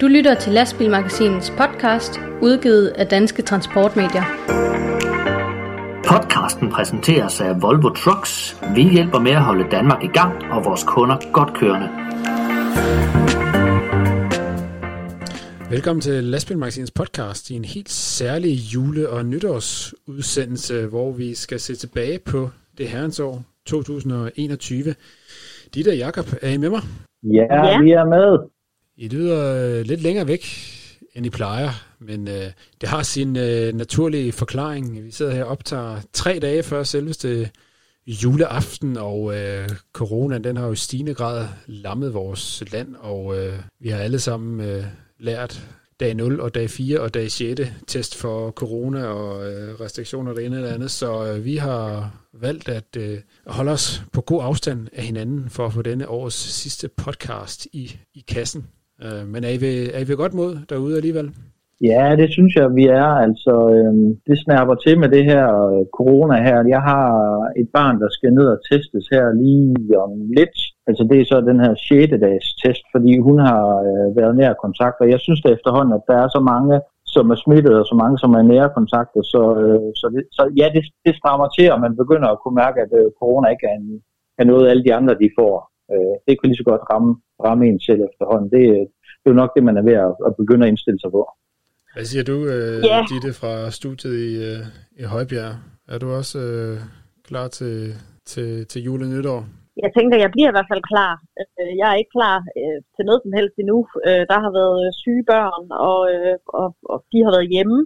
Du 0.00 0.06
lytter 0.06 0.34
til 0.40 0.52
Lastbilmagasinets 0.52 1.50
podcast, 1.50 2.20
udgivet 2.42 2.88
af 2.88 3.06
Danske 3.06 3.42
Transportmedier. 3.42 4.22
Podcasten 6.08 6.70
præsenteres 6.70 7.40
af 7.40 7.62
Volvo 7.62 7.88
Trucks. 7.88 8.56
Vi 8.74 8.82
hjælper 8.82 9.18
med 9.18 9.30
at 9.30 9.42
holde 9.42 9.70
Danmark 9.70 10.04
i 10.04 10.06
gang 10.06 10.44
og 10.44 10.64
vores 10.64 10.84
kunder 10.84 11.32
godt 11.32 11.54
kørende. 11.54 11.88
Velkommen 15.70 16.00
til 16.00 16.24
Lastbilmagasinets 16.24 16.90
podcast 16.90 17.50
i 17.50 17.54
en 17.54 17.64
helt 17.64 17.90
særlig 17.90 18.52
jule- 18.74 19.08
og 19.08 19.26
nytårsudsendelse, 19.26 20.86
hvor 20.86 21.12
vi 21.12 21.34
skal 21.34 21.60
se 21.60 21.76
tilbage 21.76 22.18
på 22.18 22.50
det 22.78 22.88
herrens 22.88 23.20
år 23.20 23.44
2021. 23.66 24.94
Ditte 25.74 25.88
og 25.88 25.96
Jakob, 25.96 26.26
er 26.42 26.48
I 26.48 26.56
med 26.56 26.70
mig? 26.70 26.80
Ja, 27.22 27.66
ja, 27.66 27.80
vi 27.82 27.90
er 27.90 28.04
med. 28.04 28.38
I 28.96 29.08
lyder 29.08 29.78
øh, 29.78 29.84
lidt 29.86 30.02
længere 30.02 30.26
væk, 30.26 30.44
end 31.14 31.26
I 31.26 31.30
plejer, 31.30 31.68
men 31.98 32.28
øh, 32.28 32.52
det 32.80 32.88
har 32.88 33.02
sin 33.02 33.36
øh, 33.36 33.74
naturlige 33.74 34.32
forklaring. 34.32 35.04
Vi 35.04 35.10
sidder 35.10 35.32
her 35.32 35.44
og 35.44 35.50
optager 35.50 35.96
tre 36.12 36.38
dage 36.42 36.62
før 36.62 36.82
selveste 36.82 37.50
juleaften, 38.06 38.96
og 38.96 39.34
øh, 39.36 39.68
corona 39.92 40.38
den 40.38 40.56
har 40.56 40.66
jo 40.66 40.72
i 40.72 40.76
stigende 40.76 41.14
grad 41.14 41.46
lammet 41.66 42.14
vores 42.14 42.72
land, 42.72 42.94
og 43.00 43.38
øh, 43.38 43.54
vi 43.80 43.88
har 43.88 43.98
alle 43.98 44.18
sammen 44.18 44.68
øh, 44.68 44.84
lært 45.18 45.68
dag 46.00 46.14
0 46.14 46.40
og 46.40 46.54
dag 46.54 46.68
4 46.70 47.00
og 47.00 47.14
dag 47.14 47.30
6 47.30 47.60
test 47.86 48.22
for 48.22 48.50
corona 48.50 49.02
og 49.06 49.46
øh, 49.48 49.80
restriktioner 49.80 50.34
det 50.34 50.46
ene 50.46 50.56
eller 50.56 50.74
andet, 50.74 50.90
så 50.90 51.10
øh, 51.28 51.44
vi 51.44 51.56
har 51.56 52.10
valgt 52.46 52.68
at 52.68 52.96
øh, 52.98 53.18
holde 53.46 53.72
os 53.72 54.02
på 54.12 54.20
god 54.20 54.40
afstand 54.42 54.80
af 54.92 55.02
hinanden 55.02 55.40
for 55.48 55.66
at 55.66 55.72
få 55.72 55.82
denne 55.82 56.08
års 56.08 56.34
sidste 56.34 56.88
podcast 57.04 57.66
i, 57.72 57.84
i 58.14 58.24
kassen. 58.34 58.62
Øh, 59.04 59.28
men 59.32 59.44
er 59.44 59.48
I, 59.48 59.60
ved, 59.60 59.76
er 59.94 60.00
I 60.04 60.08
ved 60.08 60.16
godt 60.16 60.34
mod 60.34 60.52
derude 60.70 60.96
alligevel? 60.96 61.30
Ja, 61.90 62.16
det 62.20 62.28
synes 62.36 62.52
jeg, 62.60 62.68
vi 62.78 62.84
er. 63.02 63.10
Altså, 63.26 63.54
øh, 63.76 63.94
det 64.28 64.36
snapper 64.44 64.74
til 64.74 64.94
med 64.98 65.08
det 65.16 65.24
her 65.24 65.46
øh, 65.70 65.82
corona 65.98 66.36
her. 66.48 66.58
Jeg 66.74 66.82
har 66.90 67.06
et 67.60 67.68
barn, 67.78 68.00
der 68.02 68.10
skal 68.16 68.30
ned 68.38 68.46
og 68.54 68.58
testes 68.70 69.06
her 69.14 69.24
lige 69.42 69.98
om 70.04 70.12
lidt. 70.38 70.56
Altså, 70.90 71.04
det 71.10 71.16
er 71.18 71.26
så 71.30 71.36
den 71.50 71.60
her 71.64 71.74
6. 71.74 72.20
dags 72.26 72.46
test, 72.60 72.84
fordi 72.94 73.12
hun 73.26 73.36
har 73.48 73.64
øh, 73.88 74.06
været 74.18 74.34
nær 74.40 74.52
kontakt. 74.64 74.96
Og 75.02 75.08
jeg 75.12 75.20
synes 75.20 75.40
da 75.42 75.48
efterhånden, 75.48 75.94
at 75.98 76.04
der 76.10 76.16
er 76.24 76.28
så 76.36 76.40
mange, 76.52 76.74
som 77.14 77.24
er 77.34 77.38
smittet, 77.44 77.74
og 77.80 77.86
så 77.90 77.94
mange, 78.02 78.16
som 78.22 78.30
er 78.38 78.42
nære 78.52 78.70
kontakter. 78.78 79.22
Så, 79.32 79.42
øh, 79.62 79.88
så, 80.00 80.06
det, 80.14 80.22
så 80.36 80.42
ja, 80.60 80.66
det, 80.74 80.82
det 81.06 81.14
strammer 81.20 81.48
til, 81.56 81.66
og 81.74 81.78
man 81.86 81.94
begynder 82.02 82.28
at 82.30 82.40
kunne 82.40 82.58
mærke, 82.64 82.78
at 82.84 82.92
øh, 83.00 83.06
corona 83.20 83.46
ikke 83.54 83.66
er, 83.70 83.76
en, 83.80 83.88
er 84.40 84.44
noget, 84.50 84.70
alle 84.70 84.84
de 84.86 84.94
andre 84.98 85.14
de 85.22 85.28
får. 85.38 85.54
Øh, 85.92 86.14
det 86.24 86.32
kan 86.34 86.48
lige 86.48 86.60
så 86.62 86.68
godt 86.70 86.84
ramme, 86.92 87.10
ramme 87.46 87.62
en 87.68 87.80
selv 87.88 88.00
efterhånden. 88.08 88.48
Det, 88.54 88.62
det 89.20 89.26
er 89.26 89.32
jo 89.34 89.40
nok 89.42 89.52
det, 89.56 89.62
man 89.68 89.76
er 89.80 89.84
ved 89.90 89.96
at, 90.06 90.12
at 90.26 90.32
begynde 90.40 90.64
at 90.66 90.70
indstille 90.72 91.00
sig 91.00 91.10
på. 91.16 91.22
Hvad 91.94 92.04
siger 92.04 92.24
du, 92.24 92.36
øh, 92.52 92.76
yeah. 92.88 93.04
Ditte, 93.10 93.32
fra 93.40 93.70
studiet 93.78 94.16
i, 94.28 94.32
øh, 94.48 94.62
i 95.02 95.04
Højbjerg? 95.14 95.54
Er 95.92 95.98
du 95.98 96.08
også 96.20 96.38
øh, 96.38 96.76
klar 97.28 97.48
til, 97.48 97.94
til, 98.26 98.66
til 98.66 98.82
jule 98.82 99.06
nytår? 99.14 99.44
Jeg 99.84 99.90
tænker, 99.96 100.16
jeg 100.24 100.30
bliver 100.32 100.48
i 100.50 100.56
hvert 100.56 100.70
fald 100.72 100.88
klar. 100.92 101.12
Øh, 101.40 101.72
jeg 101.80 101.86
er 101.90 101.96
ikke 101.98 102.16
klar 102.18 102.36
øh, 102.60 102.78
til 102.94 103.04
noget 103.08 103.20
som 103.22 103.32
helst 103.38 103.56
endnu. 103.58 103.78
Øh, 104.08 104.22
der 104.30 104.38
har 104.44 104.52
været 104.60 104.94
syge 105.02 105.24
børn, 105.32 105.64
og, 105.88 106.00
og, 106.60 106.68
og 106.92 106.98
de 107.12 107.18
har 107.24 107.30
været 107.36 107.52
hjemme. 107.54 107.78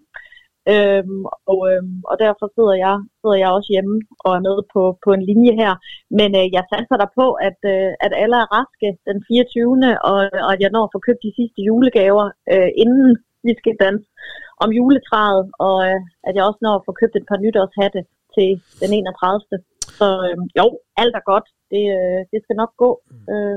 Øhm, 0.73 1.23
og, 1.53 1.61
øhm, 1.71 1.97
og 2.11 2.17
derfor 2.25 2.47
sidder 2.57 2.77
jeg, 2.85 2.97
sidder 3.21 3.39
jeg 3.43 3.51
også 3.57 3.69
hjemme 3.75 3.97
og 4.25 4.31
er 4.39 4.43
med 4.49 4.59
på, 4.75 4.83
på 5.05 5.11
en 5.17 5.25
linje 5.31 5.53
her. 5.63 5.73
Men 6.19 6.31
øh, 6.41 6.47
jeg 6.57 6.65
satser 6.73 6.97
der 7.03 7.11
på, 7.21 7.27
at, 7.49 7.59
øh, 7.75 7.91
at 8.05 8.13
alle 8.23 8.37
er 8.43 8.53
raske 8.57 8.89
den 9.09 9.19
24. 9.29 10.01
Og, 10.09 10.19
og 10.47 10.51
at 10.55 10.61
jeg 10.63 10.71
når 10.73 10.85
at 10.87 10.95
få 10.95 11.01
købt 11.07 11.27
de 11.27 11.37
sidste 11.39 11.61
julegaver, 11.69 12.27
øh, 12.53 12.71
inden 12.83 13.11
vi 13.47 13.53
skal 13.61 13.77
danse 13.85 14.09
om 14.65 14.69
juletræet. 14.79 15.45
Og 15.67 15.77
øh, 15.89 16.01
at 16.29 16.33
jeg 16.37 16.45
også 16.49 16.61
når 16.63 16.75
at 16.77 16.87
få 16.89 16.93
købt 17.01 17.15
et 17.17 17.27
par 17.31 17.39
nytårshatte 17.45 18.01
til 18.35 18.51
den 18.81 18.91
31. 18.93 19.65
Så 20.01 20.07
øh, 20.27 20.37
jo, 20.61 20.67
alt 21.03 21.15
er 21.21 21.25
godt. 21.33 21.47
Det, 21.73 21.85
øh, 21.99 22.21
det 22.33 22.39
skal 22.45 22.57
nok 22.63 22.73
gå. 22.85 22.91
Øh, 23.33 23.57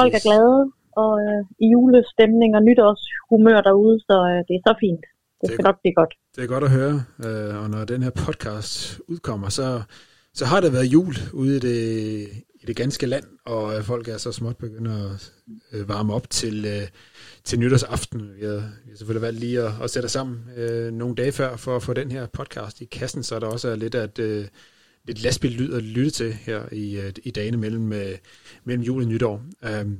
folk 0.00 0.14
er 0.18 0.24
glade 0.28 0.60
og 1.02 1.12
øh, 1.24 1.42
i 1.64 1.66
julestemning 1.74 2.50
og 2.56 2.62
nytårshumør 2.62 3.60
derude, 3.60 3.96
så 4.08 4.16
øh, 4.30 4.40
det 4.48 4.54
er 4.56 4.62
så 4.68 4.74
fint. 4.80 5.04
Det 5.40 5.48
skal 5.48 5.56
det, 5.56 5.64
nok 5.64 5.80
blive 5.82 5.94
godt. 5.94 6.12
Det 6.36 6.44
er 6.44 6.48
godt 6.54 6.64
at 6.64 6.70
høre, 6.70 6.94
øh, 7.26 7.62
og 7.62 7.70
når 7.70 7.84
den 7.84 8.02
her 8.02 8.10
podcast 8.24 9.00
udkommer, 9.08 9.48
så, 9.48 9.82
så 10.34 10.44
har 10.44 10.60
det 10.60 10.72
været 10.72 10.92
jul 10.92 11.14
ude 11.32 11.56
i 11.56 11.60
det, 11.60 11.78
i 12.62 12.66
det 12.66 12.76
ganske 12.76 13.06
land, 13.06 13.24
og 13.46 13.84
folk 13.84 14.08
er 14.08 14.16
så 14.16 14.32
småt 14.32 14.56
begynder 14.56 15.14
at 15.14 15.32
øh, 15.72 15.88
varme 15.88 16.14
op 16.14 16.30
til, 16.30 16.64
øh, 16.64 16.88
til 17.44 17.58
nytårsaften. 17.58 18.20
Vi 18.36 18.44
har, 18.44 18.56
vi 18.84 18.90
har 18.90 18.96
selvfølgelig 18.96 19.26
valgt 19.26 19.40
lige 19.40 19.60
at, 19.60 19.72
at 19.82 19.90
sætte 19.90 20.06
os 20.06 20.12
sammen 20.12 20.50
øh, 20.56 20.92
nogle 20.92 21.14
dage 21.14 21.32
før 21.32 21.56
for 21.56 21.76
at 21.76 21.82
få 21.82 21.92
den 21.92 22.10
her 22.10 22.26
podcast 22.26 22.80
i 22.80 22.84
kassen, 22.84 23.22
så 23.22 23.38
der 23.38 23.46
også 23.46 23.68
er 23.68 23.76
lidt 23.76 23.94
at 23.94 24.18
øh, 24.18 24.44
lidt 25.06 25.22
lastbil 25.22 25.74
at 25.74 25.82
lytte 25.82 26.10
til 26.10 26.32
her 26.32 26.62
i, 26.72 26.96
øh, 26.96 27.12
i 27.24 27.30
dagene 27.30 27.56
mellem, 27.56 27.92
øh, 27.92 28.18
mellem 28.64 28.82
jul 28.82 29.02
og 29.02 29.08
nytår. 29.08 29.42
Um, 29.82 29.98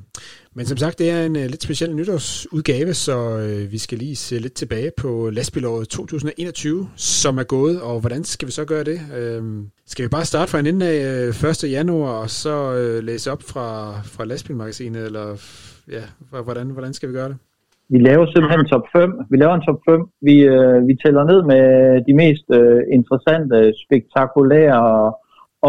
men 0.54 0.66
som 0.66 0.76
sagt, 0.76 0.98
det 0.98 1.10
er 1.10 1.26
en 1.26 1.37
øh, 1.37 1.47
lidt 1.47 1.62
speciel 1.62 1.94
nytårsudgave, 1.94 2.94
så 2.94 3.38
vi 3.70 3.78
skal 3.78 3.98
lige 3.98 4.16
se 4.16 4.38
lidt 4.38 4.54
tilbage 4.54 4.91
på 4.97 5.31
lastbilåret 5.31 5.88
2021, 5.88 6.91
som 6.97 7.38
er 7.38 7.43
gået, 7.43 7.81
og 7.81 8.00
hvordan 8.00 8.25
skal 8.25 8.48
vi 8.48 8.53
så 8.53 8.64
gøre 8.64 8.84
det? 8.84 9.00
Um, 9.38 9.70
skal 9.87 10.03
vi 10.03 10.09
bare 10.09 10.25
starte 10.25 10.50
fra 10.50 10.59
en 10.59 10.66
ende 10.66 10.87
af 10.87 11.44
1. 11.44 11.70
januar, 11.70 12.12
og 12.12 12.31
så 12.31 13.00
læse 13.00 13.32
op 13.32 13.43
fra, 13.43 14.00
fra 14.03 14.25
lastbilmagasinet, 14.25 15.04
eller 15.04 15.37
ja, 15.88 16.03
hvordan, 16.43 16.70
hvordan 16.70 16.94
skal 16.94 17.09
vi 17.09 17.14
gøre 17.14 17.28
det? 17.28 17.37
Vi 17.92 17.98
laver 18.08 18.26
simpelthen 18.26 18.64
top 18.72 18.86
5. 18.92 19.12
Vi 19.30 19.36
laver 19.36 19.54
en 19.54 19.66
top 19.68 19.80
5. 19.88 20.08
Vi, 20.28 20.36
øh, 20.54 20.78
vi 20.88 20.94
tæller 21.02 21.24
ned 21.30 21.40
med 21.52 21.64
de 22.06 22.14
mest 22.22 22.46
øh, 22.58 22.82
interessante, 22.96 23.56
spektakulære 23.84 25.12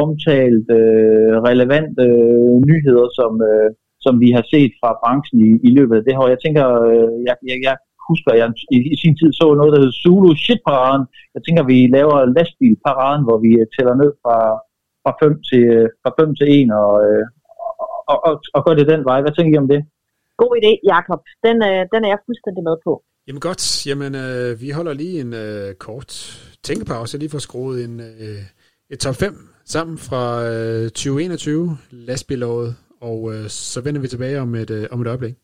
omtalte, 0.03 0.77
øh, 0.79 1.33
relevante 1.49 2.03
øh, 2.09 2.55
nyheder, 2.69 3.07
som, 3.19 3.31
øh, 3.49 3.69
som 4.05 4.13
vi 4.23 4.29
har 4.37 4.45
set 4.53 4.71
fra 4.79 4.89
branchen 5.01 5.37
i, 5.47 5.49
i 5.67 5.69
løbet 5.77 5.95
af 5.97 6.03
det 6.03 6.13
her. 6.15 6.33
Jeg 6.33 6.41
tænker, 6.45 6.65
øh, 6.89 7.11
jeg, 7.27 7.35
jeg, 7.49 7.57
jeg 7.67 7.75
husker, 8.09 8.29
at 8.31 8.39
jeg 8.41 8.47
i, 8.75 8.77
i 8.93 8.95
sin 9.03 9.15
tid 9.19 9.29
så 9.39 9.45
noget, 9.53 9.73
der 9.73 9.81
hed 9.83 9.93
Zulu 10.01 10.31
Shit-paraden. 10.43 11.03
Jeg 11.35 11.41
tænker, 11.43 11.63
vi 11.71 11.77
laver 11.97 12.17
lastbil-paraden, 12.37 13.23
hvor 13.27 13.37
vi 13.45 13.51
øh, 13.61 13.65
tæller 13.75 13.95
ned 14.01 14.11
fra, 14.23 14.37
fra 15.03 15.11
5 15.21 15.41
til, 15.49 15.63
øh, 15.77 15.87
fra 16.03 16.11
5 16.19 16.35
til 16.39 16.47
1 16.57 16.71
og, 16.83 16.93
øh, 17.05 17.25
og, 18.11 18.17
og, 18.27 18.33
og 18.55 18.59
gør 18.65 18.75
det 18.77 18.91
den 18.93 19.03
vej. 19.09 19.19
Hvad 19.21 19.33
tænker 19.33 19.53
I 19.55 19.63
om 19.63 19.71
det? 19.73 19.81
God 20.41 20.51
idé, 20.59 20.72
Jakob. 20.94 21.22
Den, 21.46 21.57
øh, 21.69 21.81
den 21.94 22.01
er 22.06 22.09
jeg 22.13 22.19
fuldstændig 22.28 22.63
med 22.69 22.78
på. 22.88 22.94
Jamen 23.28 23.40
godt. 23.40 23.88
Jamen, 23.88 24.16
øh, 24.16 24.62
vi 24.62 24.69
holder 24.69 24.94
lige 24.94 25.19
en 25.22 25.34
øh, 25.34 25.73
kort 25.73 26.12
tænkepause, 26.63 27.18
lige 27.18 27.29
for 27.29 27.40
skruet 27.40 27.84
en, 27.85 28.00
øh, 28.00 28.41
et 28.90 29.00
top 29.00 29.16
5 29.16 29.50
sammen 29.66 29.97
fra 29.97 30.45
øh, 30.47 30.84
2021, 30.84 31.78
lastbilåret, 31.91 32.75
og 33.01 33.34
øh, 33.34 33.50
så 33.50 33.81
vender 33.81 34.01
vi 34.01 34.07
tilbage 34.07 34.41
om 34.41 34.56
et, 34.56 34.69
øh, 34.69 34.88
om 34.91 35.01
et 35.01 35.07
øjeblik. 35.07 35.35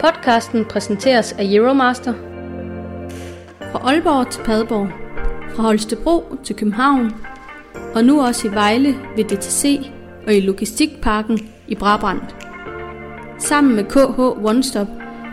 Podcasten 0.00 0.64
præsenteres 0.64 1.32
af 1.32 1.44
Euromaster. 1.44 2.12
Fra 3.72 3.78
Aalborg 3.88 4.30
til 4.30 4.42
Padborg. 4.44 4.88
Fra 5.54 5.62
Holstebro 5.62 6.36
til 6.44 6.56
København. 6.56 7.10
Og 7.94 8.04
nu 8.04 8.22
også 8.26 8.48
i 8.48 8.50
Vejle 8.50 8.88
ved 9.16 9.24
DTC 9.24 9.80
og 10.26 10.34
i 10.34 10.40
Logistikparken 10.40 11.51
i 11.68 11.74
Brabrand. 11.74 12.20
Sammen 13.38 13.76
med 13.76 13.84
KH 13.84 14.46
OneStop 14.46 14.86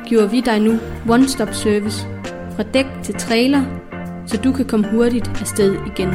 giver 0.08 0.28
vi 0.28 0.42
dig 0.42 0.60
nu 0.60 0.80
one-stop 1.10 1.54
service 1.54 2.08
fra 2.56 2.64
dæk 2.64 2.86
til 3.04 3.16
trailer, 3.16 3.64
så 4.28 4.38
du 4.38 4.54
kan 4.54 4.66
komme 4.66 4.92
hurtigt 4.92 5.28
afsted 5.42 5.74
igen. 5.74 6.10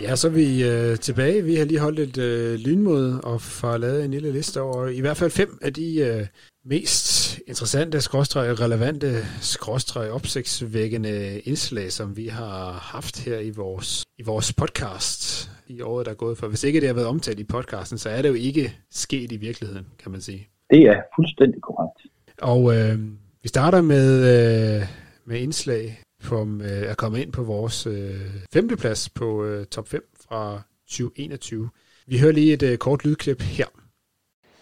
Ja, 0.00 0.16
så 0.16 0.26
er 0.28 0.32
vi 0.32 0.64
øh, 0.64 0.98
tilbage. 0.98 1.44
Vi 1.44 1.54
har 1.54 1.64
lige 1.64 1.80
holdt 1.80 1.98
et 1.98 2.18
øh, 2.18 2.54
lynmøde 2.54 3.20
og 3.20 3.40
får 3.40 3.76
lavet 3.76 4.04
en 4.04 4.10
lille 4.10 4.32
liste 4.32 4.60
over 4.60 4.88
i 4.88 5.00
hvert 5.00 5.16
fald 5.16 5.30
fem 5.30 5.58
af 5.62 5.72
de 5.74 6.00
øh, 6.00 6.26
mest 6.64 7.38
interessante, 7.46 8.00
skråstreg 8.00 8.60
relevante, 8.60 9.06
skråstreg 9.40 10.10
opsigtsvækkende 10.10 11.40
indslag, 11.40 11.92
som 11.92 12.16
vi 12.16 12.26
har 12.26 12.72
haft 12.72 13.24
her 13.24 13.38
i 13.38 13.50
vores, 13.50 14.04
i 14.18 14.22
vores 14.22 14.52
podcast 14.52 15.50
i 15.66 15.80
året, 15.80 16.06
der 16.06 16.12
er 16.12 16.16
gået. 16.16 16.38
For 16.38 16.48
hvis 16.48 16.64
ikke 16.64 16.80
det 16.80 16.88
har 16.88 16.94
været 16.94 17.06
omtalt 17.06 17.40
i 17.40 17.44
podcasten, 17.44 17.98
så 17.98 18.10
er 18.10 18.22
det 18.22 18.28
jo 18.28 18.34
ikke 18.34 18.76
sket 18.90 19.32
i 19.32 19.36
virkeligheden, 19.36 19.86
kan 19.98 20.12
man 20.12 20.20
sige. 20.20 20.48
Det 20.70 20.82
er 20.82 21.02
fuldstændig 21.16 21.62
korrekt. 21.62 22.06
Og 22.42 22.76
øh, 22.76 22.98
vi 23.42 23.48
starter 23.48 23.82
med, 23.82 24.08
øh, 24.34 24.82
med 25.24 25.40
indslag, 25.40 26.02
som 26.20 26.60
øh, 26.60 26.68
er 26.68 26.94
kommet 26.94 27.20
ind 27.20 27.32
på 27.32 27.42
vores 27.42 27.86
øh, 27.86 28.20
femteplads 28.52 29.08
på 29.08 29.44
øh, 29.44 29.66
top 29.66 29.88
5 29.88 30.02
fra 30.28 30.62
2021. 30.88 31.70
Vi 32.06 32.18
hører 32.18 32.32
lige 32.32 32.52
et 32.52 32.62
øh, 32.62 32.78
kort 32.78 33.04
lydklip 33.04 33.42
her. 33.42 33.66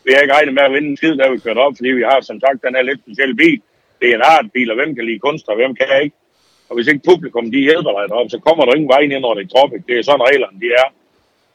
Vi 0.09 0.13
har 0.15 0.23
ikke 0.23 0.37
regnet 0.39 0.55
med 0.55 0.63
at 0.69 0.75
vinde 0.75 0.89
en 0.91 1.01
skid, 1.01 1.15
der 1.17 1.33
vi 1.33 1.39
kørt 1.47 1.65
op, 1.65 1.75
fordi 1.79 1.91
vi 2.01 2.05
har 2.11 2.19
som 2.21 2.41
sagt 2.45 2.65
den 2.67 2.75
her 2.77 2.85
lidt 2.89 3.01
specielle 3.05 3.37
bil. 3.43 3.59
Det 4.01 4.07
er 4.09 4.17
en 4.17 4.31
art 4.35 4.49
bil, 4.55 4.69
og 4.73 4.77
hvem 4.81 4.95
kan 4.97 5.05
lide 5.09 5.25
kunst, 5.27 5.49
og 5.49 5.57
hvem 5.61 5.73
kan 5.81 6.03
ikke. 6.05 6.17
Og 6.69 6.73
hvis 6.75 6.89
ikke 6.91 7.09
publikum 7.11 7.45
de 7.55 7.67
hjælper 7.69 7.93
dig 7.97 8.05
deroppe, 8.11 8.31
så 8.31 8.39
kommer 8.47 8.63
der 8.65 8.73
ingen 8.75 8.93
vej 8.95 9.01
ind 9.01 9.25
over 9.25 9.37
det 9.39 9.51
Tropic. 9.51 9.83
Det 9.89 9.95
er 9.99 10.03
sådan 10.03 10.29
reglerne 10.31 10.61
de 10.63 10.69
er. 10.83 10.89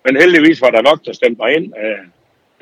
Men 0.05 0.13
heldigvis 0.21 0.61
var 0.65 0.71
der 0.75 0.81
nok, 0.89 0.99
der 1.05 1.13
stemte 1.13 1.39
mig 1.43 1.49
ind, 1.57 1.67
øh, 1.83 2.03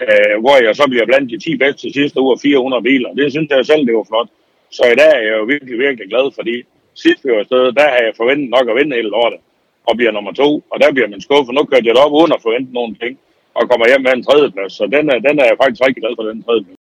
øh, 0.04 0.36
hvor 0.44 0.56
jeg 0.66 0.76
så 0.76 0.86
bliver 0.92 1.06
blandt 1.10 1.32
de 1.32 1.38
10 1.40 1.58
bedste 1.64 1.94
sidste 1.98 2.18
uge 2.24 2.40
400 2.42 2.84
biler. 2.90 3.10
Det 3.20 3.28
synes 3.32 3.50
jeg 3.50 3.66
selv, 3.66 3.84
det 3.88 3.96
var 4.00 4.08
flot. 4.12 4.30
Så 4.78 4.84
i 4.94 4.98
dag 5.02 5.12
er 5.20 5.24
jeg 5.30 5.36
jo 5.40 5.44
virkelig, 5.54 5.76
virkelig 5.86 6.08
glad, 6.14 6.26
fordi 6.40 6.56
sidst 7.04 7.22
vi 7.26 7.30
var 7.32 7.44
afsted, 7.46 7.64
der 7.80 7.86
har 7.94 8.02
jeg 8.06 8.20
forventet 8.22 8.50
nok 8.56 8.66
at 8.70 8.76
vinde 8.80 8.96
hele 9.00 9.14
lortet 9.16 9.40
og 9.88 9.94
bliver 9.98 10.12
nummer 10.12 10.34
to. 10.42 10.50
Og 10.72 10.78
der 10.84 10.90
bliver 10.96 11.10
man 11.14 11.22
skuffet. 11.28 11.54
Nu 11.56 11.64
kørte 11.64 11.88
jeg 11.88 12.04
op 12.06 12.14
uden 12.20 12.34
at 12.36 12.44
forvente 12.46 12.74
nogen 12.80 12.96
ting 13.02 13.14
og 13.58 13.64
kommer 13.70 13.86
hjem 13.92 14.02
med 14.06 14.14
en 14.18 14.24
tredjeplads. 14.28 14.74
Så 14.80 14.84
den 14.96 15.06
er, 15.14 15.18
den 15.28 15.36
er 15.42 15.46
jeg 15.50 15.58
faktisk 15.62 15.82
rigtig 15.88 16.02
glad 16.04 16.14
for, 16.18 16.24
den 16.32 16.44
tredjeplads. 16.46 16.80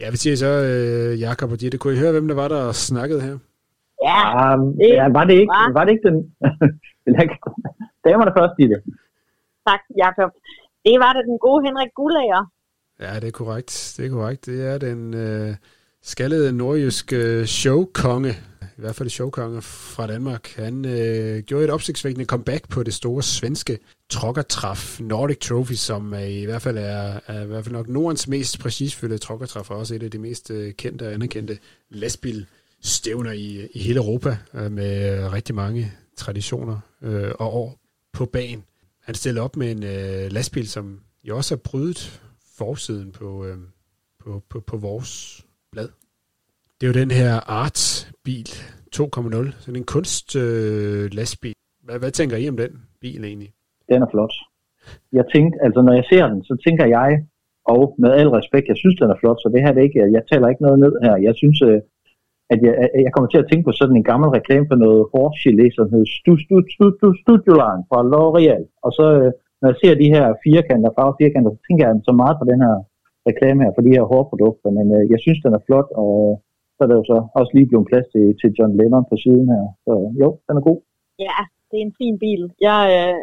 Ja, 0.00 0.06
vi 0.10 0.16
siger 0.16 0.36
så, 0.44 0.50
øh, 0.70 1.20
Jakob 1.20 1.48
og 1.54 1.60
Ditte, 1.60 1.78
kunne 1.78 1.94
I 1.94 1.98
høre, 2.02 2.12
hvem 2.12 2.28
der 2.28 2.34
var, 2.42 2.48
der 2.48 2.72
snakkede 2.72 3.20
her? 3.26 3.36
Ja, 4.08 4.20
Um, 4.54 4.60
det 4.80 4.88
ja, 5.00 5.06
var 5.18 5.24
det 5.24 5.34
ikke, 5.40 5.50
var- 5.56 5.72
var 5.78 5.84
det 5.84 5.92
ikke 5.94 6.08
den... 6.10 6.18
Damerne 8.04 8.32
først 8.38 8.56
i 8.58 8.66
det. 8.72 8.80
tak, 9.68 9.80
Jacob. 10.02 10.30
Det 10.84 10.94
var 11.04 11.12
det 11.12 11.22
den 11.30 11.38
gode 11.46 11.60
Henrik 11.66 11.92
Gullager. 11.98 12.42
Ja, 13.00 13.20
det 13.20 13.28
er 13.28 13.30
korrekt. 13.42 13.94
Det 13.96 14.06
er 14.06 14.10
korrekt. 14.10 14.46
Det 14.46 14.66
er 14.72 14.78
den 14.78 15.14
øh, 15.14 15.54
skaldede 16.02 16.56
nordjyske 16.56 17.46
showkonge, 17.46 18.32
i 18.80 18.84
hvert 18.84 18.94
fald 18.94 19.08
showkonge 19.08 19.62
fra 19.62 20.06
Danmark. 20.06 20.52
Han 20.56 20.84
øh, 20.84 21.42
gjorde 21.42 21.64
et 21.64 21.70
opsigtsvækkende 21.70 22.24
comeback 22.24 22.68
på 22.68 22.82
det 22.82 22.94
store 22.94 23.22
svenske 23.22 23.78
trokkertræf 24.08 25.00
Nordic 25.00 25.38
Trophy, 25.38 25.72
som 25.72 26.12
er, 26.12 26.18
i 26.18 26.44
hvert 26.44 26.62
fald 26.62 26.78
er, 26.78 27.20
er 27.26 27.42
i 27.42 27.46
hvert 27.46 27.64
fald 27.64 27.72
nok 27.72 27.88
Nordens 27.88 28.28
mest 28.28 28.58
præcisfyldte 28.58 29.18
trokkertræf, 29.18 29.70
og 29.70 29.76
også 29.76 29.94
et 29.94 30.02
af 30.02 30.10
de 30.10 30.18
mest 30.18 30.50
øh, 30.50 30.72
kendte 30.72 31.06
og 31.06 31.12
anerkendte 31.12 31.58
lastbilstævner 31.90 33.32
i, 33.32 33.68
i 33.72 33.78
hele 33.78 34.00
Europa, 34.00 34.36
øh, 34.54 34.72
med 34.72 35.18
øh, 35.18 35.32
rigtig 35.32 35.54
mange 35.54 35.92
traditioner 36.16 36.80
øh, 37.02 37.32
og 37.38 37.54
år 37.54 37.78
på 38.12 38.26
banen. 38.26 38.64
Han 39.02 39.14
stillede 39.14 39.44
op 39.44 39.56
med 39.56 39.70
en 39.70 39.82
øh, 39.82 40.32
lastbil, 40.32 40.68
som 40.68 41.00
jo 41.24 41.36
også 41.36 41.54
har 41.54 41.60
brydet 41.64 42.20
forsiden 42.56 43.12
på, 43.12 43.46
øh, 43.46 43.58
på, 44.24 44.42
på, 44.50 44.60
på 44.60 44.76
vores 44.76 45.44
blad. 45.72 45.88
Det 46.80 46.86
er 46.86 46.92
jo 46.92 47.00
den 47.02 47.12
her 47.20 47.32
Art-bil 47.60 48.50
2.0, 48.96 49.62
sådan 49.62 49.80
en 49.80 49.90
kunst-lastbil. 49.94 51.56
Øh, 51.58 51.84
hvad, 51.86 51.98
hvad 52.02 52.12
tænker 52.18 52.36
I 52.42 52.44
om 52.52 52.58
den 52.62 52.72
bil 53.02 53.20
egentlig? 53.24 53.50
Den 53.90 54.02
er 54.04 54.10
flot. 54.12 54.34
Jeg 55.18 55.24
tænkte, 55.34 55.54
altså 55.64 55.80
når 55.86 55.94
jeg 55.98 56.06
ser 56.12 56.24
den, 56.32 56.40
så 56.48 56.54
tænker 56.66 56.86
jeg, 56.98 57.10
og 57.74 57.82
med 58.02 58.10
al 58.20 58.30
respekt, 58.38 58.66
jeg 58.72 58.78
synes, 58.82 58.96
den 59.02 59.10
er 59.14 59.18
flot, 59.20 59.38
så 59.40 59.48
det 59.54 59.62
her 59.64 59.72
det 59.72 59.82
ikke, 59.82 60.12
jeg 60.16 60.22
taler 60.30 60.48
ikke 60.48 60.66
noget 60.66 60.78
ned 60.84 60.94
her. 61.04 61.14
Jeg 61.28 61.34
synes, 61.40 61.58
øh, 61.68 61.80
at 62.52 62.58
jeg, 62.66 62.74
at 62.96 63.00
jeg 63.06 63.12
kommer 63.12 63.30
til 63.30 63.42
at 63.42 63.48
tænke 63.48 63.66
på 63.66 63.72
sådan 63.80 63.96
en 63.98 64.08
gammel 64.10 64.28
reklame 64.38 64.66
for 64.70 64.78
noget 64.84 65.02
hårgelé, 65.14 65.66
som 65.76 65.86
hedder 65.92 66.08
Stu, 66.16 66.32
Stu, 66.42 66.56
Stu, 66.72 66.86
Stu, 66.96 67.08
Studioline 67.22 67.82
fra 67.88 67.98
L'Oreal. 68.10 68.64
Og 68.86 68.90
så, 68.98 69.06
øh, 69.20 69.30
når 69.60 69.68
jeg 69.70 69.78
ser 69.82 69.94
de 70.02 70.12
her 70.14 70.26
firkanter, 70.46 70.90
farve 70.98 71.14
firkanter, 71.20 71.50
så 71.52 71.60
tænker 71.66 71.82
jeg 71.86 71.94
så 72.08 72.12
meget 72.22 72.36
på 72.40 72.44
den 72.50 72.60
her 72.66 72.76
reklame 73.30 73.58
her, 73.64 73.72
for 73.74 73.82
de 73.86 73.94
her 73.96 74.04
hårprodukter. 74.10 74.70
Men 74.78 74.86
øh, 74.96 75.02
jeg 75.12 75.18
synes, 75.24 75.40
den 75.44 75.52
er 75.58 75.62
flot, 75.66 75.90
og 76.04 76.14
så 76.80 76.84
er 76.84 76.90
der 76.90 77.00
jo 77.00 77.06
så 77.12 77.18
også 77.40 77.52
lige 77.54 77.70
blevet 77.70 77.88
plads 77.90 78.06
til, 78.14 78.24
til 78.40 78.50
John 78.56 78.76
Lennon 78.78 79.04
på 79.10 79.16
siden 79.24 79.46
her. 79.54 79.64
Så 79.86 79.92
jo, 80.22 80.28
den 80.46 80.54
er 80.60 80.64
god. 80.70 80.78
Ja, 81.26 81.38
det 81.68 81.76
er 81.78 81.86
en 81.86 81.98
fin 82.00 82.16
bil. 82.24 82.42
Jeg, 82.68 82.80
øh, 82.96 83.20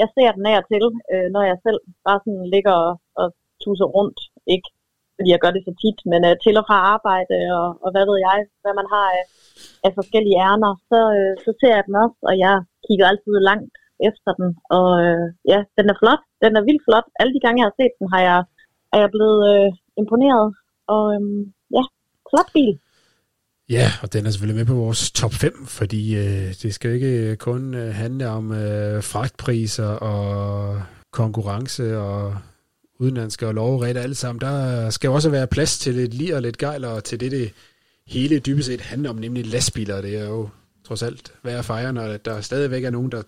jeg 0.00 0.08
ser 0.16 0.30
den 0.36 0.44
af 0.50 0.56
og 0.60 0.66
til, 0.70 0.84
øh, 1.12 1.28
når 1.34 1.42
jeg 1.50 1.56
selv 1.66 1.80
bare 2.06 2.20
sådan 2.24 2.46
ligger 2.54 2.74
og, 2.86 2.92
og 3.20 3.26
tusser 3.62 3.88
rundt. 3.96 4.18
Ikke 4.54 4.68
fordi 5.16 5.28
jeg 5.32 5.42
gør 5.42 5.52
det 5.54 5.62
så 5.64 5.72
tit, 5.82 5.98
men 6.12 6.20
øh, 6.28 6.34
til 6.44 6.60
og 6.60 6.64
fra 6.68 6.78
arbejde 6.94 7.36
og, 7.58 7.68
og 7.84 7.90
hvad 7.92 8.04
ved 8.10 8.18
jeg, 8.28 8.38
hvad 8.62 8.74
man 8.80 8.88
har 8.94 9.06
af, 9.18 9.24
af 9.86 9.90
forskellige 9.98 10.40
ærner, 10.48 10.72
så, 10.90 11.00
øh, 11.18 11.34
så 11.44 11.50
ser 11.60 11.72
jeg 11.76 11.84
den 11.88 11.96
også, 12.04 12.18
og 12.28 12.34
jeg 12.44 12.54
kigger 12.86 13.06
altid 13.10 13.34
langt 13.50 13.74
efter 14.08 14.30
den. 14.38 14.48
Og 14.78 14.88
øh, 15.04 15.26
ja, 15.52 15.58
den 15.78 15.86
er 15.92 15.96
flot. 16.00 16.22
Den 16.44 16.52
er 16.58 16.66
vildt 16.68 16.84
flot. 16.86 17.06
Alle 17.20 17.32
de 17.34 17.42
gange, 17.44 17.58
jeg 17.60 17.68
har 17.70 17.78
set 17.80 17.94
den, 18.00 18.08
har 18.14 18.22
jeg, 18.30 18.38
er 18.94 18.98
jeg 19.04 19.10
blevet 19.16 19.40
øh, 19.52 19.70
imponeret. 20.00 20.48
Og 20.94 21.04
øh, 21.14 21.22
ja, 21.76 21.82
flot 22.30 22.52
bil. 22.52 22.78
Ja, 23.68 23.92
og 24.02 24.12
den 24.12 24.26
er 24.26 24.30
selvfølgelig 24.30 24.56
med 24.56 24.66
på 24.66 24.74
vores 24.74 25.10
top 25.10 25.34
5, 25.34 25.66
fordi 25.66 26.16
øh, 26.16 26.54
det 26.62 26.74
skal 26.74 26.94
ikke 26.94 27.30
øh, 27.30 27.36
kun 27.36 27.74
øh, 27.74 27.94
handle 27.94 28.28
om 28.28 28.52
øh, 28.52 29.02
fragtpriser 29.02 29.86
og 29.86 30.82
konkurrence 31.12 31.98
og 31.98 32.36
udenlandske 32.98 33.46
og 33.46 33.54
lovregler 33.54 34.00
alle 34.00 34.14
sammen. 34.14 34.40
Der 34.40 34.90
skal 34.90 35.08
jo 35.08 35.14
også 35.14 35.30
være 35.30 35.46
plads 35.46 35.78
til 35.78 35.94
lidt 35.94 36.14
lir 36.14 36.36
og 36.36 36.42
lidt 36.42 36.58
gejl, 36.58 36.84
og 36.84 37.04
til 37.04 37.20
det, 37.20 37.30
det 37.30 37.52
hele 38.06 38.38
dybest 38.38 38.66
set 38.66 38.80
handler 38.80 39.10
om, 39.10 39.16
nemlig 39.16 39.46
lastbiler. 39.46 40.00
Det 40.00 40.16
er 40.16 40.28
jo 40.28 40.48
trods 40.84 41.02
alt 41.02 41.32
værd 41.42 41.58
at 41.58 41.64
fejre, 41.64 41.92
når 41.92 42.16
der 42.16 42.40
stadigvæk 42.40 42.84
er 42.84 42.90
nogen, 42.90 43.12
der 43.12 43.22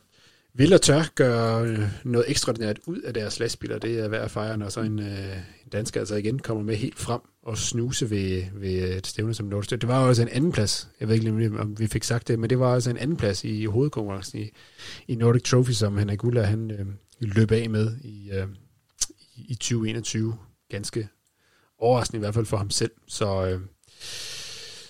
vil 0.54 0.74
og 0.74 0.82
tør 0.82 1.02
gøre 1.14 1.66
øh, 1.66 1.78
noget 2.04 2.30
ekstraordinært 2.30 2.78
ud 2.86 3.00
af 3.00 3.14
deres 3.14 3.40
lastbiler. 3.40 3.78
Det 3.78 3.98
er 3.98 4.08
værd 4.08 4.24
at 4.24 4.30
fejre, 4.30 4.58
når 4.58 4.68
så 4.68 4.80
en, 4.80 4.98
øh, 4.98 5.36
en 5.36 5.57
dansker 5.72 6.00
altså 6.00 6.14
igen 6.14 6.38
kommer 6.38 6.62
med 6.62 6.76
helt 6.76 6.98
frem 6.98 7.20
og 7.42 7.58
snuse 7.58 8.10
ved, 8.10 8.42
ved 8.52 8.96
et 8.96 9.06
stævne 9.06 9.34
som 9.34 9.46
Nordic 9.46 9.68
Det 9.68 9.88
var 9.88 10.08
også 10.08 10.22
en 10.22 10.28
anden 10.28 10.52
plads. 10.52 10.90
Jeg 11.00 11.08
ved 11.08 11.14
ikke 11.14 11.30
lige, 11.30 11.60
om 11.60 11.78
vi 11.78 11.86
fik 11.86 12.04
sagt 12.04 12.28
det, 12.28 12.38
men 12.38 12.50
det 12.50 12.58
var 12.58 12.74
altså 12.74 12.90
en 12.90 12.96
anden 12.96 13.16
plads 13.16 13.44
i 13.44 13.64
hovedkonkurrencen 13.64 14.38
i, 14.38 14.50
i 15.08 15.14
Nordic 15.14 15.42
Trophy, 15.42 15.70
som 15.70 15.98
Henrik 15.98 16.24
Ulla 16.24 16.42
han 16.42 16.70
øh, 16.70 16.86
løb 17.20 17.52
af 17.52 17.70
med 17.70 17.96
i, 18.00 18.30
øh, 18.30 18.46
i 19.36 19.54
2021. 19.54 20.34
Ganske 20.68 21.08
overraskende 21.78 22.18
i 22.18 22.22
hvert 22.22 22.34
fald 22.34 22.46
for 22.46 22.56
ham 22.56 22.70
selv. 22.70 22.92
Så, 23.06 23.46
øh, 23.46 23.60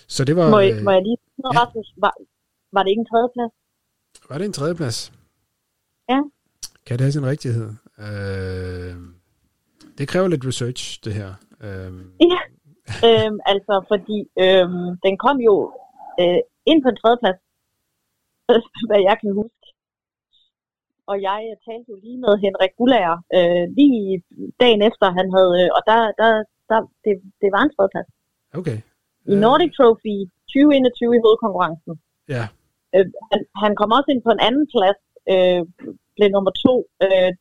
så 0.07 0.25
det 0.25 0.35
var... 0.35 0.49
Må, 0.49 0.59
jeg, 0.59 0.77
øh, 0.77 0.83
må 0.83 0.91
jeg 0.91 1.01
lige 1.01 1.17
ja. 1.37 1.49
ja. 1.53 1.65
Rasmus, 1.65 1.93
var, 1.97 2.13
var 2.73 2.83
det 2.83 2.89
ikke 2.89 2.99
en 2.99 3.05
tredjeplads? 3.05 3.53
Var 4.29 4.37
det 4.37 4.45
en 4.45 4.53
tredjeplads? 4.53 5.13
Ja. 6.09 6.21
Kan 6.85 6.97
det 6.97 7.01
have 7.01 7.11
sin 7.11 7.25
rigtighed? 7.25 7.73
Øh, 7.99 8.95
det 9.99 10.07
kræver 10.11 10.27
lidt 10.27 10.45
research, 10.49 10.81
det 11.05 11.13
her. 11.19 11.29
Øh, 11.65 11.91
Ja, 12.33 12.41
øhm, 13.07 13.37
altså 13.53 13.73
fordi 13.91 14.17
øhm, 14.43 14.87
den 15.05 15.15
kom 15.25 15.37
jo 15.49 15.55
øh, 16.21 16.39
ind 16.71 16.79
på 16.83 16.89
en 16.89 16.99
tredjeplads, 17.01 17.39
hvad 18.89 19.01
jeg 19.09 19.15
kan 19.21 19.31
huske. 19.41 19.65
Og 21.11 21.15
jeg 21.29 21.39
øh, 21.49 21.55
talte 21.67 21.87
jo 21.91 21.97
lige 22.05 22.19
med 22.25 22.33
Henrik 22.43 22.73
Gullager 22.77 23.17
øh, 23.37 23.65
lige 23.77 24.23
dagen 24.63 24.81
efter 24.89 25.05
han 25.19 25.27
havde, 25.35 25.53
øh, 25.61 25.69
og 25.77 25.81
der, 25.89 25.99
der, 26.21 26.29
der 26.69 26.79
det, 27.03 27.13
det 27.41 27.49
var 27.55 27.61
en 27.63 27.73
tredjeplads. 27.75 28.09
okay. 28.59 28.77
I 29.31 29.35
Nordic 29.45 29.71
Trophy 29.77 30.15
2021 30.49 31.15
i 31.17 31.23
hovedkonkurrencen. 31.25 31.93
Ja, 32.35 32.43
Øh, 32.95 33.05
han, 33.31 33.39
han 33.63 33.71
kom 33.79 33.91
også 33.97 34.09
ind 34.13 34.21
på 34.27 34.31
en 34.35 34.45
anden 34.47 34.65
plads, 34.73 34.99
øh, 35.33 35.61
blev 36.15 36.29
nummer 36.35 36.53
to 36.65 36.73
øh, 37.05 37.31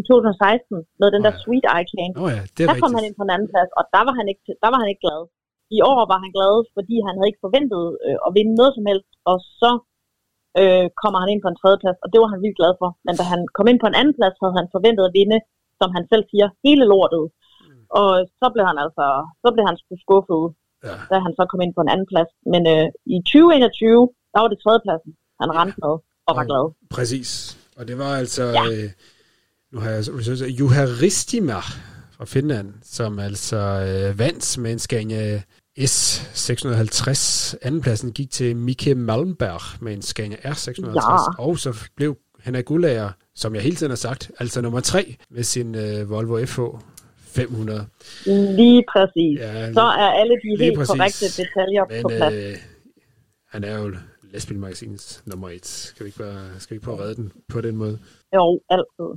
i 0.00 0.02
2016 0.08 0.76
med 1.00 1.08
den 1.14 1.22
der 1.26 1.32
ja. 1.34 1.40
Sweet 1.42 1.66
Eye 1.74 1.86
Can. 1.92 2.10
Nå 2.20 2.26
ja, 2.36 2.42
det 2.54 2.62
er 2.62 2.68
Der 2.70 2.76
kom 2.82 2.92
han 2.96 3.04
ind 3.08 3.16
på 3.18 3.24
en 3.26 3.32
anden 3.34 3.48
plads, 3.52 3.70
og 3.78 3.84
der 3.94 4.02
var 4.08 4.14
han 4.18 4.26
ikke, 4.32 4.42
der 4.64 4.68
var 4.72 4.78
han 4.82 4.90
ikke 4.92 5.04
glad. 5.06 5.20
I 5.76 5.78
år 5.92 6.00
var 6.12 6.18
han 6.24 6.32
glad, 6.36 6.54
fordi 6.76 6.96
han 7.06 7.14
havde 7.16 7.30
ikke 7.30 7.44
forventet 7.46 7.84
øh, 8.06 8.18
at 8.26 8.30
vinde 8.38 8.54
noget 8.60 8.72
som 8.76 8.84
helst, 8.90 9.10
og 9.30 9.36
så 9.60 9.70
øh, 10.60 10.86
kommer 11.02 11.18
han 11.22 11.30
ind 11.32 11.40
på 11.42 11.50
en 11.52 11.58
tredje 11.60 11.78
plads, 11.82 11.98
og 12.04 12.08
det 12.12 12.18
var 12.22 12.28
han 12.32 12.42
vildt 12.44 12.58
glad 12.60 12.72
for. 12.80 12.88
Men 13.06 13.14
da 13.20 13.24
han 13.32 13.40
kom 13.56 13.66
ind 13.70 13.80
på 13.82 13.88
en 13.90 13.98
anden 14.00 14.14
plads, 14.18 14.36
havde 14.42 14.58
han 14.60 14.68
forventet 14.76 15.04
at 15.08 15.14
vinde, 15.18 15.38
som 15.80 15.88
han 15.96 16.04
selv 16.12 16.24
siger, 16.30 16.46
hele 16.66 16.84
lortet. 16.92 17.24
Og 18.00 18.08
så 18.40 18.46
blev 18.54 18.64
han 18.70 18.78
altså, 18.84 19.06
så 19.42 19.48
blev 19.54 19.64
han 19.68 19.76
sgu 19.80 19.92
skuffet, 20.06 20.44
Ja. 20.88 20.96
da 21.10 21.16
han 21.26 21.32
så 21.38 21.42
kom 21.50 21.60
ind 21.64 21.72
på 21.76 21.82
en 21.84 21.92
anden 21.94 22.08
plads. 22.12 22.30
Men 22.52 22.62
øh, 22.74 22.86
i 23.14 23.16
2021, 23.18 24.02
der 24.32 24.38
var 24.42 24.48
det 24.52 24.58
tredjepladsen, 24.64 25.12
han 25.42 25.50
rendte 25.58 25.76
med 25.84 25.94
og 26.28 26.32
var 26.38 26.44
glad. 26.50 26.64
Præcis. 26.96 27.30
Og 27.78 27.82
det 27.88 27.96
var 28.02 28.12
altså, 28.22 28.44
Ja. 28.58 28.64
øh, 28.72 28.88
nu 29.72 29.78
har 29.80 29.90
jeg 29.90 29.98
researchet, 29.98 30.48
Juha 30.60 30.84
Ristima 31.02 31.60
fra 32.16 32.24
Finland, 32.24 32.74
som 32.82 33.18
altså 33.18 33.56
øh, 33.56 34.18
vandt 34.18 34.58
med 34.58 34.72
en 34.72 34.78
Scania 34.78 35.42
S650. 35.80 37.54
Andenpladsen 37.62 38.12
gik 38.12 38.30
til 38.30 38.56
Mike 38.56 38.94
Malmberg 38.94 39.82
med 39.82 39.92
en 39.92 40.02
Scania 40.02 40.36
R650. 40.36 40.84
Ja. 40.94 41.42
Og 41.44 41.58
så 41.58 41.88
blev 41.96 42.16
Henrik 42.40 42.64
Gullager, 42.64 43.10
som 43.34 43.54
jeg 43.54 43.62
hele 43.62 43.76
tiden 43.76 43.90
har 43.90 43.96
sagt, 43.96 44.30
altså 44.38 44.60
nummer 44.60 44.80
tre 44.80 45.16
med 45.30 45.42
sin 45.42 45.74
øh, 45.74 46.10
Volvo 46.10 46.46
FH 46.46 46.60
500. 47.18 47.86
Lige 48.26 48.84
præcis. 48.92 49.38
Ja, 49.40 49.72
Så 49.72 49.80
er 49.80 50.10
alle 50.20 50.34
de 50.34 50.64
helt 50.64 50.76
præcis. 50.78 50.90
korrekte 50.90 51.24
detaljer 51.42 51.84
på 52.02 52.08
Men 52.08 52.16
plads. 52.18 52.34
øh, 52.34 52.56
han 53.52 53.64
er 53.64 53.78
jo 53.78 53.94
lastbilmagasinets 54.32 55.22
nummer 55.26 55.48
et. 55.50 55.66
Skal 55.66 56.04
vi 56.04 56.08
ikke 56.08 56.18
bare 56.18 56.44
skal 56.58 56.74
vi 56.74 56.76
ikke 56.76 56.84
prøve 56.84 56.98
at 56.98 57.02
redde 57.04 57.14
den 57.16 57.32
på 57.48 57.60
den 57.60 57.76
måde? 57.76 57.98
Jo, 58.34 58.60
altid. 58.70 59.10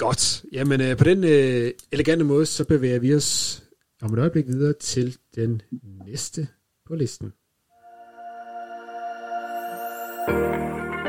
Godt. 0.00 0.44
Jamen, 0.52 0.80
øh, 0.80 0.96
på 0.96 1.04
den 1.04 1.24
øh, 1.24 1.70
elegante 1.92 2.24
måde, 2.24 2.46
så 2.46 2.64
bevæger 2.64 2.98
vi 2.98 3.14
os 3.14 3.62
om 4.02 4.12
et 4.12 4.18
øjeblik 4.18 4.46
videre 4.46 4.72
til 4.72 5.16
den 5.36 5.62
næste 6.06 6.48
på 6.86 6.94
listen. 6.94 7.32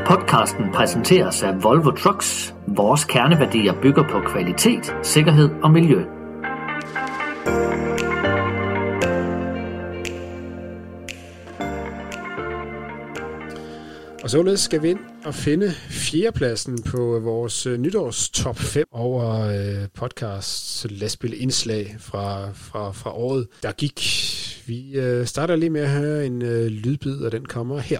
Podcasten 0.08 0.66
præsenteres 0.74 1.44
af 1.44 1.64
Volvo 1.64 1.92
Trucks. 1.92 2.56
Vores 2.68 3.06
kerneværdier 3.06 3.82
bygger 3.82 4.04
på 4.04 4.22
kvalitet, 4.32 4.96
sikkerhed 5.04 5.50
og 5.64 5.72
miljø. 5.72 6.04
Og 14.24 14.30
således 14.30 14.60
skal 14.60 14.82
vi 14.82 14.90
ind 14.90 15.11
at 15.26 15.36
finde 15.36 15.72
fjerdepladsen 15.90 16.84
på 16.84 17.20
vores 17.24 17.66
øh, 17.66 17.78
nytårs 17.80 18.30
top 18.30 18.58
5 18.58 18.86
over 18.92 19.40
øh, 19.40 19.88
podcasts 19.96 20.88
lastbilindslag 20.90 21.96
fra, 22.00 22.50
fra, 22.54 22.92
fra 22.92 23.18
året, 23.18 23.48
der 23.64 23.72
gik. 23.72 24.02
Vi 24.68 24.92
øh, 24.94 25.26
starter 25.26 25.56
lige 25.56 25.70
med 25.70 25.82
at 25.82 25.90
høre 25.90 26.26
en 26.26 26.42
øh, 26.42 26.66
lydbid, 26.66 27.24
og 27.24 27.32
den 27.32 27.46
kommer 27.46 27.80
her. 27.80 28.00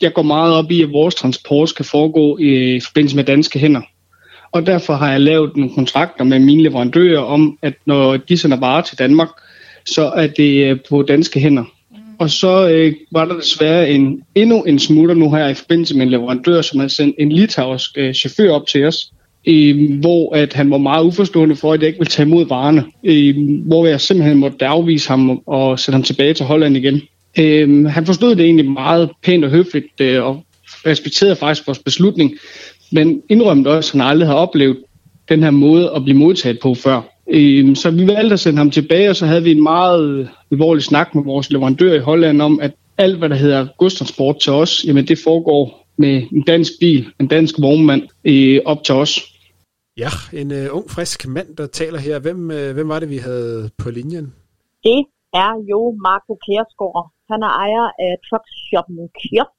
Jeg 0.00 0.12
går 0.14 0.22
meget 0.22 0.54
op 0.54 0.70
i, 0.70 0.82
at 0.82 0.92
vores 0.92 1.14
transport 1.14 1.68
skal 1.68 1.84
foregå 1.84 2.38
i 2.38 2.80
forbindelse 2.80 3.16
med 3.16 3.24
danske 3.24 3.58
hænder. 3.58 3.82
Og 4.52 4.66
derfor 4.66 4.94
har 4.94 5.10
jeg 5.10 5.20
lavet 5.20 5.56
nogle 5.56 5.74
kontrakter 5.74 6.24
med 6.24 6.38
mine 6.38 6.62
leverandører 6.62 7.20
om, 7.20 7.58
at 7.62 7.74
når 7.86 8.16
de 8.16 8.38
sender 8.38 8.60
varer 8.60 8.82
til 8.82 8.98
Danmark, 8.98 9.28
så 9.86 10.02
er 10.02 10.26
det 10.26 10.70
øh, 10.70 10.78
på 10.88 11.02
danske 11.02 11.40
hænder. 11.40 11.64
Og 12.18 12.30
så 12.30 12.68
øh, 12.68 12.94
var 13.12 13.24
der 13.24 13.34
desværre 13.36 13.90
en, 13.90 14.22
endnu 14.34 14.62
en 14.62 14.78
smutter 14.78 15.14
nu 15.14 15.34
her 15.34 15.48
i 15.48 15.54
forbindelse 15.54 15.96
med 15.96 16.02
en 16.06 16.10
leverandør, 16.10 16.62
som 16.62 16.78
havde 16.78 16.94
sendt 16.94 17.16
en 17.18 17.32
litauisk 17.32 17.90
øh, 17.96 18.14
chauffør 18.14 18.52
op 18.52 18.66
til 18.66 18.84
os, 18.84 19.12
øh, 19.46 19.98
hvor 20.00 20.34
at 20.34 20.52
han 20.52 20.70
var 20.70 20.78
meget 20.78 21.04
uforstående 21.04 21.56
for, 21.56 21.72
at 21.72 21.80
jeg 21.80 21.86
ikke 21.86 21.98
ville 21.98 22.10
tage 22.10 22.26
imod 22.26 22.46
varerne. 22.46 22.84
Øh, 23.04 23.34
hvor 23.66 23.86
jeg 23.86 24.00
simpelthen 24.00 24.38
måtte 24.38 24.66
afvise 24.66 25.08
ham 25.08 25.42
og 25.46 25.78
sætte 25.78 25.96
ham 25.96 26.02
tilbage 26.02 26.34
til 26.34 26.46
Holland 26.46 26.76
igen. 26.76 27.00
Øh, 27.38 27.84
han 27.84 28.06
forstod 28.06 28.36
det 28.36 28.44
egentlig 28.44 28.70
meget 28.70 29.10
pænt 29.22 29.44
og 29.44 29.50
høfligt 29.50 30.00
øh, 30.00 30.24
og 30.24 30.42
respekterede 30.86 31.36
faktisk 31.36 31.66
vores 31.66 31.78
beslutning, 31.78 32.34
men 32.92 33.22
indrømte 33.28 33.68
også, 33.68 33.90
at 33.90 34.00
han 34.00 34.10
aldrig 34.10 34.28
havde 34.28 34.38
oplevet 34.38 34.76
den 35.28 35.42
her 35.42 35.50
måde 35.50 35.92
at 35.96 36.04
blive 36.04 36.18
modtaget 36.18 36.58
på 36.58 36.74
før. 36.74 37.15
Øhm, 37.28 37.74
så 37.74 37.90
vi 37.90 38.06
valgte 38.06 38.32
at 38.32 38.40
sende 38.40 38.58
ham 38.58 38.70
tilbage, 38.70 39.10
og 39.10 39.16
så 39.16 39.26
havde 39.26 39.42
vi 39.42 39.50
en 39.50 39.62
meget 39.62 40.30
alvorlig 40.52 40.82
snak 40.82 41.14
med 41.14 41.24
vores 41.24 41.50
leverandør 41.50 41.94
i 41.94 41.98
Holland 41.98 42.42
om, 42.42 42.60
at 42.60 42.72
alt, 42.98 43.18
hvad 43.18 43.28
der 43.28 43.36
hedder 43.36 43.66
godstransport 43.78 44.36
til 44.40 44.52
os, 44.52 44.84
jamen 44.86 45.06
det 45.06 45.18
foregår 45.24 45.86
med 45.96 46.22
en 46.32 46.42
dansk 46.42 46.72
bil, 46.80 47.06
en 47.20 47.28
dansk 47.28 47.54
vognmand 47.58 48.02
øh, 48.24 48.60
op 48.64 48.84
til 48.84 48.94
os. 48.94 49.12
Ja, 50.02 50.10
en 50.40 50.48
uh, 50.58 50.76
ung, 50.76 50.86
frisk 50.96 51.28
mand, 51.36 51.56
der 51.56 51.66
taler 51.66 51.98
her. 51.98 52.18
Hvem, 52.18 52.40
hvem 52.76 52.88
var 52.88 52.98
det, 53.00 53.10
vi 53.10 53.20
havde 53.28 53.70
på 53.82 53.88
linjen? 53.90 54.26
Det 54.86 55.00
er 55.44 55.52
jo 55.72 55.80
Marco 56.06 56.34
Kærsgaard. 56.44 57.06
Han 57.32 57.40
er 57.48 57.52
ejer 57.64 57.86
af 58.04 58.12
truckshoppen 58.26 58.98
Kjop, 59.20 59.52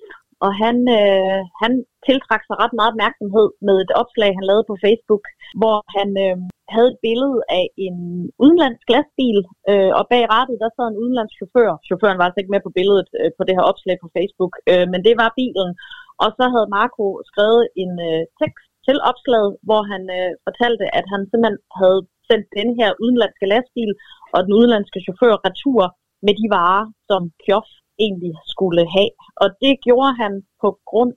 og 0.45 0.51
han, 0.63 0.77
øh, 1.00 1.39
han 1.62 1.71
tiltrak 2.07 2.41
sig 2.45 2.55
ret 2.63 2.74
meget 2.77 2.91
opmærksomhed 2.93 3.47
med 3.67 3.75
et 3.86 3.91
opslag, 4.01 4.29
han 4.38 4.45
lavede 4.50 4.69
på 4.71 4.75
Facebook, 4.86 5.24
hvor 5.59 5.77
han 5.97 6.09
øh, 6.25 6.38
havde 6.75 6.89
et 6.93 7.01
billede 7.07 7.39
af 7.59 7.65
en 7.86 7.97
udenlandsk 8.43 8.88
lastbil, 8.95 9.39
øh, 9.71 9.91
og 10.00 10.03
bag 10.12 10.24
rattet 10.33 10.62
der 10.62 10.69
sad 10.71 10.88
en 10.89 11.01
udenlandsk 11.03 11.36
chauffør. 11.39 11.71
Chaufføren 11.88 12.17
var 12.19 12.25
altså 12.25 12.39
ikke 12.39 12.55
med 12.55 12.65
på 12.65 12.75
billedet 12.77 13.07
øh, 13.19 13.31
på 13.38 13.43
det 13.47 13.55
her 13.57 13.65
opslag 13.71 13.95
på 14.03 14.09
Facebook, 14.15 14.53
øh, 14.71 14.86
men 14.91 15.00
det 15.07 15.15
var 15.21 15.38
bilen. 15.39 15.69
Og 16.24 16.29
så 16.38 16.43
havde 16.53 16.74
Marco 16.77 17.05
skrevet 17.29 17.63
en 17.83 17.93
øh, 18.09 18.24
tekst 18.41 18.69
til 18.88 18.97
opslaget, 19.09 19.51
hvor 19.67 19.81
han 19.91 20.03
øh, 20.17 20.31
fortalte, 20.47 20.86
at 21.00 21.05
han 21.13 21.21
simpelthen 21.29 21.59
havde 21.81 22.01
sendt 22.29 22.47
den 22.59 22.69
her 22.79 22.89
udenlandske 23.03 23.45
lastbil 23.53 23.91
og 24.36 24.39
den 24.45 24.53
udenlandske 24.59 25.00
chauffør 25.05 25.36
retur 25.47 25.83
med 26.25 26.33
de 26.39 26.47
varer, 26.57 26.86
som 27.09 27.21
Kjof 27.43 27.69
egentlig 28.05 28.33
skulle 28.53 28.83
have. 28.95 29.13
Og 29.41 29.47
det 29.63 29.74
gjorde 29.86 30.13
han 30.21 30.33
på 30.63 30.69
grund 30.89 31.13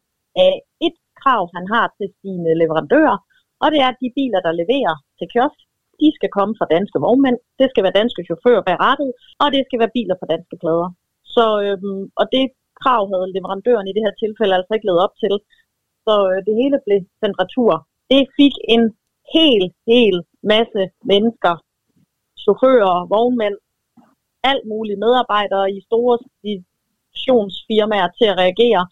af 0.47 0.53
et 0.87 0.97
krav, 1.21 1.43
han 1.57 1.67
har 1.75 1.87
til 1.99 2.09
sine 2.21 2.51
leverandører, 2.61 3.19
og 3.63 3.67
det 3.73 3.79
er, 3.85 3.89
at 3.91 4.03
de 4.03 4.17
biler, 4.19 4.41
der 4.47 4.59
leverer 4.61 4.95
til 5.19 5.27
kiosk, 5.33 5.61
de 6.03 6.09
skal 6.19 6.31
komme 6.37 6.55
fra 6.59 6.71
danske 6.75 6.99
vognmænd, 7.07 7.39
det 7.61 7.67
skal 7.71 7.85
være 7.85 7.99
danske 8.01 8.23
chauffører 8.29 8.63
bag 8.69 8.77
rattet, 8.87 9.11
og 9.43 9.49
det 9.55 9.63
skal 9.65 9.79
være 9.83 9.97
biler 9.99 10.17
på 10.19 10.27
danske 10.33 10.57
plader. 10.63 10.91
Så, 11.35 11.45
øhm, 11.65 12.05
og 12.21 12.25
det 12.35 12.45
krav 12.83 13.03
havde 13.13 13.33
leverandøren 13.37 13.87
i 13.89 13.95
det 13.97 14.03
her 14.07 14.15
tilfælde 14.23 14.57
altså 14.57 14.73
ikke 14.75 14.89
levet 14.89 15.05
op 15.07 15.15
til. 15.23 15.35
Så 16.07 16.15
øh, 16.31 16.39
det 16.47 16.55
hele 16.61 16.79
blev 16.87 16.99
sendt 17.21 17.37
retur. 17.43 17.73
Det 18.13 18.23
fik 18.39 18.55
en 18.75 18.83
hel, 19.37 19.63
hel 19.93 20.17
masse 20.53 20.83
mennesker, 21.11 21.55
chauffører, 22.43 23.09
vognmænd, 23.15 23.57
alt 24.51 24.65
mulige 24.73 25.03
medarbejdere 25.05 25.67
i 25.77 25.79
store 25.89 26.15
distributionsfirmaer 26.45 28.09
til 28.19 28.27
at 28.33 28.39
reagere 28.43 28.83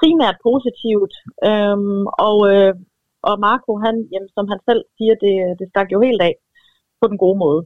primært 0.00 0.36
positivt. 0.48 1.14
Øhm, 1.48 2.04
og, 2.26 2.38
øh, 2.52 2.74
og 3.28 3.34
Marco, 3.46 3.72
han, 3.84 3.96
jamen, 4.12 4.30
som 4.36 4.46
han 4.52 4.60
selv 4.68 4.82
siger, 4.96 5.14
det, 5.24 5.34
det 5.58 5.66
stak 5.68 5.88
jo 5.92 5.98
helt 6.06 6.22
af 6.28 6.34
på 7.00 7.04
den 7.10 7.18
gode 7.24 7.38
måde. 7.44 7.62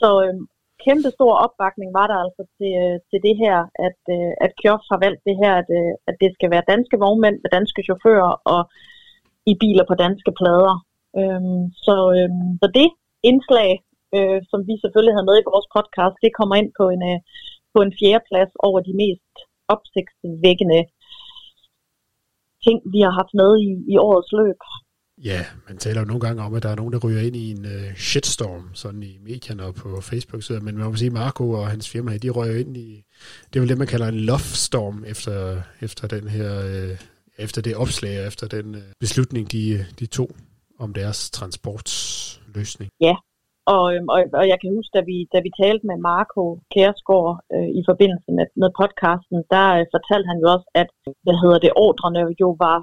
Så 0.00 0.08
øhm, 0.24 0.44
kæmpe 0.84 1.10
stor 1.16 1.32
opbakning 1.44 1.90
var 1.98 2.06
der 2.12 2.18
altså 2.24 2.42
til, 2.56 2.72
øh, 2.84 2.96
til 3.08 3.18
det 3.26 3.34
her, 3.42 3.56
at, 3.86 4.00
øh, 4.16 4.32
at 4.44 4.52
Kjof 4.60 4.82
har 4.92 4.98
valgt 5.04 5.22
det 5.28 5.36
her, 5.42 5.52
at, 5.62 5.68
øh, 5.78 5.92
at 6.08 6.14
det 6.22 6.30
skal 6.36 6.50
være 6.54 6.70
danske 6.72 6.96
vognmænd 7.04 7.36
med 7.40 7.50
danske 7.56 7.80
chauffører 7.86 8.32
og 8.54 8.62
i 9.50 9.54
biler 9.62 9.84
på 9.88 9.94
danske 10.04 10.32
plader. 10.38 10.74
Øhm, 11.20 11.64
så, 11.86 11.96
øhm, 12.18 12.48
så 12.60 12.66
det 12.78 12.88
indslag, 13.30 13.70
øh, 14.16 14.40
som 14.50 14.60
vi 14.68 14.74
selvfølgelig 14.82 15.14
havde 15.14 15.30
med 15.30 15.36
i 15.38 15.48
vores 15.50 15.68
podcast, 15.76 16.16
det 16.24 16.36
kommer 16.38 16.54
ind 16.60 16.70
på 16.80 16.84
en, 16.94 17.02
øh, 17.10 17.18
på 17.74 17.78
en 17.86 17.92
fjerde 17.98 18.24
plads 18.28 18.52
over 18.66 18.78
de 18.88 18.94
mest 19.02 19.34
opsigtsvækkende 19.74 20.80
ting, 22.64 22.78
vi 22.94 23.00
har 23.06 23.14
haft 23.20 23.34
med 23.40 23.50
i, 23.66 23.70
i 23.92 23.94
årets 24.08 24.32
løb. 24.40 24.60
Ja, 25.24 25.40
man 25.68 25.78
taler 25.78 26.00
jo 26.00 26.06
nogle 26.06 26.20
gange 26.20 26.42
om, 26.42 26.54
at 26.54 26.62
der 26.62 26.68
er 26.68 26.76
nogen, 26.76 26.92
der 26.92 26.98
ryger 27.04 27.20
ind 27.20 27.36
i 27.36 27.50
en 27.50 27.64
øh, 27.64 27.94
shitstorm, 27.94 28.74
sådan 28.74 29.02
i 29.02 29.18
medierne 29.22 29.64
og 29.64 29.74
på 29.74 30.00
Facebook, 30.00 30.42
så, 30.42 30.52
men 30.62 30.78
man 30.78 30.86
må 30.86 30.96
sige, 30.96 31.10
Marco 31.10 31.50
og 31.50 31.66
hans 31.68 31.90
firma, 31.90 32.16
de 32.16 32.30
rører 32.30 32.58
ind 32.58 32.76
i, 32.76 33.04
det 33.48 33.56
er 33.56 33.60
vel 33.60 33.68
det, 33.68 33.78
man 33.78 33.86
kalder 33.86 34.08
en 34.08 34.20
love 34.20 34.48
storm 34.68 35.04
efter, 35.06 35.62
efter 35.82 36.08
den 36.08 36.28
her, 36.28 36.48
øh, 36.66 36.98
efter 37.38 37.62
det 37.62 37.76
opslag, 37.76 38.26
efter 38.26 38.46
den 38.48 38.74
øh, 38.74 38.82
beslutning, 39.00 39.52
de, 39.52 39.86
de 39.98 40.06
tog 40.06 40.30
om 40.78 40.94
deres 40.94 41.30
transportløsning. 41.30 42.90
Ja, 43.00 43.14
og, 43.74 43.84
øhm, 43.94 44.08
og, 44.14 44.20
og 44.40 44.44
jeg 44.52 44.58
kan 44.60 44.70
huske, 44.76 44.92
da 44.98 45.02
vi, 45.10 45.16
da 45.34 45.38
vi 45.46 45.50
talte 45.62 45.84
med 45.90 45.98
Marco 46.08 46.44
Kærsgaard 46.72 47.34
øh, 47.54 47.68
i 47.80 47.82
forbindelse 47.90 48.28
med, 48.36 48.46
med 48.62 48.70
podcasten, 48.80 49.38
der 49.54 49.66
øh, 49.78 49.84
fortalte 49.94 50.26
han 50.30 50.38
jo 50.42 50.46
også, 50.54 50.68
at 50.82 50.90
hvad 51.24 51.36
hedder 51.42 51.60
det, 51.64 51.72
ordrene 51.86 52.22
jo 52.42 52.50
var 52.66 52.78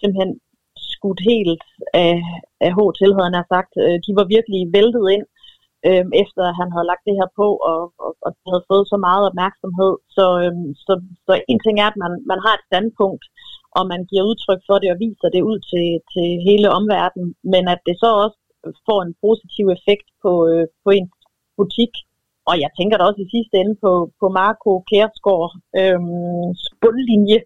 simpelthen 0.00 0.32
skudt 0.98 1.20
helt 1.32 1.62
af, 2.04 2.14
af 2.66 2.70
H 2.76 2.80
havde 3.18 3.36
han 3.38 3.52
sagt. 3.54 3.72
Øh, 3.84 3.96
de 4.06 4.12
var 4.18 4.26
virkelig 4.34 4.60
væltet 4.76 5.04
ind, 5.14 5.24
øh, 5.88 6.04
efter 6.22 6.42
han 6.60 6.68
havde 6.74 6.90
lagt 6.90 7.06
det 7.08 7.18
her 7.20 7.28
på, 7.40 7.48
og, 7.70 7.80
og, 8.04 8.12
og 8.26 8.30
havde 8.50 8.68
fået 8.70 8.86
så 8.92 8.96
meget 9.06 9.22
opmærksomhed. 9.30 9.92
Så, 10.16 10.26
øh, 10.42 10.54
så, 10.86 10.92
så 11.26 11.32
en 11.52 11.60
ting 11.64 11.76
er, 11.78 11.88
at 11.92 11.98
man, 12.04 12.12
man 12.30 12.40
har 12.44 12.54
et 12.56 12.66
standpunkt, 12.70 13.24
og 13.78 13.82
man 13.92 14.00
giver 14.10 14.28
udtryk 14.30 14.60
for 14.68 14.76
det 14.78 14.88
og 14.92 14.98
viser 15.06 15.28
det 15.34 15.42
ud 15.50 15.58
til, 15.70 15.86
til 16.12 16.28
hele 16.48 16.68
omverdenen, 16.78 17.30
men 17.52 17.64
at 17.74 17.80
det 17.88 17.96
så 18.02 18.10
også 18.24 18.38
får 18.88 19.00
en 19.02 19.14
positiv 19.24 19.66
effekt 19.76 20.08
på, 20.22 20.32
øh, 20.50 20.66
på 20.84 20.90
en 20.98 21.06
butik. 21.58 21.92
Og 22.50 22.54
jeg 22.62 22.70
tænker 22.78 22.96
da 22.96 23.04
også 23.04 23.20
i 23.22 23.32
sidste 23.34 23.54
ende 23.62 23.74
på, 23.84 23.92
på 24.20 24.26
Marco 24.38 24.72
Kærsgaard 24.90 25.52
øh, 25.80 26.00
bundlinje. 26.82 27.38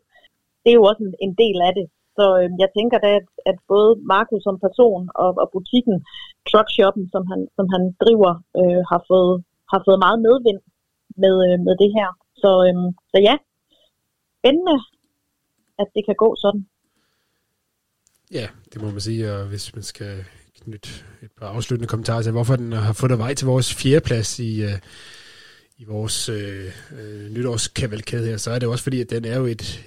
Det 0.62 0.68
er 0.71 0.78
jo 0.80 0.85
også 0.90 1.02
en, 1.06 1.14
en 1.26 1.35
del 1.42 1.59
af 1.68 1.73
det. 1.78 1.87
Så 2.16 2.25
øh, 2.40 2.49
jeg 2.62 2.69
tænker 2.76 2.99
da, 3.04 3.11
at, 3.21 3.28
at 3.50 3.57
både 3.73 3.90
Markus 4.14 4.42
som 4.47 4.57
person 4.66 5.02
og, 5.23 5.31
og 5.42 5.47
butikken, 5.54 5.97
truckshoppen, 6.50 7.04
som 7.14 7.23
han, 7.31 7.40
som 7.57 7.66
han 7.75 7.83
driver, 8.02 8.33
øh, 8.61 8.81
har, 8.90 9.00
fået, 9.11 9.35
har 9.73 9.81
fået 9.87 9.99
meget 10.04 10.19
medvind 10.26 10.61
med, 11.23 11.35
øh, 11.47 11.57
med 11.66 11.75
det 11.83 11.90
her. 11.99 12.09
Så, 12.42 12.50
øh, 12.66 12.76
så 13.12 13.16
ja, 13.28 13.35
spændende, 14.38 14.76
at 15.81 15.88
det 15.95 16.02
kan 16.09 16.16
gå 16.25 16.28
sådan. 16.45 16.62
Ja, 18.38 18.47
det 18.73 18.83
må 18.83 18.90
man 18.90 19.00
sige, 19.00 19.33
og 19.35 19.40
hvis 19.50 19.75
man 19.75 19.83
skal 19.92 20.25
knytte 20.61 20.88
et 21.23 21.33
par 21.38 21.47
afsluttende 21.47 21.88
kommentarer 21.88 22.23
til, 22.23 22.33
hvorfor 22.33 22.57
den 22.57 22.73
har 22.73 22.92
fundet 22.92 23.19
vej 23.19 23.35
til 23.35 23.47
vores 23.47 23.75
fjerdeplads 23.75 24.38
i, 24.38 24.62
øh, 24.62 24.78
i 25.78 25.85
vores 25.85 26.28
øh, 26.28 26.66
øh, 26.99 27.31
nytårskavalkade 27.31 28.26
her, 28.26 28.37
så 28.37 28.50
er 28.50 28.59
det 28.59 28.69
også 28.69 28.85
fordi, 28.85 29.00
at 29.00 29.11
den 29.11 29.25
er 29.25 29.38
jo 29.38 29.45
et, 29.45 29.85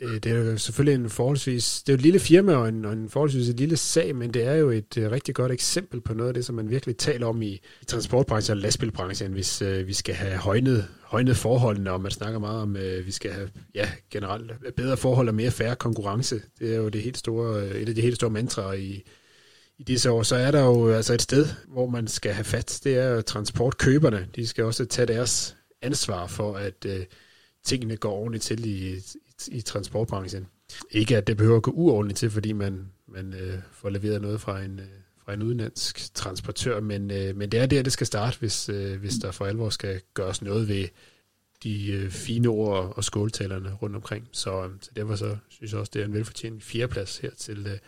Øh, 0.00 0.14
det 0.14 0.26
er 0.26 0.34
jo 0.34 0.58
selvfølgelig 0.58 1.04
en 1.04 1.10
forholdsvis, 1.10 1.82
det 1.82 1.92
er 1.92 1.94
jo 1.94 1.96
et 1.96 2.02
lille 2.02 2.18
firma 2.18 2.54
og 2.54 2.68
en, 2.68 2.84
og 2.84 2.92
en 2.92 3.10
forholdsvis 3.10 3.48
et 3.48 3.56
lille 3.56 3.76
sag, 3.76 4.16
men 4.16 4.34
det 4.34 4.42
er 4.42 4.54
jo 4.54 4.70
et 4.70 4.96
uh, 4.96 5.04
rigtig 5.04 5.34
godt 5.34 5.52
eksempel 5.52 6.00
på 6.00 6.14
noget 6.14 6.28
af 6.28 6.34
det, 6.34 6.44
som 6.44 6.54
man 6.54 6.70
virkelig 6.70 6.96
taler 6.96 7.26
om 7.26 7.42
i, 7.42 7.52
i 7.82 7.84
transportbranchen 7.86 8.56
og 8.56 8.62
lastbilbranchen, 8.62 9.32
hvis 9.32 9.62
uh, 9.62 9.86
vi 9.86 9.92
skal 9.92 10.14
have 10.14 10.36
højnet, 10.36 10.88
højnet 11.02 11.36
forholdene, 11.36 11.92
og 11.92 12.00
man 12.00 12.10
snakker 12.10 12.38
meget 12.38 12.62
om, 12.62 12.76
at 12.76 12.98
uh, 12.98 13.06
vi 13.06 13.12
skal 13.12 13.32
have 13.32 13.50
ja, 13.74 13.88
generelt 14.10 14.52
bedre 14.76 14.96
forhold 14.96 15.28
og 15.28 15.34
mere 15.34 15.50
færre 15.50 15.76
konkurrence. 15.76 16.42
Det 16.58 16.72
er 16.72 16.76
jo 16.76 16.88
det 16.88 17.02
helt 17.02 17.18
store, 17.18 17.66
et 17.66 17.88
af 17.88 17.94
de 17.94 18.00
helt 18.00 18.16
store 18.16 18.30
mantraer 18.30 18.72
i, 18.72 19.02
i 19.78 19.82
disse 19.82 20.10
år, 20.10 20.22
så 20.22 20.36
er 20.36 20.50
der 20.50 20.60
jo 20.60 20.90
altså 20.90 21.14
et 21.14 21.22
sted, 21.22 21.46
hvor 21.68 21.86
man 21.86 22.08
skal 22.08 22.32
have 22.32 22.44
fat. 22.44 22.80
Det 22.84 22.98
er 22.98 23.08
jo 23.08 23.22
transportkøberne. 23.22 24.26
De 24.36 24.46
skal 24.46 24.64
også 24.64 24.84
tage 24.84 25.06
deres 25.06 25.56
ansvar 25.82 26.26
for, 26.26 26.54
at 26.54 26.86
uh, 26.86 26.92
tingene 27.64 27.96
går 27.96 28.12
ordentligt 28.12 28.44
til 28.44 28.66
i, 28.66 29.02
i, 29.52 29.60
transportbranchen. 29.60 30.46
Ikke 30.90 31.16
at 31.16 31.26
det 31.26 31.36
behøver 31.36 31.56
at 31.56 31.62
gå 31.62 31.70
uordentligt 31.70 32.18
til, 32.18 32.30
fordi 32.30 32.52
man, 32.52 32.86
man 33.06 33.34
øh, 33.34 33.58
får 33.70 33.88
leveret 33.88 34.22
noget 34.22 34.40
fra 34.40 34.62
en, 34.62 34.78
øh, 34.78 34.86
fra 35.24 35.32
en 35.34 35.42
udenlandsk 35.42 36.14
transportør, 36.14 36.80
men, 36.80 37.10
øh, 37.10 37.36
men 37.36 37.50
det 37.52 37.60
er 37.60 37.66
der, 37.66 37.82
det 37.82 37.92
skal 37.92 38.06
starte, 38.06 38.38
hvis, 38.38 38.68
øh, 38.68 39.00
hvis 39.00 39.14
der 39.14 39.30
for 39.30 39.44
alvor 39.44 39.68
skal 39.68 40.00
gøres 40.14 40.42
noget 40.42 40.68
ved 40.68 40.84
de 41.64 41.92
øh, 41.92 42.10
fine 42.10 42.48
ord 42.48 42.92
og 42.96 43.04
skåltalerne 43.04 43.74
rundt 43.82 43.96
omkring. 43.96 44.28
Så, 44.32 44.64
øh, 44.64 44.70
så 44.80 44.90
derfor 44.96 45.14
så 45.14 45.36
synes 45.48 45.72
jeg 45.72 45.80
også, 45.80 45.92
det 45.94 46.02
er 46.02 46.06
en 46.06 46.12
velfortjent 46.12 46.62
fjerdeplads 46.62 47.18
her 47.18 47.30
til, 47.30 47.58
øh, 47.58 47.78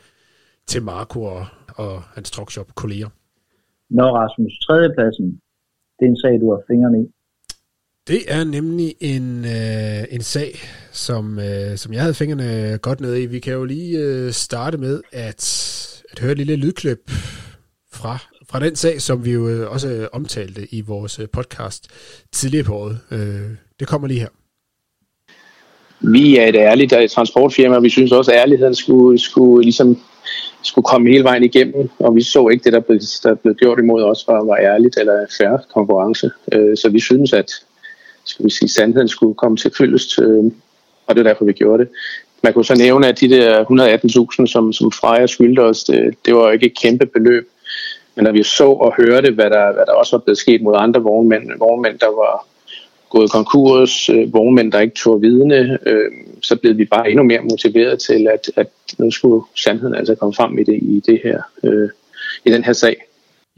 til 0.66 0.82
Marco 0.82 1.22
og, 1.22 1.46
og 1.76 2.02
hans 2.02 2.30
truckshop 2.30 2.74
kolleger. 2.74 3.08
Når 3.90 4.08
Rasmus, 4.20 4.52
tredjepladsen, 4.66 5.40
det 5.96 6.04
er 6.06 6.10
en 6.10 6.20
sag, 6.22 6.34
du 6.40 6.50
har 6.52 6.60
fingrene 6.70 6.98
i. 7.02 7.06
Det 8.08 8.22
er 8.28 8.44
nemlig 8.44 8.94
en, 9.00 9.44
øh, 9.44 10.04
en 10.10 10.22
sag, 10.22 10.58
som, 10.92 11.38
øh, 11.38 11.76
som 11.76 11.92
jeg 11.92 12.00
havde 12.00 12.14
fingrene 12.14 12.78
godt 12.82 13.00
ned 13.00 13.16
i. 13.16 13.26
Vi 13.26 13.38
kan 13.38 13.52
jo 13.52 13.64
lige 13.64 13.98
øh, 13.98 14.32
starte 14.32 14.78
med 14.78 15.00
at, 15.12 15.44
at 16.12 16.18
høre 16.18 16.32
et 16.32 16.38
lille 16.38 16.56
lydklip 16.56 16.98
fra, 17.92 18.18
fra 18.50 18.60
den 18.60 18.76
sag, 18.76 19.00
som 19.00 19.24
vi 19.24 19.32
jo 19.32 19.48
øh, 19.48 19.72
også 19.72 19.88
øh, 19.88 20.08
omtalte 20.12 20.74
i 20.74 20.80
vores 20.80 21.18
øh, 21.18 21.28
podcast 21.32 21.88
tidligere 22.32 22.64
på 22.64 22.74
året. 22.74 22.98
Øh, 23.10 23.50
det 23.80 23.88
kommer 23.88 24.08
lige 24.08 24.20
her. 24.20 24.28
Vi 26.00 26.36
er 26.36 26.46
et 26.46 26.56
ærligt 26.56 26.94
transportfirma, 27.14 27.76
og 27.76 27.82
vi 27.82 27.90
synes 27.90 28.12
også, 28.12 28.32
at 28.32 28.38
ærligheden 28.38 28.74
skulle, 28.74 29.18
skulle 29.18 29.64
ligesom 29.64 29.98
skulle 30.62 30.84
komme 30.84 31.10
hele 31.10 31.24
vejen 31.24 31.44
igennem, 31.44 31.90
og 31.98 32.14
vi 32.14 32.22
så 32.22 32.48
ikke 32.48 32.64
det, 32.64 32.72
der 32.72 32.80
blev, 32.80 33.00
der 33.22 33.34
blev 33.34 33.54
gjort 33.54 33.78
imod 33.78 34.02
os, 34.02 34.24
var, 34.28 34.44
var 34.44 34.56
ærligt 34.56 34.96
eller 34.96 35.26
færre 35.38 35.58
konkurrence. 35.74 36.30
Øh, 36.52 36.76
så 36.76 36.88
vi 36.88 37.00
synes, 37.00 37.32
at 37.32 37.50
skal 38.28 38.44
vi 38.44 38.50
sige, 38.50 38.68
sandheden 38.68 39.08
skulle 39.08 39.35
komme 39.35 39.56
til 39.56 39.70
fyldest, 39.78 40.18
øh, 40.18 40.44
og 41.06 41.14
det 41.14 41.18
er 41.18 41.28
derfor, 41.28 41.44
vi 41.44 41.52
gjorde 41.52 41.82
det. 41.82 41.92
Man 42.42 42.52
kunne 42.52 42.64
så 42.64 42.75
nævne, 42.75 43.08
at 43.08 43.20
de 43.20 43.28
der 43.28 43.64
118.000, 44.40 44.47
som, 44.47 44.73
som 44.73 44.92
Freja 44.92 45.26
skyldte 45.26 45.61
os, 45.61 45.85
det, 45.85 46.14
det 46.25 46.35
var 46.35 46.50
ikke 46.50 46.66
et 46.66 46.78
kæmpe 46.78 47.06
beløb. 47.06 47.49
Men 48.14 48.25
når 48.25 48.32
vi 48.32 48.42
så 48.42 48.64
og 48.64 48.94
hørte, 48.97 49.30
hvad 49.30 49.50
der, 49.50 49.73
hvad 49.73 49.87
der 49.87 49.92
også 49.92 50.16
var 50.16 50.23
blevet 50.25 50.38
sket 50.38 50.62
mod 50.62 50.75
andre 50.76 51.02
vognmænd, 51.02 51.50
vognmænd 51.58 51.99
der 51.99 52.06
var 52.06 52.47
gået 53.11 53.30
konkurs, 53.30 54.08
øh, 54.08 54.32
vognmænd, 54.32 54.73
der 54.73 54.80
ikke 54.80 54.94
tog 54.94 55.23
vidne, 55.23 55.78
øh, 55.87 56.11
så 56.42 56.56
blev 56.56 56.78
vi 56.78 56.85
bare 56.85 57.11
endnu 57.11 57.25
mere 57.25 57.40
motiveret 57.40 57.99
til, 57.99 58.28
at, 58.32 58.50
at 58.56 58.68
nu 58.99 59.11
skulle 59.11 59.44
sandheden 59.56 59.94
altså 59.94 60.14
komme 60.14 60.35
frem 60.35 60.58
i, 60.58 60.64
det, 60.64 60.78
i, 60.82 61.02
det 61.06 61.20
her, 61.25 61.42
øh, 61.62 61.88
i 62.44 62.50
den 62.50 62.64
her 62.64 62.73
sag. 62.73 63.07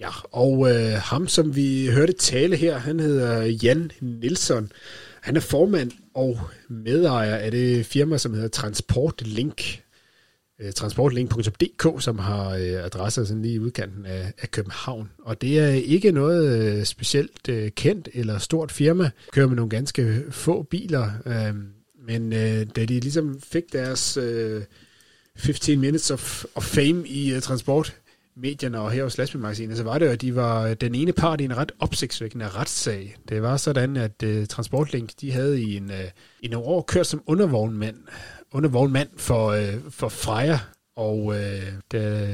Ja, 0.00 0.10
og 0.32 0.70
øh, 0.70 0.92
ham, 0.92 1.28
som 1.28 1.56
vi 1.56 1.90
hørte 1.92 2.12
tale 2.12 2.56
her, 2.56 2.78
han 2.78 3.00
hedder 3.00 3.42
Jan 3.44 3.90
Nielsen. 4.00 4.72
Han 5.20 5.36
er 5.36 5.40
formand 5.40 5.90
og 6.14 6.40
medejer 6.68 7.36
af 7.36 7.50
det 7.50 7.86
firma, 7.86 8.18
som 8.18 8.34
hedder 8.34 8.48
Transportlink. 8.48 9.82
Øh, 10.60 10.72
Transportlink.dk, 10.72 12.02
som 12.02 12.18
har 12.18 12.50
øh, 12.50 12.84
adresser 12.84 13.24
sådan 13.24 13.42
lige 13.42 13.54
i 13.54 13.58
udkanten 13.58 14.06
af, 14.06 14.32
af 14.38 14.50
København. 14.50 15.10
Og 15.18 15.40
det 15.40 15.58
er 15.58 15.68
ikke 15.68 16.12
noget 16.12 16.58
øh, 16.60 16.84
specielt 16.84 17.48
øh, 17.48 17.70
kendt 17.70 18.08
eller 18.14 18.38
stort 18.38 18.72
firma. 18.72 19.10
Kører 19.32 19.46
med 19.46 19.56
nogle 19.56 19.70
ganske 19.70 20.24
få 20.30 20.62
biler. 20.62 21.10
Øh, 21.26 21.54
men 22.06 22.32
øh, 22.32 22.66
da 22.76 22.84
de 22.84 23.00
ligesom 23.00 23.40
fik 23.40 23.72
deres 23.72 24.16
øh, 24.16 24.62
15 25.36 25.80
minutes 25.80 26.10
of, 26.10 26.44
of 26.54 26.64
fame 26.64 27.08
i 27.08 27.32
øh, 27.34 27.40
transport, 27.40 27.96
medierne 28.36 28.80
og 28.80 28.90
her 28.90 29.02
hos 29.02 29.18
Lastbilmagasinet, 29.18 29.76
så 29.76 29.82
var 29.82 29.98
det 29.98 30.06
jo, 30.06 30.10
at 30.10 30.20
de 30.20 30.36
var 30.36 30.66
øh, 30.66 30.76
den 30.80 30.94
ene 30.94 31.12
part 31.12 31.40
i 31.40 31.44
en 31.44 31.56
ret 31.56 31.72
opsigtsvækkende 31.78 32.48
retssag. 32.48 33.16
Det 33.28 33.42
var 33.42 33.56
sådan, 33.56 33.96
at 33.96 34.22
uh, 34.26 34.44
Transportlink, 34.46 35.10
de 35.20 35.32
havde 35.32 35.62
i 35.62 35.76
en, 35.76 35.84
uh, 35.84 36.10
i 36.40 36.48
nogle 36.48 36.66
år 36.66 36.82
kørt 36.82 37.06
som 37.06 37.22
undervognmand, 37.26 37.96
undervognmand 38.52 39.08
for, 39.16 39.52
uh, 39.52 39.90
for 39.90 40.08
Freja, 40.08 40.60
og 40.96 41.24
uh, 41.24 41.34
da 41.92 42.28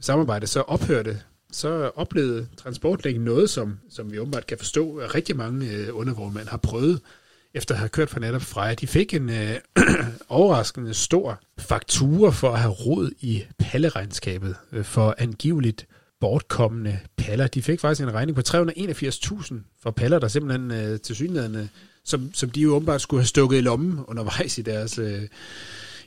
samarbejdet 0.00 0.48
så 0.48 0.60
ophørte, 0.60 1.20
så 1.52 1.90
oplevede 1.94 2.48
Transportlink 2.56 3.20
noget, 3.20 3.50
som, 3.50 3.78
som 3.90 4.12
vi 4.12 4.18
åbenbart 4.18 4.46
kan 4.46 4.58
forstå, 4.58 4.96
at 4.96 5.14
rigtig 5.14 5.36
mange 5.36 5.66
uh, 5.66 5.98
undervognmænd 5.98 6.48
har 6.48 6.56
prøvet, 6.58 7.00
efter 7.54 7.74
at 7.74 7.78
have 7.78 7.88
kørt 7.88 8.10
for 8.10 8.20
netop 8.20 8.42
Freja. 8.42 8.74
De 8.74 8.86
fik 8.86 9.14
en 9.14 9.30
øh, 9.30 9.56
overraskende 10.28 10.94
stor 10.94 11.40
faktura 11.58 12.30
for 12.30 12.50
at 12.50 12.60
have 12.60 12.72
rod 12.72 13.10
i 13.20 13.44
palleregnskabet 13.58 14.56
øh, 14.72 14.84
for 14.84 15.14
angiveligt 15.18 15.86
bortkommende 16.20 16.98
paller. 17.16 17.46
De 17.46 17.62
fik 17.62 17.80
faktisk 17.80 18.02
en 18.02 18.14
regning 18.14 18.36
på 18.36 18.42
381.000 18.48 19.54
for 19.82 19.90
paller, 19.90 20.18
der 20.18 20.28
simpelthen 20.28 20.70
øh, 20.70 21.00
til 21.00 21.16
synligheden, 21.16 21.70
som, 22.04 22.30
som 22.34 22.50
de 22.50 22.60
jo 22.60 22.74
åbenbart 22.74 23.00
skulle 23.00 23.20
have 23.20 23.26
stukket 23.26 23.58
i 23.58 23.60
lommen 23.60 24.04
undervejs 24.08 24.58
i 24.58 24.62
deres 24.62 24.98
øh, 24.98 25.22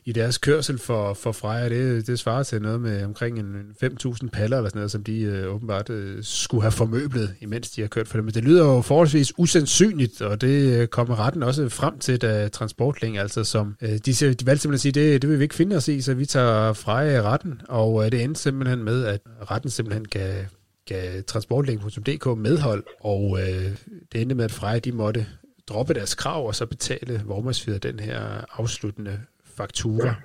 i 0.06 0.12
deres 0.12 0.38
kørsel 0.38 0.78
for, 0.80 1.14
for 1.14 1.32
Freja, 1.32 1.70
det, 1.70 2.08
det 2.08 2.20
svarer 2.20 2.44
til 2.44 2.62
noget 2.62 2.82
med 2.82 3.04
omkring 3.04 3.40
en 3.40 3.76
5.000 3.84 4.30
paller 4.30 4.58
eller 4.58 4.70
sådan 4.70 4.80
noget, 4.80 4.92
som 4.92 5.04
de 5.04 5.22
øh, 5.22 5.54
åbenbart 5.56 5.90
øh, 5.90 6.24
skulle 6.24 6.62
have 6.62 6.72
formøblet, 6.72 7.36
imens 7.42 7.72
de 7.72 7.82
har 7.82 7.88
kørt 7.88 8.08
for 8.08 8.18
dem. 8.18 8.26
Men 8.26 8.34
det 8.34 8.44
lyder 8.44 8.66
jo 8.66 8.82
forholdsvis 8.82 9.34
usandsynligt, 9.38 10.22
og 10.22 10.42
det 10.42 10.80
øh, 10.80 10.88
kommer 10.88 11.20
retten 11.20 11.44
også 11.44 11.70
frem 11.70 12.00
til, 12.00 12.22
da 12.22 12.48
Transportling, 12.48 13.18
altså 13.18 13.44
som 13.44 13.76
øh, 13.82 13.90
de, 13.90 13.98
de 13.98 14.46
valgte 14.46 14.62
simpelthen 14.62 14.74
at 14.74 14.80
sige, 14.80 14.92
det, 14.92 15.22
det 15.22 15.30
vil 15.30 15.40
vi 15.40 15.44
ikke 15.44 15.56
finde 15.56 15.76
os 15.76 15.88
i, 15.88 16.02
så 16.02 16.14
vi 16.14 16.26
tager 16.26 16.74
Freja 16.74 17.18
i 17.18 17.22
retten, 17.22 17.62
og 17.70 18.06
øh, 18.06 18.12
det 18.12 18.24
endte 18.24 18.42
simpelthen 18.42 18.84
med, 18.84 19.06
at 19.06 19.22
retten 19.52 19.70
simpelthen 19.70 20.08
gav 20.08 20.46
gav 20.86 21.24
transportlink.dk 21.24 22.38
medhold, 22.38 22.84
og 23.00 23.40
øh, 23.42 23.72
det 24.12 24.22
endte 24.22 24.36
med, 24.36 24.46
at 24.46 24.52
Freja 24.52 24.80
de 24.80 24.92
måtte 24.92 25.26
droppe 25.68 25.94
deres 25.94 26.16
krav 26.16 26.48
og 26.48 26.56
så 26.56 26.66
betale 26.66 27.22
vognmandsfyret 27.26 27.84
den 27.84 28.00
her 28.00 28.46
afsluttende 28.60 29.20
faktura. 29.58 30.16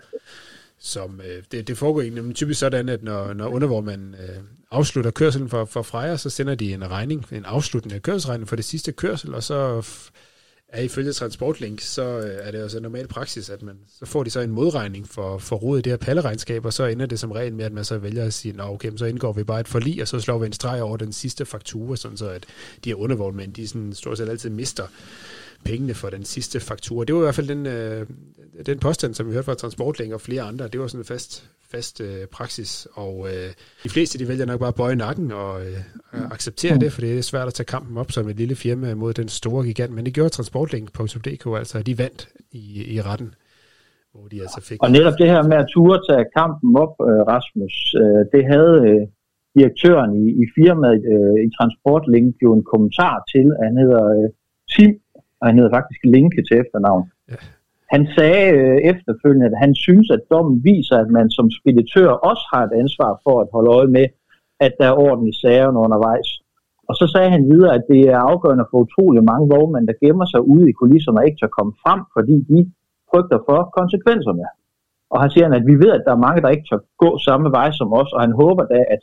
Som, 0.81 1.21
øh, 1.21 1.43
det, 1.53 1.69
det 1.69 1.79
foregår 1.79 2.01
egentlig 2.01 2.35
typisk 2.35 2.61
sådan, 2.61 2.89
at 2.89 3.03
når, 3.03 3.33
når 3.33 3.49
undervognmanden 3.49 4.15
øh, 4.15 4.43
afslutter 4.71 5.11
kørselen 5.11 5.49
for, 5.49 5.65
for 5.65 5.83
Freja, 5.83 6.17
så 6.17 6.31
sender 6.31 6.55
de 6.55 6.73
en 6.73 6.91
regning, 6.91 7.27
en 7.33 7.45
afsluttende 7.45 8.01
kørselsregning 8.01 8.49
for 8.49 8.57
det 8.57 8.65
sidste 8.65 8.93
kørsel, 8.93 9.35
og 9.35 9.43
så 9.43 9.83
er 10.69 10.83
ifølge 10.83 11.13
Transportlink, 11.13 11.81
så 11.81 12.03
øh, 12.03 12.47
er 12.47 12.51
det 12.51 12.59
altså 12.59 12.81
normal 12.81 13.09
praksis, 13.09 13.51
at 13.51 13.63
man, 13.63 13.77
så 13.99 14.07
får 14.07 14.25
de 14.25 14.31
så 14.31 14.41
en 14.41 14.51
modregning 14.51 15.09
for, 15.09 15.39
for 15.39 15.57
rodet 15.57 15.81
i 15.81 15.83
det 15.83 15.93
her 15.93 15.97
palleregnskab, 15.97 16.65
og 16.65 16.73
så 16.73 16.85
ender 16.85 17.07
det 17.07 17.19
som 17.19 17.33
regel 17.33 17.55
med, 17.55 17.65
at 17.65 17.73
man 17.73 17.85
så 17.85 17.99
vælger 17.99 18.25
at 18.25 18.35
sige, 18.35 18.53
Nå, 18.53 18.63
okay, 18.63 18.93
så 18.97 19.07
indgår 19.07 19.33
vi 19.33 19.45
bare 19.45 19.61
et 19.61 19.69
forlig, 19.69 20.03
og 20.03 20.09
så 20.09 20.21
slår 20.21 20.39
vi 20.39 20.47
en 20.47 20.53
streg 20.53 20.83
over 20.83 20.97
den 20.97 21.13
sidste 21.13 21.45
faktura, 21.45 21.97
sådan 21.97 22.17
så 22.17 22.29
at 22.29 22.47
de 22.85 22.91
her 22.91 22.97
undervognmænd, 22.97 23.55
de 23.55 23.69
sådan, 23.69 23.93
stort 23.93 24.19
set 24.19 24.29
altid 24.29 24.51
mister 24.51 24.87
pengene 25.65 25.95
for 25.95 26.09
den 26.11 26.25
sidste 26.25 26.61
faktura. 26.61 27.05
Det 27.05 27.15
var 27.15 27.21
i 27.21 27.25
hvert 27.25 27.35
fald 27.35 27.49
den, 27.49 27.67
øh, 27.67 28.07
den 28.67 28.79
påstand, 28.79 29.15
som 29.15 29.27
vi 29.27 29.33
hørte 29.33 29.45
fra 29.45 29.55
Transportlink 29.55 30.13
og 30.13 30.21
flere 30.21 30.43
andre. 30.43 30.69
Det 30.69 30.81
var 30.81 30.87
sådan 30.87 31.01
en 31.01 31.05
fast, 31.05 31.51
fast 31.73 32.01
øh, 32.01 32.27
praksis, 32.33 32.89
og 32.93 33.27
øh, 33.29 33.51
de 33.85 33.89
fleste 33.89 34.19
de 34.19 34.29
vælger 34.29 34.47
nok 34.47 34.61
bare 34.61 34.69
at 34.69 34.75
bøje 34.75 34.97
nakken 34.97 35.33
og 35.33 35.61
øh, 35.61 35.81
acceptere 36.37 36.79
det, 36.79 36.93
for 36.93 37.01
det 37.01 37.19
er 37.19 37.23
svært 37.23 37.47
at 37.47 37.55
tage 37.55 37.65
kampen 37.67 37.97
op 37.99 38.11
som 38.11 38.29
et 38.29 38.37
lille 38.37 38.55
firma 38.55 38.95
mod 38.95 39.13
den 39.15 39.29
store 39.29 39.65
gigant, 39.65 39.93
men 39.95 40.05
det 40.07 40.15
gjorde 40.15 40.29
Transportlink.dk, 40.29 41.47
altså 41.59 41.83
de 41.83 41.99
vandt 41.99 42.29
i, 42.53 42.95
i 42.95 43.01
retten. 43.01 43.35
Hvor 44.13 44.29
de 44.29 44.41
altså 44.41 44.61
fik 44.69 44.83
og 44.83 44.91
netop 44.91 45.17
det 45.21 45.29
her 45.35 45.43
med 45.51 45.57
at 45.63 45.69
ture 45.75 45.99
tage 46.09 46.27
kampen 46.39 46.71
op, 46.85 46.95
øh, 47.09 47.21
Rasmus, 47.35 47.75
øh, 48.03 48.23
det 48.33 48.43
havde 48.53 48.77
øh, 48.89 49.03
direktøren 49.57 50.11
i, 50.23 50.27
i 50.43 50.45
firmaet 50.57 51.05
øh, 51.15 51.37
i 51.47 51.49
Transportlink 51.57 52.31
jo 52.45 52.51
en 52.59 52.65
kommentar 52.73 53.17
til. 53.33 53.47
Han 53.67 53.75
hedder 53.83 54.05
øh, 54.17 54.29
Tim 54.73 54.93
og 55.41 55.45
han 55.49 55.57
hedder 55.57 55.77
faktisk 55.79 56.01
Linke 56.05 56.41
til 56.43 56.57
efternavn. 56.63 57.05
Ja. 57.31 57.37
Han 57.95 58.03
sagde 58.17 58.45
øh, 58.59 58.79
efterfølgende, 58.91 59.47
at 59.51 59.59
han 59.65 59.75
synes, 59.75 60.11
at 60.17 60.23
dommen 60.31 60.65
viser, 60.65 60.97
at 61.05 61.11
man 61.19 61.31
som 61.31 61.47
speditør 61.59 62.11
også 62.31 62.45
har 62.53 62.63
et 62.65 62.75
ansvar 62.83 63.21
for 63.25 63.35
at 63.41 63.49
holde 63.55 63.71
øje 63.79 63.91
med, 63.97 64.07
at 64.61 64.73
der 64.81 64.87
er 64.89 65.01
orden 65.07 65.27
i 65.29 65.35
sagerne 65.43 65.79
undervejs. 65.79 66.29
Og 66.89 66.95
så 67.01 67.05
sagde 67.15 67.31
han 67.31 67.49
videre, 67.53 67.75
at 67.79 67.85
det 67.93 68.03
er 68.13 68.19
afgørende 68.31 68.67
for 68.71 68.79
utrolig 68.87 69.25
mange 69.31 69.49
vognmænd, 69.55 69.87
der 69.89 70.01
gemmer 70.05 70.27
sig 70.33 70.41
ude 70.53 70.69
i 70.69 70.79
kulisserne 70.81 71.19
og 71.21 71.27
ikke 71.27 71.41
tør 71.41 71.57
komme 71.59 71.75
frem, 71.83 72.01
fordi 72.17 72.37
de 72.51 72.59
frygter 73.11 73.39
for 73.49 73.59
konsekvenserne. 73.79 74.45
Og 75.13 75.19
han 75.23 75.31
siger, 75.31 75.47
at 75.61 75.67
vi 75.71 75.75
ved, 75.83 75.91
at 75.99 76.05
der 76.07 76.13
er 76.15 76.25
mange, 76.27 76.43
der 76.43 76.55
ikke 76.55 76.69
tør 76.71 76.81
gå 77.05 77.11
samme 77.29 77.49
vej 77.59 77.69
som 77.79 77.89
os, 78.01 78.11
og 78.15 78.21
han 78.27 78.33
håber 78.43 78.65
da, 78.73 78.79
at 78.95 79.03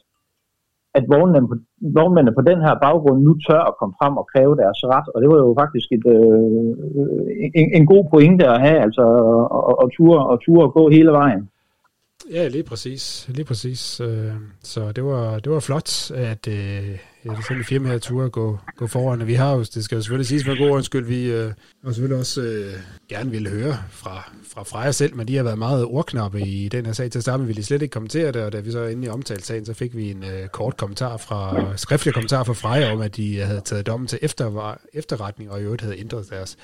at 0.97 1.05
vognmændene 1.13 1.49
på, 1.51 1.55
vognmændene 1.97 2.36
på 2.36 2.43
den 2.49 2.60
her 2.65 2.75
baggrund 2.86 3.19
nu 3.27 3.34
tør 3.45 3.63
at 3.69 3.77
komme 3.79 3.95
frem 3.99 4.13
og 4.21 4.25
kræve 4.31 4.55
deres 4.62 4.79
ret, 4.93 5.08
og 5.13 5.17
det 5.21 5.29
var 5.31 5.39
jo 5.45 5.51
faktisk 5.62 5.88
et, 5.97 6.05
øh, 6.15 6.69
øh 6.99 7.25
en, 7.62 7.67
en 7.77 7.86
god 7.93 8.03
pointe 8.13 8.45
at 8.53 8.60
have, 8.65 8.79
altså 8.88 9.03
at 9.84 9.88
ture 9.95 10.19
og 10.31 10.38
ture 10.45 10.63
og 10.67 10.73
gå 10.77 10.84
hele 10.97 11.12
vejen. 11.21 11.43
Ja, 12.32 12.48
lige 12.48 12.64
præcis. 12.64 13.26
Lige 13.28 13.46
præcis. 13.46 14.00
Øh, 14.00 14.32
så 14.64 14.92
det 14.92 15.04
var, 15.04 15.40
det 15.40 15.52
var 15.52 15.60
flot, 15.60 16.12
at 16.12 16.48
øh, 16.48 16.90
ja, 17.26 17.42
sådan 17.42 17.60
et 17.60 17.66
firma 17.66 17.90
her 17.90 17.98
turde 17.98 18.30
gå, 18.30 18.60
gå 18.78 18.88
foran. 18.88 19.22
Og 19.22 19.28
vi 19.28 19.34
har 19.34 19.54
jo, 19.54 19.60
det 19.60 19.84
skal 19.84 19.96
jo 19.96 20.02
selvfølgelig 20.02 20.28
siges 20.28 20.44
for 20.44 20.58
god 20.58 20.70
undskyld, 20.70 21.06
vi 21.06 21.32
øh, 21.32 21.52
selvfølgelig 21.86 22.18
også 22.18 22.42
øh, 22.42 22.74
gerne 23.10 23.32
ville 23.32 23.50
høre 23.50 23.78
fra, 23.90 24.32
fra 24.54 24.64
Freja 24.64 24.92
selv, 24.92 25.16
men 25.16 25.28
de 25.28 25.36
har 25.36 25.44
været 25.44 25.58
meget 25.58 25.86
ordknappe 25.86 26.42
i 26.42 26.70
den 26.70 26.86
her 26.86 26.94
sag. 26.94 27.12
Til 27.12 27.22
starten 27.22 27.48
ville 27.48 27.62
de 27.62 27.66
slet 27.66 27.82
ikke 27.82 27.94
kommentere 27.94 28.32
det, 28.32 28.42
og 28.42 28.52
da 28.52 28.60
vi 28.60 28.72
så 28.72 28.84
endelig 28.84 29.12
omtalte 29.12 29.46
sagen, 29.46 29.66
så 29.66 29.74
fik 29.74 29.96
vi 29.96 30.12
en 30.12 30.24
øh, 30.24 30.48
kort 30.48 30.78
kommentar 30.78 31.18
fra, 31.18 31.64
skriftlig 31.78 32.14
kommentar 32.14 32.44
fra 32.44 32.54
Freja 32.54 32.94
om, 32.94 33.02
at 33.02 33.16
de 33.16 33.40
havde 33.40 33.62
taget 33.62 33.88
dommen 33.88 34.08
til 34.08 34.20
efter, 34.22 34.78
efterretning, 34.94 35.52
og 35.52 35.60
i 35.60 35.64
øvrigt 35.64 35.82
havde 35.82 36.00
ændret 36.00 36.30
deres 36.30 36.58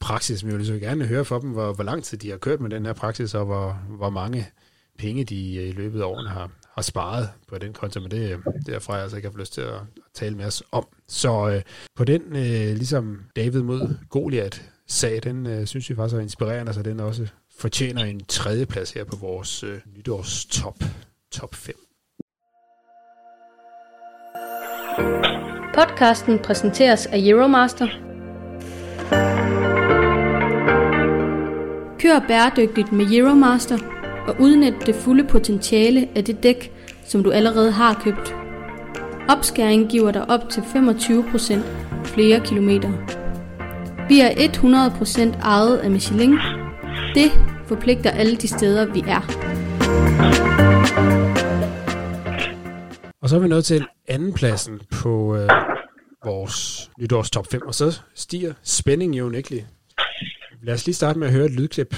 praksis. 0.00 0.44
Men 0.44 0.52
vi 0.52 0.56
ville 0.56 0.66
så 0.66 0.86
gerne 0.86 1.04
høre 1.04 1.24
fra 1.24 1.40
dem, 1.40 1.50
hvor, 1.50 1.72
hvor 1.72 1.84
lang 1.84 2.04
tid 2.04 2.18
de 2.18 2.30
har 2.30 2.36
kørt 2.36 2.60
med 2.60 2.70
den 2.70 2.86
her 2.86 2.92
praksis, 2.92 3.34
og 3.34 3.44
hvor, 3.44 3.80
hvor 3.88 4.10
mange 4.10 4.48
penge, 4.98 5.24
de 5.24 5.56
øh, 5.56 5.68
i 5.68 5.72
løbet 5.72 6.00
af 6.00 6.04
årene 6.04 6.28
har, 6.28 6.50
har 6.74 6.82
sparet 6.82 7.30
på 7.48 7.58
den 7.58 7.72
konto, 7.72 8.00
men 8.00 8.10
det, 8.10 8.32
øh, 8.32 8.38
derfra 8.66 8.72
er 8.74 8.78
fra, 8.78 8.94
jeg 8.94 9.02
altså 9.02 9.16
ikke 9.16 9.30
har 9.30 9.38
lyst 9.38 9.52
til 9.52 9.60
at, 9.60 9.74
at 9.74 9.80
tale 10.14 10.36
med 10.36 10.44
os 10.44 10.62
om. 10.72 10.86
Så 11.08 11.48
øh, 11.48 11.62
på 11.96 12.04
den, 12.04 12.22
øh, 12.22 12.76
ligesom 12.76 13.22
David 13.36 13.62
mod 13.62 13.94
Goliat 14.10 14.62
sag, 14.86 15.22
den 15.22 15.46
øh, 15.46 15.66
synes 15.66 15.90
vi 15.90 15.94
faktisk 15.94 16.16
er 16.16 16.20
inspirerende, 16.20 16.74
så 16.74 16.82
den 16.82 17.00
også 17.00 17.26
fortjener 17.58 18.04
en 18.04 18.24
tredje 18.24 18.66
plads 18.66 18.92
her 18.92 19.04
på 19.04 19.16
vores 19.16 19.64
øh, 19.64 19.80
nytårs 19.96 20.44
top, 20.44 20.84
top 21.32 21.54
5. 21.54 21.74
Podcasten 25.74 26.38
præsenteres 26.38 27.06
af 27.06 27.18
Euromaster. 27.18 27.86
Kør 31.98 32.24
bæredygtigt 32.28 32.92
med 32.92 33.06
Euromaster 33.12 33.97
og 34.28 34.36
udnytte 34.40 34.78
det 34.86 34.94
fulde 34.94 35.24
potentiale 35.24 36.08
af 36.14 36.24
det 36.24 36.42
dæk, 36.42 36.72
som 37.04 37.22
du 37.22 37.30
allerede 37.30 37.72
har 37.72 38.00
købt. 38.04 38.34
Opskæring 39.28 39.90
giver 39.90 40.10
dig 40.10 40.30
op 40.30 40.48
til 40.50 40.60
25% 40.60 41.58
flere 42.04 42.40
kilometer. 42.40 42.90
Vi 44.08 44.20
er 44.20 44.28
100% 44.28 45.40
ejet 45.42 45.76
af 45.76 45.90
Michelin. 45.90 46.38
Det 47.14 47.30
forpligter 47.66 48.10
alle 48.10 48.36
de 48.36 48.48
steder, 48.48 48.92
vi 48.92 49.04
er. 49.06 49.20
Og 53.22 53.28
så 53.28 53.36
er 53.36 53.40
vi 53.40 53.48
nået 53.48 53.64
til 53.64 53.86
andenpladsen 54.08 54.80
på 54.90 55.36
øh, 55.36 55.48
vores 56.24 56.90
nytårs 56.98 57.30
top 57.30 57.46
5, 57.50 57.62
og 57.66 57.74
så 57.74 58.00
stiger 58.14 58.52
spændingen 58.62 59.14
jo 59.14 59.26
unægteligt. 59.26 59.66
Lad 60.62 60.74
os 60.74 60.86
lige 60.86 60.94
starte 60.94 61.18
med 61.18 61.26
at 61.26 61.32
høre 61.32 61.46
et 61.46 61.52
lydklip. 61.52 61.96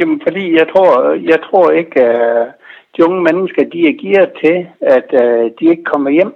Jamen, 0.00 0.20
fordi 0.22 0.54
jeg 0.58 0.66
tror, 0.68 1.12
jeg 1.12 1.40
tror 1.42 1.70
ikke, 1.70 2.00
at 2.02 2.48
de 2.96 3.04
unge 3.08 3.22
mennesker, 3.22 3.64
de 3.64 3.88
er 3.88 4.00
gearet 4.02 4.32
til, 4.44 4.66
at 4.80 5.08
øh, 5.22 5.50
de 5.60 5.64
ikke 5.70 5.84
kommer 5.84 6.10
hjem. 6.10 6.34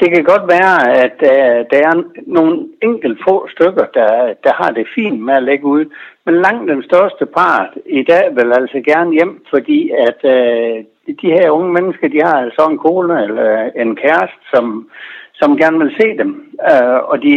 Det 0.00 0.10
kan 0.14 0.24
godt 0.24 0.46
være, 0.56 0.96
at 1.04 1.18
øh, 1.22 1.58
der 1.70 1.80
er 1.88 2.02
nogle 2.26 2.68
enkelt 2.82 3.18
få 3.28 3.48
stykker, 3.48 3.84
der, 3.94 4.34
der 4.44 4.52
har 4.52 4.70
det 4.70 4.86
fint 4.94 5.20
med 5.20 5.34
at 5.34 5.42
lægge 5.42 5.64
ud, 5.64 5.84
men 6.24 6.34
langt 6.34 6.70
den 6.70 6.82
største 6.82 7.26
part 7.26 7.70
i 7.86 8.02
dag 8.02 8.36
vil 8.36 8.52
altså 8.52 8.80
gerne 8.80 9.12
hjem, 9.12 9.44
fordi 9.50 9.90
at 9.90 10.20
de 11.22 11.32
her 11.36 11.50
unge 11.50 11.72
mennesker, 11.72 12.08
de 12.08 12.20
har 12.22 12.36
altså 12.40 12.66
en 12.70 12.78
kone 12.78 13.24
eller 13.24 13.70
en 13.76 13.96
kæreste, 13.96 14.40
som, 14.54 14.88
som 15.34 15.56
gerne 15.56 15.78
vil 15.78 15.94
se 16.00 16.18
dem. 16.18 16.30
Uh, 16.72 16.98
og 17.10 17.22
de, 17.22 17.36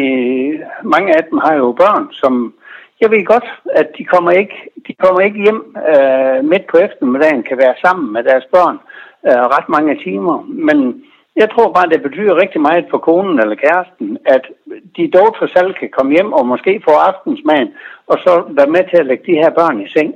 mange 0.84 1.18
af 1.18 1.24
dem 1.30 1.38
har 1.38 1.56
jo 1.56 1.72
børn, 1.72 2.08
som 2.12 2.54
jeg 3.02 3.12
ved 3.12 3.26
godt, 3.26 3.48
at 3.82 3.88
de 3.98 4.04
kommer 4.04 4.32
ikke, 4.32 4.58
de 4.88 4.94
kommer 4.94 5.22
ikke 5.22 5.44
hjem 5.46 5.62
uh, 5.92 6.38
midt 6.52 6.66
på 6.72 6.78
eftermiddagen, 6.78 7.44
kan 7.44 7.58
være 7.58 7.76
sammen 7.86 8.14
med 8.14 8.24
deres 8.24 8.46
børn 8.54 8.78
uh, 9.30 9.46
ret 9.56 9.70
mange 9.70 9.94
timer. 10.06 10.38
Men 10.68 10.78
jeg 11.36 11.48
tror 11.50 11.74
bare, 11.74 11.90
det 11.94 12.02
betyder 12.08 12.42
rigtig 12.44 12.62
meget 12.62 12.86
for 12.92 12.98
konen 12.98 13.40
eller 13.40 13.56
kæresten, 13.56 14.18
at 14.26 14.44
de 14.98 15.12
dog 15.18 15.30
for 15.40 15.48
selv 15.56 15.74
kan 15.80 15.90
komme 15.98 16.12
hjem 16.16 16.34
og 16.34 16.48
måske 16.48 16.82
få 16.88 16.94
aftensmaden, 17.10 17.70
og 18.12 18.18
så 18.26 18.32
være 18.58 18.74
med 18.76 18.84
til 18.90 18.98
at 19.02 19.06
lægge 19.10 19.26
de 19.30 19.42
her 19.42 19.52
børn 19.60 19.82
i 19.86 19.88
seng. 19.96 20.12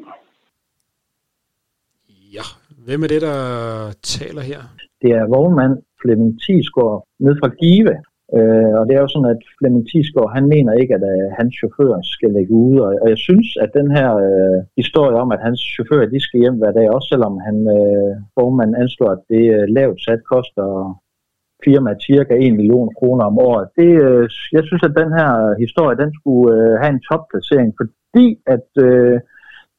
Ja, 2.38 2.46
hvem 2.86 3.04
er 3.04 3.08
det, 3.08 3.22
der 3.22 3.40
taler 4.18 4.42
her? 4.42 4.62
Det 5.02 5.10
er 5.20 5.32
vognmand 5.36 5.76
Flemming 6.02 6.34
Tisgaard 6.44 7.06
ned 7.20 7.36
fra 7.42 7.50
Give. 7.62 7.96
Øh, 8.38 8.74
og 8.80 8.84
det 8.86 8.94
er 8.96 9.02
jo 9.04 9.14
sådan, 9.14 9.34
at 9.36 9.42
Flemming 9.58 9.86
Tisgaard, 9.90 10.34
han 10.38 10.46
mener 10.56 10.74
ikke, 10.82 10.94
at 10.98 11.04
uh, 11.14 11.28
hans 11.40 11.54
chauffør 11.60 11.94
skal 12.16 12.32
lægge 12.38 12.54
ud. 12.68 12.76
Og, 12.86 12.92
og 13.04 13.08
jeg 13.14 13.20
synes, 13.28 13.48
at 13.64 13.70
den 13.80 13.90
her 13.98 14.10
øh, 14.28 14.60
historie 14.82 15.16
om, 15.24 15.30
at 15.36 15.46
hans 15.48 15.62
chauffør 15.74 16.06
de 16.14 16.20
skal 16.26 16.40
hjem 16.44 16.58
hver 16.60 16.74
dag, 16.80 16.88
også 16.96 17.08
selvom 17.14 17.36
han 17.48 17.58
øh, 17.78 18.12
vognmanden 18.38 18.80
anslår, 18.82 19.10
at 19.18 19.24
det 19.34 19.46
øh, 19.58 19.66
lavt 19.78 20.00
sat 20.06 20.22
koster 20.34 20.68
firmaet 21.66 22.04
cirka 22.10 22.34
1 22.40 22.54
million 22.60 22.90
kroner 23.00 23.24
om 23.32 23.40
året. 23.50 23.66
Det, 23.80 23.92
øh, 24.08 24.26
jeg 24.56 24.64
synes, 24.66 24.84
at 24.88 25.00
den 25.02 25.12
her 25.20 25.32
historie, 25.64 26.02
den 26.04 26.12
skulle 26.20 26.48
øh, 26.58 26.74
have 26.82 26.94
en 26.96 27.06
topplacering, 27.10 27.72
fordi 27.80 28.28
at 28.56 28.68
øh, 28.88 29.16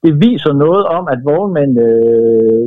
det 0.04 0.12
viser 0.26 0.52
noget 0.64 0.84
om, 0.96 1.04
at 1.14 1.20
vognmænd 1.30 1.74
øh, 1.88 2.66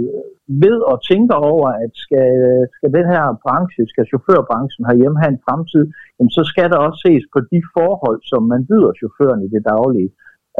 ved 0.65 0.77
og 0.91 0.97
tænker 1.09 1.37
over, 1.51 1.67
at 1.83 1.91
skal, 2.05 2.31
skal 2.75 2.89
den 2.97 3.05
her 3.13 3.25
branche, 3.43 3.81
skal 3.91 4.05
chaufførbranchen 4.11 4.83
herhjemme 4.89 5.21
have 5.21 5.33
en 5.33 5.43
fremtid, 5.47 5.85
jamen 6.15 6.33
så 6.37 6.43
skal 6.51 6.67
der 6.73 6.79
også 6.87 6.99
ses 7.05 7.23
på 7.33 7.39
de 7.51 7.59
forhold, 7.75 8.19
som 8.31 8.41
man 8.53 8.61
byder 8.69 8.91
chaufføren 8.99 9.41
i 9.43 9.49
det 9.55 9.63
daglige. 9.73 10.09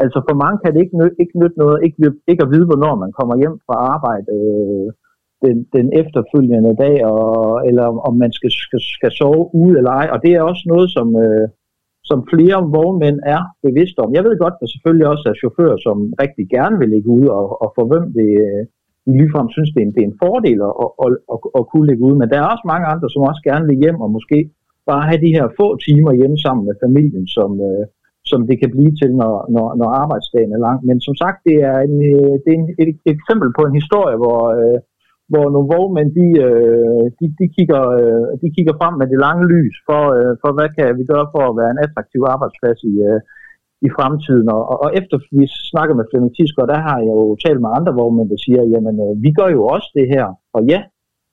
Altså 0.02 0.18
for 0.28 0.34
mange 0.42 0.58
kan 0.62 0.72
det 0.72 0.80
ikke, 0.84 0.96
nø- 1.00 1.18
ikke 1.22 1.38
nytte 1.40 1.58
noget, 1.62 1.78
ikke, 1.86 1.98
ikke 2.30 2.44
at 2.44 2.52
vide, 2.54 2.66
hvornår 2.70 2.94
man 3.04 3.12
kommer 3.18 3.34
hjem 3.42 3.56
fra 3.66 3.76
arbejde 3.94 4.26
øh, 4.38 4.88
den, 5.44 5.56
den 5.76 5.86
efterfølgende 6.00 6.74
dag, 6.84 6.96
og, 7.12 7.66
eller 7.68 7.86
om 8.08 8.14
man 8.22 8.32
skal, 8.38 8.50
skal, 8.64 8.80
skal 8.96 9.12
sove 9.20 9.44
ude 9.62 9.74
eller 9.78 9.92
ej. 10.00 10.06
Og 10.14 10.18
det 10.24 10.32
er 10.32 10.42
også 10.42 10.64
noget, 10.72 10.88
som, 10.96 11.08
øh, 11.24 11.46
som 12.10 12.18
flere 12.32 12.58
vognmænd 12.76 13.18
er 13.34 13.40
bevidste 13.66 13.98
om. 14.04 14.14
Jeg 14.14 14.24
ved 14.24 14.34
godt, 14.38 14.54
at 14.54 14.60
der 14.60 14.68
selvfølgelig 14.74 15.08
også 15.12 15.24
er 15.30 15.40
chauffører, 15.40 15.78
som 15.86 15.96
rigtig 16.22 16.44
gerne 16.56 16.76
vil 16.80 16.88
ligge 16.94 17.08
ude, 17.16 17.28
og, 17.38 17.46
og 17.62 17.68
for 17.76 17.84
hvem 17.90 18.06
det, 18.18 18.30
øh, 18.48 18.62
ligefrem 19.14 19.48
synes, 19.54 19.70
det 19.74 19.80
er 19.80 19.86
en, 19.86 19.94
det 19.94 20.02
er 20.02 20.10
en 20.10 20.20
fordel 20.24 20.58
at, 20.68 20.74
at, 21.04 21.10
at, 21.32 21.38
at 21.58 21.68
kunne 21.70 21.86
ligge 21.88 22.06
ude. 22.08 22.18
Men 22.18 22.28
der 22.30 22.36
er 22.38 22.52
også 22.54 22.66
mange 22.72 22.86
andre, 22.92 23.08
som 23.10 23.28
også 23.30 23.42
gerne 23.50 23.66
vil 23.70 23.82
hjem 23.84 23.98
og 24.04 24.10
måske 24.16 24.38
bare 24.90 25.04
have 25.08 25.20
de 25.24 25.34
her 25.36 25.46
få 25.58 25.66
timer 25.86 26.12
hjemme 26.20 26.38
sammen 26.44 26.62
med 26.68 26.74
familien, 26.84 27.26
som, 27.36 27.50
øh, 27.68 27.84
som 28.30 28.40
det 28.48 28.56
kan 28.62 28.70
blive 28.74 28.92
til, 29.00 29.10
når, 29.22 29.34
når, 29.54 29.66
når 29.80 29.88
arbejdsdagen 30.02 30.52
er 30.52 30.64
lang. 30.66 30.78
Men 30.88 30.96
som 31.06 31.14
sagt, 31.22 31.38
det 31.48 31.56
er, 31.70 31.78
en, 31.86 31.96
øh, 32.12 32.34
det 32.42 32.50
er 32.52 32.58
en, 32.60 32.68
et, 32.82 32.88
et 33.08 33.16
eksempel 33.18 33.48
på 33.58 33.62
en 33.68 33.74
historie, 33.80 34.16
hvor, 34.22 34.40
øh, 34.58 34.78
hvor 35.32 35.44
nogle 35.54 35.70
vognmænd, 35.74 36.10
de, 36.20 36.28
øh, 36.46 37.04
de, 37.18 37.26
de, 37.40 37.46
kigger, 37.56 37.82
øh, 38.00 38.30
de 38.42 38.48
kigger 38.56 38.74
frem 38.80 38.94
med 39.00 39.06
det 39.12 39.18
lange 39.26 39.44
lys 39.54 39.76
for, 39.88 40.02
øh, 40.16 40.32
for, 40.42 40.50
hvad 40.56 40.68
kan 40.76 40.86
vi 40.98 41.04
gøre 41.12 41.26
for 41.34 41.42
at 41.46 41.56
være 41.60 41.72
en 41.74 41.84
attraktiv 41.86 42.20
arbejdsplads 42.34 42.80
i, 42.92 42.94
øh, 43.08 43.20
i 43.86 43.88
fremtiden. 43.96 44.48
Og, 44.56 44.62
og 44.84 44.88
efter 44.98 45.16
vi 45.38 45.44
snakker 45.72 45.94
med 45.96 46.08
Flemming 46.08 46.34
Tisgaard, 46.34 46.68
der 46.72 46.80
har 46.88 46.98
jeg 47.08 47.14
jo 47.22 47.36
talt 47.44 47.60
med 47.62 47.70
andre 47.78 47.92
vognmænd, 48.00 48.28
der 48.32 48.40
siger, 48.44 48.62
jamen 48.74 48.96
øh, 49.04 49.12
vi 49.24 49.30
gør 49.38 49.48
jo 49.56 49.62
også 49.74 49.88
det 49.98 50.06
her. 50.14 50.26
Og 50.56 50.60
ja, 50.72 50.80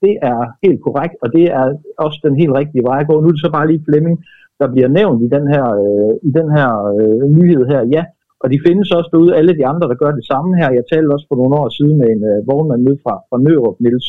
det 0.04 0.14
er 0.30 0.40
helt 0.64 0.80
korrekt, 0.86 1.16
og 1.22 1.28
det 1.36 1.44
er 1.58 1.64
også 2.04 2.18
den 2.26 2.34
helt 2.40 2.54
rigtige 2.60 2.86
vej 2.88 2.98
at 3.00 3.08
gå. 3.08 3.14
Nu 3.14 3.28
er 3.28 3.34
det 3.36 3.46
så 3.46 3.50
bare 3.56 3.68
lige 3.68 3.86
Flemming, 3.88 4.16
der 4.60 4.66
bliver 4.74 4.90
nævnt 4.98 5.20
i 5.26 5.28
den 5.36 5.44
her, 5.54 5.66
øh, 5.84 6.12
i 6.28 6.30
den 6.38 6.48
her 6.56 6.70
øh, 6.94 7.22
nyhed 7.36 7.62
her. 7.72 7.82
Ja, 7.96 8.02
og 8.42 8.46
de 8.52 8.58
findes 8.66 8.88
også 8.98 9.10
derude, 9.12 9.36
alle 9.38 9.52
de 9.58 9.66
andre, 9.72 9.86
der 9.90 10.00
gør 10.02 10.12
det 10.18 10.26
samme 10.32 10.50
her. 10.60 10.68
Jeg 10.78 10.84
talte 10.92 11.14
også 11.14 11.26
for 11.28 11.36
nogle 11.40 11.56
år 11.60 11.68
siden 11.78 11.96
med 12.00 12.08
en 12.14 12.22
øh, 12.32 12.46
vognmand 12.48 12.82
nede 12.82 12.98
fra, 13.04 13.14
fra 13.28 13.38
Nørup, 13.44 13.76
Niels 13.80 14.08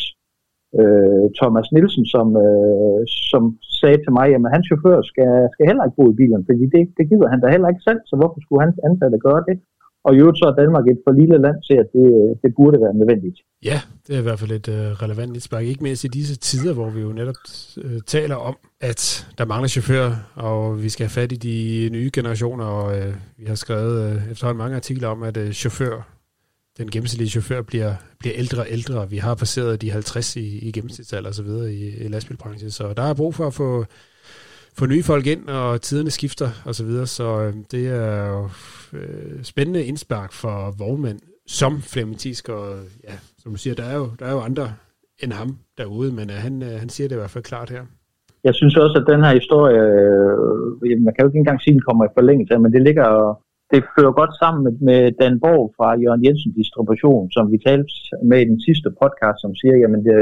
øh, 0.80 1.26
Thomas 1.40 1.68
Nielsen, 1.76 2.06
som, 2.14 2.28
øh, 2.46 3.02
som 3.32 3.44
sagde 3.82 4.00
til 4.02 4.12
mig, 4.18 4.28
at 4.36 4.54
hans 4.56 4.66
chauffør 4.70 5.00
skal, 5.12 5.32
skal 5.54 5.68
heller 5.70 5.84
ikke 5.86 6.00
bo 6.00 6.06
i 6.12 6.20
bilen, 6.22 6.42
fordi 6.50 6.64
det, 6.74 6.84
det 6.98 7.06
gider 7.10 7.28
han 7.34 7.42
da 7.42 7.48
heller 7.56 7.70
ikke 7.72 7.88
selv, 7.90 8.02
så 8.10 8.14
hvorfor 8.20 8.40
skulle 8.42 8.66
hans 8.66 8.78
ansatte 8.88 9.26
gøre 9.28 9.44
det? 9.50 9.58
Og 10.06 10.16
i 10.16 10.20
øvrigt 10.22 10.40
så 10.42 10.46
er 10.52 10.60
Danmark 10.62 10.86
et 10.88 11.02
for 11.06 11.12
lille 11.12 11.38
land 11.46 11.58
til, 11.68 11.76
at 11.84 11.90
det, 11.96 12.08
det 12.44 12.50
burde 12.58 12.78
være 12.82 12.94
nødvendigt. 12.94 13.38
Ja, 13.70 13.80
det 14.08 14.16
er 14.16 14.20
i 14.20 14.28
hvert 14.28 14.40
fald 14.40 14.52
et 14.52 14.70
øh, 14.70 14.90
relevant 15.04 15.34
indspark. 15.34 15.64
Ikke 15.64 15.84
mindst 15.84 16.04
i 16.04 16.08
disse 16.08 16.36
tider, 16.36 16.74
hvor 16.74 16.90
vi 16.90 17.02
jo 17.02 17.12
netop 17.12 17.40
øh, 17.84 18.00
taler 18.08 18.36
om, 18.36 18.56
at 18.82 19.02
der 19.38 19.46
mangler 19.46 19.68
chauffører, 19.68 20.12
og 20.36 20.84
vi 20.84 20.90
skal 20.90 21.04
have 21.04 21.20
fat 21.22 21.32
i 21.32 21.36
de 21.36 21.90
nye 21.92 22.10
generationer, 22.14 22.66
og 22.66 22.98
øh, 22.98 23.14
vi 23.38 23.46
har 23.46 23.56
skrevet 23.56 23.96
øh, 24.06 24.32
efterhånden 24.32 24.58
mange 24.58 24.76
artikler 24.76 25.08
om, 25.08 25.24
at 25.24 25.38
øh, 25.38 25.52
chauffør, 25.52 26.17
den 26.78 26.92
gennemsnitlige 26.92 27.30
chauffør 27.30 27.62
bliver, 27.62 27.94
bliver 28.20 28.36
ældre 28.38 28.62
og 28.62 28.68
ældre. 28.70 29.10
Vi 29.10 29.18
har 29.18 29.36
passeret 29.36 29.82
de 29.82 29.92
50 29.92 30.36
i, 30.36 30.68
i 30.68 30.72
gennemsnitsalder 30.72 31.30
og 31.30 31.36
så 31.36 31.44
videre 31.44 31.74
i, 31.74 32.06
i 32.06 32.08
lastbilbranchen, 32.08 32.72
så 32.72 32.94
der 32.94 33.04
er 33.04 33.14
brug 33.14 33.36
for 33.36 33.48
at 33.48 33.54
få 33.54 33.86
få 34.80 34.86
nye 34.86 35.04
folk 35.04 35.28
ind, 35.28 35.48
og 35.48 35.82
tiderne 35.82 36.10
skifter 36.10 36.50
og 36.66 36.76
så 36.76 36.84
videre, 36.86 37.06
så 37.06 37.28
øh, 37.42 37.54
det 37.72 37.88
er 37.88 38.28
jo 38.28 38.50
øh, 38.98 39.44
spændende 39.44 39.84
indspark 39.86 40.32
for 40.32 40.74
vognmænd, 40.78 41.20
som 41.48 41.74
Flemming 41.92 42.20
Tisk, 42.20 42.50
og 42.50 42.66
ja, 43.04 43.16
som 43.38 43.52
du 43.52 43.58
siger, 43.58 43.76
der 43.76 43.84
er 43.84 43.98
jo, 44.02 44.08
der 44.20 44.26
er 44.26 44.32
jo 44.32 44.40
andre 44.40 44.68
end 45.24 45.32
ham 45.32 45.50
derude, 45.78 46.12
men 46.12 46.30
øh, 46.30 46.38
han, 46.46 46.64
øh, 46.64 46.80
han 46.80 46.90
siger 46.90 47.08
det 47.08 47.16
i 47.16 47.22
hvert 47.22 47.36
fald 47.36 47.44
klart 47.44 47.70
her. 47.70 47.84
Jeg 48.44 48.54
synes 48.56 48.76
også, 48.84 48.96
at 49.02 49.08
den 49.14 49.24
her 49.26 49.34
historie, 49.40 49.82
øh, 50.92 51.02
man 51.06 51.14
kan 51.14 51.24
jo 51.24 51.30
ikke 51.30 51.42
engang 51.44 51.62
sige, 51.62 51.72
at 51.72 51.78
den 51.78 51.88
kommer 51.88 52.04
i 52.06 52.16
forlængelse, 52.18 52.60
men 52.60 52.74
det 52.74 52.82
ligger 52.88 53.08
det 53.72 53.82
fører 53.94 54.14
godt 54.20 54.34
sammen 54.42 54.62
med, 54.66 54.74
med 54.90 55.02
Dan 55.20 55.36
Borg 55.44 55.64
fra 55.78 55.88
Jørgen 56.04 56.26
Jensen 56.26 56.52
Distribution, 56.60 57.32
som 57.36 57.46
vi 57.54 57.58
talte 57.68 57.92
med 58.30 58.40
i 58.42 58.50
den 58.52 58.60
sidste 58.68 58.90
podcast, 59.02 59.38
som 59.44 59.52
siger, 59.60 59.76
jamen 59.82 60.02
det, 60.08 60.16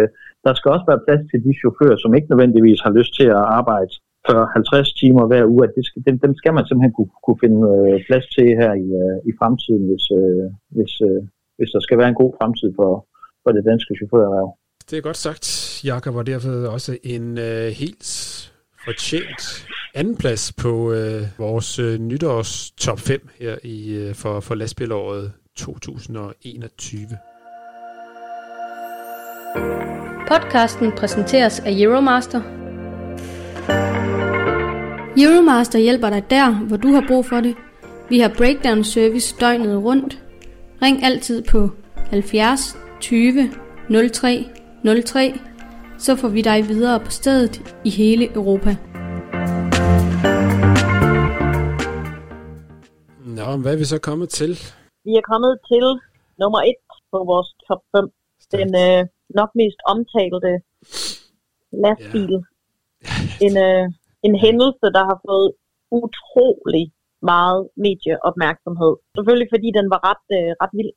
der 0.45 0.53
skal 0.53 0.71
også 0.75 0.87
være 0.91 1.05
plads 1.05 1.23
til 1.31 1.39
de 1.45 1.51
chauffører, 1.61 1.97
som 1.99 2.15
ikke 2.17 2.31
nødvendigvis 2.31 2.81
har 2.85 2.93
lyst 2.99 3.11
til 3.19 3.27
at 3.37 3.45
arbejde 3.59 3.91
40-50 4.27 4.99
timer 5.01 5.23
hver 5.29 5.43
uge, 5.53 5.61
at 5.67 5.73
det 5.77 5.83
skal, 5.87 6.01
dem, 6.07 6.15
dem 6.25 6.33
skal 6.41 6.53
man 6.57 6.65
simpelthen 6.65 6.93
kunne, 6.97 7.13
kunne 7.25 7.41
finde 7.43 7.61
øh, 7.73 7.95
plads 8.07 8.25
til 8.35 8.47
her 8.61 8.71
i, 8.85 8.87
øh, 9.03 9.17
i 9.29 9.31
fremtiden, 9.39 9.83
hvis, 9.89 10.05
øh, 10.19 10.45
hvis, 10.75 10.93
øh, 11.07 11.21
hvis 11.57 11.69
der 11.75 11.81
skal 11.85 11.97
være 12.01 12.09
en 12.13 12.21
god 12.23 12.31
fremtid 12.39 12.69
for, 12.79 12.91
for 13.43 13.51
det 13.55 13.63
danske 13.69 13.91
chaufførerhverv. 13.99 14.49
Det 14.89 14.95
er 14.97 15.03
godt 15.09 15.21
sagt, 15.27 15.45
Jakob, 15.91 16.15
og 16.19 16.25
derfor 16.31 16.51
også 16.77 16.91
en 17.03 17.25
øh, 17.47 17.67
helt 17.81 18.05
fortjent 18.85 19.41
anden 19.95 20.15
plads 20.15 20.51
på 20.51 20.93
øh, 20.93 21.23
vores 21.37 21.79
øh, 21.79 21.99
nytårs 21.99 22.71
top 22.71 22.99
5 22.99 23.29
her 23.39 23.57
i 23.63 23.93
øh, 23.93 24.15
for, 24.15 24.39
for 24.39 24.55
lastbilåret 24.55 25.31
2021. 25.55 27.07
Podcasten 30.27 30.91
præsenteres 30.91 31.59
af 31.59 31.71
Euromaster. 31.71 32.41
Euromaster 35.17 35.79
hjælper 35.79 36.09
dig 36.09 36.29
der, 36.29 36.51
hvor 36.51 36.77
du 36.77 36.87
har 36.87 37.03
brug 37.07 37.25
for 37.25 37.41
det. 37.41 37.55
Vi 38.09 38.19
har 38.19 38.33
breakdown 38.37 38.83
service 38.83 39.35
døgnet 39.39 39.83
rundt. 39.83 40.23
Ring 40.81 41.03
altid 41.03 41.43
på 41.43 41.69
70 41.95 42.77
20 43.01 43.51
03 44.13 44.45
03, 45.05 45.39
så 45.97 46.15
får 46.15 46.27
vi 46.27 46.41
dig 46.41 46.67
videre 46.67 46.99
på 46.99 47.11
stedet 47.11 47.75
i 47.83 47.89
hele 47.89 48.33
Europa. 48.33 48.75
Nå, 53.45 53.57
hvad 53.57 53.73
er 53.73 53.77
vi 53.83 53.93
så 53.93 53.99
kommet 54.09 54.29
til? 54.29 54.51
Vi 55.07 55.13
er 55.21 55.25
kommet 55.31 55.53
til 55.71 55.85
nummer 56.41 56.61
et 56.71 56.79
på 57.11 57.17
vores 57.31 57.49
top 57.67 57.81
5. 57.95 58.09
Den 58.55 58.69
øh, 58.85 59.01
nok 59.39 59.49
mest 59.61 59.79
omtalte 59.93 60.51
lastbil. 61.83 62.35
Ja. 62.37 62.41
En, 63.45 63.53
øh, 63.67 63.85
en 64.27 64.35
hændelse, 64.45 64.85
der 64.95 65.03
har 65.09 65.17
fået 65.27 65.49
utrolig 66.01 66.85
meget 67.31 67.61
medieopmærksomhed. 67.85 68.93
Selvfølgelig 69.15 69.49
fordi 69.53 69.69
den 69.79 69.87
var 69.93 69.99
ret, 70.09 70.25
øh, 70.37 70.51
ret 70.61 70.73
vild. 70.79 70.93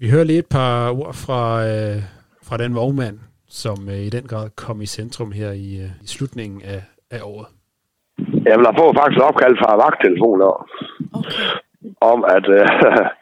Vi 0.00 0.10
hører 0.10 0.24
lige 0.24 0.38
et 0.38 0.52
par 0.58 0.90
ord 1.00 1.14
fra, 1.24 1.42
øh, 1.70 1.98
fra 2.48 2.56
den 2.56 2.74
vognmand, 2.74 3.18
som 3.48 3.78
øh, 3.88 4.00
i 4.08 4.10
den 4.16 4.26
grad 4.30 4.50
kom 4.50 4.80
i 4.80 4.86
centrum 4.86 5.32
her 5.32 5.50
i, 5.52 5.68
øh, 5.84 5.90
i 6.04 6.06
slutningen 6.14 6.62
af, 6.62 6.82
af 7.10 7.20
året. 7.32 7.46
Jamen, 8.46 8.64
der 8.66 8.74
får 8.78 8.88
faktisk 9.00 9.20
opkald 9.28 9.56
fra 9.62 9.70
vagttelefoner. 9.84 10.52
Om, 12.10 12.18
at, 12.36 12.46
øh, 12.58 12.68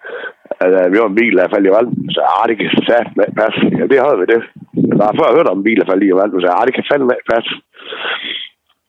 at 0.64 0.72
øh, 0.80 0.86
vi 0.92 0.96
var 1.00 1.08
en 1.08 1.20
bil, 1.20 1.34
der 1.36 1.52
faldt 1.54 1.68
i 1.68 1.74
vandet. 1.76 1.94
Så 2.14 2.20
ah, 2.34 2.44
det 2.48 2.56
kan 2.58 2.70
sat 2.88 3.08
med 3.18 3.28
pas. 3.38 3.56
Ja, 3.78 3.84
det 3.90 3.98
havde 4.04 4.18
vi 4.20 4.26
det. 4.32 4.40
Jeg 4.98 5.06
har 5.08 5.14
før 5.20 5.36
hørt 5.36 5.52
om 5.52 5.58
en 5.58 5.66
bil, 5.68 5.78
der 5.80 5.90
faldt 5.90 6.04
i 6.04 6.18
vandet. 6.20 6.38
Så 6.42 6.48
ah, 6.56 6.64
det 6.66 6.74
kan 6.74 6.88
fandme 6.90 7.16
pas. 7.30 7.46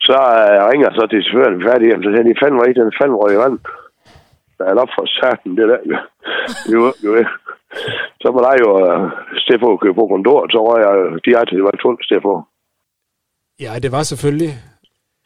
Så 0.08 0.18
øh, 0.40 0.60
ringer 0.70 0.90
så 0.92 1.04
til 1.08 1.24
chaufføren, 1.26 1.58
vi 1.58 1.64
er 1.64 1.70
færdige. 1.72 2.02
Så 2.04 2.10
siger 2.12 2.26
de, 2.28 2.42
fandme 2.42 2.68
ikke, 2.68 2.82
den 2.82 2.98
fandme 3.00 3.18
røg 3.22 3.34
i 3.36 3.44
vandet. 3.44 3.62
Der 4.58 4.66
er 4.66 4.82
op 4.84 4.92
for 4.98 5.06
satan, 5.18 5.52
det 5.58 5.66
der. 5.72 5.82
Jo, 6.74 6.82
jo, 7.06 7.12
jo. 7.20 7.26
Så 8.22 8.28
var 8.34 8.42
der 8.48 8.56
jo 8.64 8.70
uh, 8.86 9.12
Steffo 9.44 9.70
køre 9.78 9.98
på 10.00 10.06
kontor, 10.14 10.40
så 10.54 10.60
var 10.68 10.78
jeg 10.86 10.94
direkte, 11.28 11.56
det 11.58 11.68
var 11.68 11.76
tungt 11.84 12.02
Steffo. 12.06 12.34
Ja, 13.66 13.72
det 13.84 13.92
var 13.96 14.04
selvfølgelig 14.12 14.52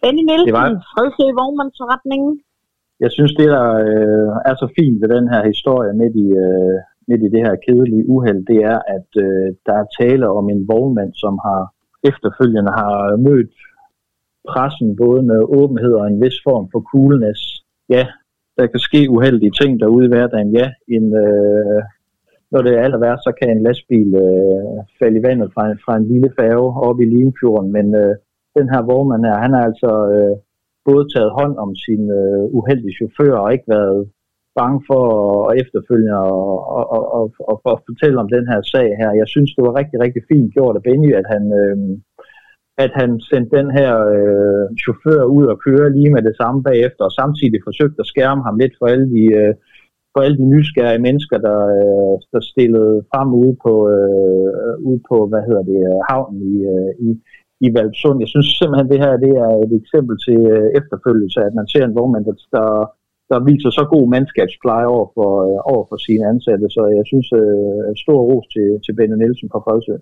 Benny 0.01 0.23
Nielsen, 0.29 0.53
var... 0.59 0.67
Fredsø 0.93 1.25
Vognmandsforretningen. 1.39 2.31
Jeg 3.03 3.11
synes, 3.11 3.33
det 3.39 3.47
der 3.55 3.67
øh, 3.87 4.31
er 4.49 4.55
så 4.61 4.67
fint 4.79 5.01
ved 5.01 5.09
den 5.17 5.27
her 5.33 5.41
historie 5.51 5.93
midt 6.01 6.15
i, 6.25 6.27
øh, 6.45 6.77
midt 7.09 7.21
i 7.27 7.33
det 7.35 7.41
her 7.47 7.55
kedelige 7.65 8.09
uheld, 8.13 8.41
det 8.51 8.59
er, 8.71 8.79
at 8.97 9.09
øh, 9.25 9.47
der 9.65 9.73
er 9.81 9.93
tale 9.99 10.25
om 10.39 10.45
en 10.49 10.67
vognmand, 10.71 11.13
som 11.13 11.33
har 11.47 11.61
efterfølgende 12.09 12.71
har 12.81 13.15
mødt 13.27 13.53
pressen 14.49 14.95
både 15.03 15.21
med 15.31 15.39
åbenhed 15.59 15.93
og 15.93 16.07
en 16.07 16.21
vis 16.23 16.37
form 16.47 16.65
for 16.71 16.81
coolness. 16.91 17.41
Ja, 17.89 18.03
der 18.57 18.65
kan 18.67 18.79
ske 18.79 19.01
uheldige 19.09 19.51
ting 19.61 19.79
derude 19.79 20.05
i 20.05 20.13
hverdagen. 20.13 20.51
Ja, 20.59 20.67
en, 20.95 21.05
øh, 21.23 21.81
når 22.51 22.61
det 22.61 22.71
er 22.73 22.83
aller 22.85 22.99
værst, 23.05 23.23
så 23.23 23.31
kan 23.39 23.49
en 23.49 23.63
lastbil 23.67 24.09
øh, 24.25 24.77
falde 24.99 25.19
i 25.19 25.23
vandet 25.27 25.49
fra, 25.53 25.63
fra 25.85 25.93
en 25.97 26.07
lille 26.11 26.31
færge 26.39 26.69
oppe 26.87 27.03
i 27.03 27.09
Limfjorden, 27.15 27.71
men 27.71 27.95
øh, 28.01 28.15
den 28.57 28.67
her 28.73 28.81
vognmand 28.91 29.25
her, 29.25 29.37
han 29.45 29.53
er 29.53 29.63
altså 29.69 29.91
øh, 30.15 30.35
både 30.87 31.03
taget 31.13 31.35
hånd 31.39 31.55
om 31.65 31.71
sin 31.85 32.03
øh, 32.21 32.43
uheldige 32.57 32.95
chauffør 32.97 33.35
og 33.43 33.53
ikke 33.53 33.69
været 33.77 33.99
bange 34.59 34.79
for 34.89 35.03
at 35.49 35.53
efterfølge 35.61 36.13
og, 36.17 36.43
og, 36.77 36.85
og, 36.95 37.03
og, 37.17 37.25
og, 37.51 37.57
og 37.71 37.77
fortælle 37.89 38.17
om 38.23 38.29
den 38.35 38.45
her 38.51 38.61
sag 38.73 38.89
her. 39.01 39.11
Jeg 39.21 39.27
synes, 39.33 39.49
det 39.55 39.63
var 39.67 39.79
rigtig, 39.79 39.97
rigtig 40.05 40.21
fint 40.31 40.53
gjort 40.55 40.75
af 40.75 40.83
Benny, 40.87 41.11
at 41.21 41.27
han, 41.33 41.43
øh, 41.61 41.77
at 42.85 42.91
han 42.99 43.09
sendte 43.29 43.57
den 43.59 43.69
her 43.77 43.91
øh, 44.17 44.65
chauffør 44.83 45.23
ud 45.37 45.45
og 45.53 45.57
køre 45.65 45.93
lige 45.97 46.13
med 46.15 46.23
det 46.27 46.35
samme 46.41 46.59
bagefter, 46.69 47.03
og 47.05 47.17
samtidig 47.21 47.59
forsøgte 47.67 48.01
at 48.01 48.11
skærme 48.13 48.41
ham 48.47 48.55
lidt 48.61 48.75
for 48.79 48.87
alle 48.93 49.07
de, 49.15 49.23
øh, 49.41 49.53
for 50.13 50.19
alle 50.25 50.37
de 50.41 50.51
nysgerrige 50.53 51.05
mennesker, 51.07 51.37
der, 51.47 51.59
øh, 51.79 52.15
der 52.33 52.41
stillede 52.51 52.95
frem 53.11 53.29
ude 53.41 53.55
på, 53.65 53.73
øh, 53.95 54.73
ude 54.87 55.01
på 55.09 55.17
hvad 55.29 55.41
hedder 55.47 55.63
det, 55.71 55.81
øh, 55.91 55.99
havnen 56.09 56.39
i, 56.53 56.55
øh, 56.73 56.91
i, 57.07 57.09
i 57.65 57.67
Valpsund. 57.75 58.17
Jeg 58.23 58.29
synes 58.33 58.47
simpelthen, 58.59 58.89
det 58.91 59.03
her 59.03 59.23
det 59.25 59.33
er 59.45 59.51
et 59.65 59.73
eksempel 59.81 60.15
til 60.25 60.39
øh, 60.55 60.67
efterfølgelse, 60.79 61.39
at 61.47 61.53
man 61.59 61.67
ser 61.73 61.83
en 61.85 61.97
vognmand, 61.97 62.25
der, 62.29 62.35
der, 62.57 62.69
der 63.31 63.39
viser 63.49 63.71
så 63.77 63.83
god 63.95 64.05
mandskabspleje 64.13 64.87
over 64.95 65.07
for, 65.15 65.31
øh, 65.47 65.59
over 65.73 65.83
for 65.89 65.97
sine 66.07 66.23
ansatte. 66.31 66.67
Så 66.75 66.81
jeg 66.97 67.05
synes, 67.11 67.27
øh, 67.41 67.89
stor 68.03 68.19
ros 68.29 68.47
til, 68.55 68.67
til 68.85 68.93
Benny 68.97 69.17
Nielsen 69.17 69.49
fra 69.51 69.63
Fredsø. 69.65 69.95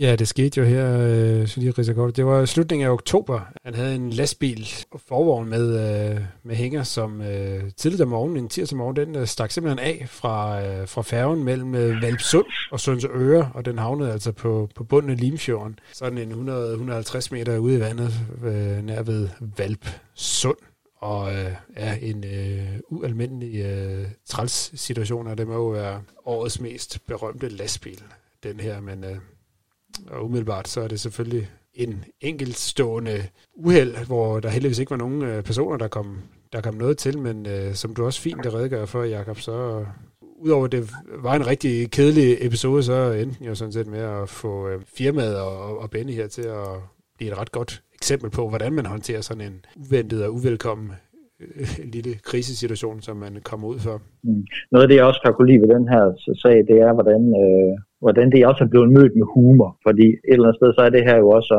Ja, 0.00 0.16
det 0.16 0.28
skete 0.28 0.60
jo 0.60 0.66
her, 0.66 0.98
øh, 1.00 1.48
så 1.48 1.60
lige 1.60 1.94
godt. 1.94 2.16
Det 2.16 2.26
var 2.26 2.44
slutningen 2.44 2.86
af 2.86 2.90
oktober. 2.90 3.40
Han 3.64 3.74
havde 3.74 3.94
en 3.94 4.10
lastbil 4.10 4.68
forvogn 5.08 5.48
med, 5.48 5.66
øh, 6.14 6.20
med 6.42 6.56
hænger, 6.56 6.82
som 6.82 7.22
øh, 7.22 7.70
tidligt 7.76 8.02
om 8.02 8.08
morgenen, 8.08 8.36
en 8.36 8.48
tirsdag 8.48 8.76
morgen, 8.76 8.96
den 8.96 9.16
øh, 9.16 9.26
stak 9.26 9.50
simpelthen 9.50 9.78
af 9.78 10.06
fra, 10.08 10.62
øh, 10.64 10.88
fra 10.88 11.02
færgen 11.02 11.44
mellem 11.44 11.74
øh, 11.74 12.02
Valpsund 12.02 12.46
og 12.72 12.80
Sundsøre, 12.80 13.50
og 13.54 13.64
den 13.64 13.78
havnede 13.78 14.12
altså 14.12 14.32
på, 14.32 14.68
på 14.74 14.84
bunden 14.84 15.10
af 15.10 15.20
Limfjorden. 15.20 15.78
Sådan 15.92 16.18
en 16.18 16.48
100-150 16.48 17.28
meter 17.30 17.58
ude 17.58 17.76
i 17.76 17.80
vandet, 17.80 18.12
øh, 18.44 18.84
nær 18.84 19.02
ved 19.02 19.28
Valpsund. 19.56 20.58
Og 20.96 21.34
øh, 21.34 21.52
er 21.76 21.94
en 21.94 22.24
øh, 22.24 22.80
ualmindelig 22.88 23.64
øh, 23.64 24.06
træls 24.26 24.80
situation, 24.80 25.26
og 25.26 25.38
det 25.38 25.46
må 25.46 25.54
jo 25.54 25.66
være 25.66 26.02
årets 26.24 26.60
mest 26.60 27.06
berømte 27.06 27.48
lastbil, 27.48 28.02
den 28.42 28.60
her, 28.60 28.80
men... 28.80 29.04
Øh, 29.04 29.16
og 30.10 30.24
umiddelbart 30.24 30.68
så 30.68 30.80
er 30.80 30.88
det 30.88 31.00
selvfølgelig 31.00 31.50
en 31.74 32.04
enkeltstående 32.20 33.16
uheld, 33.56 34.06
hvor 34.06 34.40
der 34.40 34.48
heldigvis 34.48 34.78
ikke 34.78 34.90
var 34.90 34.96
nogen 34.96 35.22
øh, 35.22 35.42
personer, 35.42 35.76
der 35.76 35.88
kom, 35.88 36.18
der 36.52 36.60
kom 36.60 36.74
noget 36.74 36.98
til, 36.98 37.18
men 37.18 37.46
øh, 37.46 37.74
som 37.74 37.94
du 37.94 38.04
også 38.04 38.20
fint 38.20 38.54
redegør 38.54 38.84
for, 38.84 39.02
Jakob, 39.02 39.36
så 39.36 39.84
udover 40.40 40.66
det 40.66 40.82
var 41.22 41.34
en 41.34 41.46
rigtig 41.46 41.90
kedelig 41.90 42.36
episode, 42.40 42.82
så 42.82 43.12
endte 43.12 43.44
jo 43.44 43.54
sådan 43.54 43.72
set 43.72 43.86
med 43.86 43.98
at 43.98 44.28
få 44.28 44.68
øh, 44.68 44.80
firmaet 44.96 45.36
og, 45.40 45.78
og 45.78 45.90
Benny 45.90 46.12
her 46.12 46.26
til 46.26 46.42
at 46.42 46.68
blive 47.16 47.32
et 47.32 47.38
ret 47.38 47.52
godt 47.52 47.82
eksempel 47.94 48.30
på, 48.30 48.48
hvordan 48.48 48.72
man 48.72 48.86
håndterer 48.86 49.20
sådan 49.20 49.46
en 49.48 49.64
uventet 49.76 50.24
og 50.24 50.34
uvelkommen 50.34 50.90
øh, 51.40 51.68
lille 51.94 52.14
krisesituation, 52.24 53.00
som 53.00 53.16
man 53.16 53.34
kommer 53.44 53.68
ud 53.68 53.78
for. 53.78 54.02
Mm. 54.22 54.44
Noget 54.72 54.82
af 54.82 54.88
det, 54.88 54.96
jeg 54.96 55.04
også 55.04 55.20
kan 55.24 55.34
kunne 55.34 55.50
lide 55.52 55.62
ved 55.62 55.74
den 55.76 55.88
her 55.88 56.04
sag, 56.42 56.56
det 56.68 56.76
er, 56.86 56.92
hvordan 56.98 57.22
øh, 57.42 57.78
hvordan 58.04 58.26
det 58.30 58.48
også 58.50 58.62
er 58.64 58.72
blevet 58.72 58.94
mødt 58.96 59.14
med 59.20 59.26
humor. 59.34 59.70
Fordi 59.86 60.06
et 60.28 60.34
eller 60.36 60.46
andet 60.46 60.58
sted, 60.60 60.70
så 60.74 60.82
er 60.86 60.92
det 60.94 61.08
her 61.08 61.18
jo 61.24 61.28
også 61.38 61.56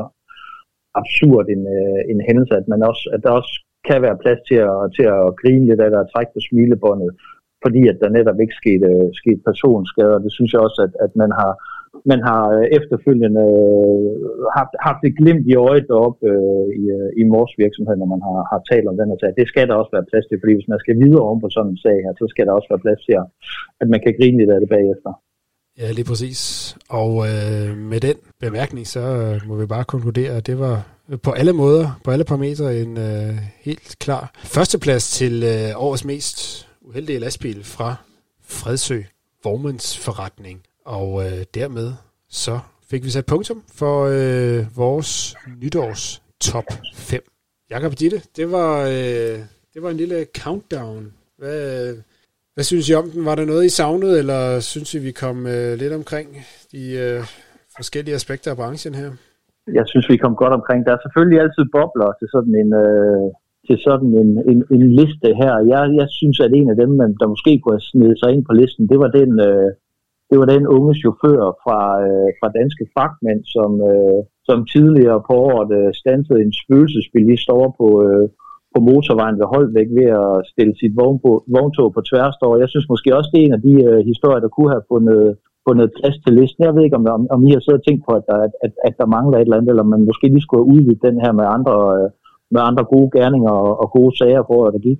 absurd 1.01 1.45
en, 1.55 1.63
øh, 1.77 1.99
en 2.11 2.19
hændelse, 2.27 2.53
at, 2.61 2.67
man 2.73 2.81
også, 2.89 3.03
at 3.13 3.21
der 3.23 3.31
også 3.39 3.53
kan 3.89 3.99
være 4.05 4.21
plads 4.23 4.41
til 4.49 4.59
at, 4.71 4.77
til 4.95 5.05
at 5.15 5.23
grine 5.41 5.65
lidt 5.69 5.81
af 5.83 5.89
det 5.89 5.99
og 5.99 6.09
trække 6.09 6.31
på 6.33 6.41
smilebåndet, 6.49 7.11
fordi 7.63 7.81
at 7.91 7.97
der 8.01 8.09
netop 8.17 8.39
ikke 8.43 8.59
skete, 8.61 8.87
øh, 8.93 9.07
skete 9.21 9.41
personskader. 9.49 10.23
Det 10.25 10.31
synes 10.33 10.51
jeg 10.53 10.61
også, 10.67 10.79
at, 10.87 10.93
at 11.05 11.11
man 11.21 11.31
har 11.39 11.51
man 12.11 12.21
har 12.29 12.43
øh, 12.57 12.65
efterfølgende 12.77 13.45
øh, 13.61 14.11
haft, 14.57 14.73
haft 14.87 15.01
et 15.07 15.17
glimt 15.19 15.45
i 15.51 15.55
øjet 15.67 15.85
deroppe 15.91 16.21
øh, 16.33 16.67
i, 16.81 16.83
øh, 16.97 17.09
i 17.21 17.23
Mors 17.31 17.53
virksomhed, 17.63 17.95
når 17.97 18.09
man 18.13 18.21
har, 18.27 18.37
har 18.51 18.59
talt 18.71 18.87
om 18.91 18.97
den 18.99 19.09
her 19.11 19.19
sag. 19.19 19.31
Det 19.39 19.47
skal 19.51 19.67
der 19.67 19.75
også 19.81 19.93
være 19.95 20.09
plads 20.11 20.25
til, 20.27 20.39
fordi 20.41 20.53
hvis 20.55 20.71
man 20.71 20.83
skal 20.83 20.95
videre 21.03 21.27
om 21.31 21.37
på 21.41 21.49
sådan 21.55 21.71
en 21.71 21.83
sag 21.85 21.97
her, 22.05 22.13
så 22.19 22.25
skal 22.29 22.45
der 22.45 22.53
også 22.57 22.69
være 22.71 22.85
plads 22.85 23.01
til, 23.05 23.15
at 23.81 23.87
man 23.93 24.01
kan 24.03 24.17
grine 24.19 24.37
lidt 24.37 24.53
af 24.55 24.59
det 24.61 24.69
bagefter. 24.75 25.11
Ja, 25.81 25.91
lige 25.91 26.05
præcis. 26.05 26.75
Og 26.89 27.27
øh, 27.27 27.77
med 27.77 27.99
den 27.99 28.15
bemærkning, 28.39 28.87
så 28.87 28.99
øh, 28.99 29.47
må 29.47 29.55
vi 29.55 29.65
bare 29.65 29.83
konkludere, 29.83 30.31
at 30.31 30.47
det 30.47 30.59
var 30.59 30.83
øh, 31.09 31.19
på 31.19 31.31
alle 31.31 31.53
måder, 31.53 31.99
på 32.03 32.11
alle 32.11 32.23
parametre, 32.23 32.79
en 32.79 32.97
øh, 32.97 33.37
helt 33.59 33.95
klar 33.99 34.31
førsteplads 34.43 35.11
til 35.11 35.43
øh, 35.43 35.71
årets 35.75 36.05
mest 36.05 36.67
uheldige 36.81 37.19
lastbil 37.19 37.63
fra 37.63 37.95
Fredsø 38.43 39.01
Vormandsforretning. 39.43 40.61
Og 40.85 41.25
øh, 41.25 41.43
dermed 41.53 41.93
så 42.29 42.59
fik 42.89 43.03
vi 43.03 43.09
sat 43.09 43.25
punktum 43.25 43.63
for 43.73 44.05
øh, 44.05 44.77
vores 44.77 45.35
nytårs 45.61 46.21
top 46.41 46.65
5. 46.95 47.23
Jakob 47.69 47.99
Ditte, 47.99 48.21
det 48.35 48.51
var, 48.51 48.81
øh, 48.81 49.39
det 49.73 49.81
var 49.81 49.89
en 49.89 49.97
lille 49.97 50.25
countdown. 50.37 51.13
Hvad, 51.37 51.95
hvad 52.55 52.63
synes 52.63 52.89
I 52.89 52.93
om 53.01 53.07
den? 53.13 53.21
Var 53.29 53.35
der 53.35 53.45
noget, 53.51 53.65
I 53.65 53.77
savnede, 53.79 54.15
eller 54.21 54.41
synes 54.71 54.89
I, 54.95 54.99
vi 55.07 55.13
kom 55.23 55.37
øh, 55.55 55.71
lidt 55.81 55.93
omkring 55.99 56.27
de 56.73 56.83
øh, 57.03 57.19
forskellige 57.77 58.15
aspekter 58.19 58.49
af 58.51 58.57
branchen 58.61 58.93
her? 59.01 59.09
Jeg 59.79 59.85
synes, 59.91 60.05
vi 60.13 60.17
kom 60.23 60.35
godt 60.43 60.53
omkring. 60.59 60.79
Der 60.85 60.93
er 60.93 61.01
selvfølgelig 61.03 61.39
altid 61.43 61.65
bobler 61.75 62.09
til 62.19 62.27
sådan 62.35 62.53
en, 62.61 62.69
øh, 62.83 63.27
til 63.67 63.77
sådan 63.87 64.11
en, 64.21 64.29
en, 64.51 64.59
en 64.75 64.83
liste 64.99 65.29
her. 65.41 65.53
Jeg, 65.73 65.81
jeg 65.99 66.07
synes, 66.19 66.37
at 66.45 66.51
en 66.59 66.69
af 66.73 66.77
dem, 66.83 66.91
der 67.19 67.31
måske 67.33 67.51
kunne 67.59 67.77
have 67.77 67.89
snedet 67.91 68.17
sig 68.19 68.29
ind 68.33 68.43
på 68.45 68.53
listen, 68.59 68.83
det 68.91 68.99
var 69.03 69.11
den, 69.19 69.31
øh, 69.49 69.69
det 70.29 70.37
var 70.39 70.47
den 70.53 70.65
unge 70.75 70.93
chauffør 71.01 71.41
fra, 71.63 71.79
øh, 72.07 72.29
fra 72.39 72.49
Danske 72.59 72.85
Fagmænd, 72.93 73.41
som, 73.55 73.71
øh, 73.91 74.19
som 74.47 74.57
tidligere 74.73 75.19
på 75.27 75.33
året 75.47 75.71
øh, 75.79 75.89
stansede 76.01 76.39
en 76.45 76.53
spøgelsesbilist 76.61 77.47
over 77.57 77.69
på, 77.79 77.87
øh, 78.07 78.25
på 78.73 78.79
motorvejen 78.89 79.39
ved 79.39 79.47
Holbæk 79.53 79.89
ved 79.99 80.09
at 80.23 80.33
stille 80.51 80.73
sit 80.81 80.93
vogntog 81.55 81.89
på 81.93 82.01
tværstår. 82.09 82.61
Jeg 82.61 82.69
synes 82.69 82.87
måske 82.93 83.09
også, 83.17 83.29
det 83.31 83.39
er 83.39 83.47
en 83.47 83.57
af 83.57 83.63
de 83.67 83.75
øh, 83.89 83.99
historier, 84.11 84.41
der 84.43 84.55
kunne 84.55 84.73
have 84.75 84.87
fundet, 84.91 85.21
fundet 85.67 85.87
plads 85.97 86.17
til 86.23 86.33
listen. 86.39 86.67
Jeg 86.67 86.75
ved 86.75 86.83
ikke, 86.85 86.99
om, 86.99 87.05
om, 87.17 87.23
om 87.35 87.41
I 87.47 87.51
har 87.53 87.61
siddet 87.63 87.81
og 87.81 87.85
tænkt 87.85 88.03
på, 88.05 88.11
at 88.19 88.25
der, 88.29 88.37
at, 88.65 88.73
at 88.87 88.93
der 88.99 89.13
mangler 89.15 89.37
et 89.37 89.41
eller 89.45 89.57
andet, 89.57 89.71
eller 89.73 89.93
man 89.93 90.07
måske 90.09 90.25
lige 90.27 90.45
skulle 90.45 90.61
have 90.63 90.71
udvidet 90.73 91.05
den 91.07 91.17
her 91.23 91.31
med 91.39 91.45
andre, 91.55 91.75
øh, 91.97 92.07
med 92.53 92.61
andre 92.69 92.83
gode 92.93 93.09
gerninger 93.17 93.53
og, 93.63 93.71
og 93.81 93.87
gode 93.97 94.13
sager 94.19 94.43
for, 94.49 94.59
at 94.67 94.73
det 94.75 94.83
gik. 94.89 94.99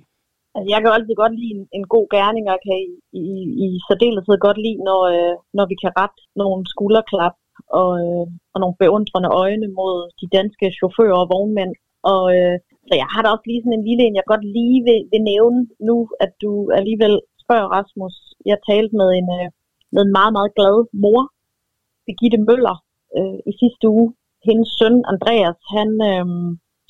Altså, 0.54 0.68
jeg 0.72 0.78
kan 0.80 0.94
altid 0.96 1.14
godt 1.22 1.34
lide 1.40 1.54
en, 1.56 1.64
en 1.78 1.86
god 1.94 2.06
gerning, 2.16 2.44
og 2.52 2.58
kan 2.66 2.76
i, 2.88 3.20
i, 3.36 3.38
i 3.64 3.66
særdeleshed 3.86 4.36
godt 4.46 4.58
lide, 4.64 4.80
når, 4.88 5.00
øh, 5.14 5.34
når 5.58 5.66
vi 5.70 5.76
kan 5.82 5.92
rette 6.00 6.20
nogle 6.42 6.60
skulderklap 6.72 7.34
og, 7.80 7.90
øh, 8.02 8.26
og 8.52 8.58
nogle 8.62 8.76
beundrende 8.82 9.30
øjne 9.44 9.68
mod 9.78 9.94
de 10.20 10.26
danske 10.36 10.66
chauffører 10.76 11.18
og 11.22 11.30
vognmænd. 11.34 11.72
Og, 12.12 12.24
øh, 12.38 12.56
så 12.88 12.92
jeg 13.00 13.08
har 13.12 13.20
da 13.22 13.28
også 13.30 13.46
lige 13.48 13.62
sådan 13.62 13.78
en 13.78 13.88
lille 13.88 14.02
en, 14.04 14.18
jeg 14.18 14.30
godt 14.32 14.44
lige 14.58 14.78
vil, 14.88 15.00
vil 15.12 15.22
nævne 15.32 15.60
nu, 15.88 15.96
at 16.24 16.32
du 16.42 16.52
alligevel 16.78 17.14
spørger 17.42 17.72
Rasmus. 17.76 18.14
Jeg 18.50 18.58
talte 18.70 18.94
med 19.00 19.08
en, 19.20 19.28
øh, 19.38 19.48
med 19.94 20.02
en 20.04 20.12
meget, 20.18 20.32
meget 20.38 20.52
glad 20.58 20.76
mor, 21.04 21.22
Birgitte 22.06 22.40
Møller, 22.48 22.76
øh, 23.16 23.38
i 23.50 23.52
sidste 23.60 23.84
uge. 23.96 24.08
Hendes 24.48 24.70
søn 24.78 24.96
Andreas, 25.12 25.58
han, 25.76 25.90
øh, 26.10 26.26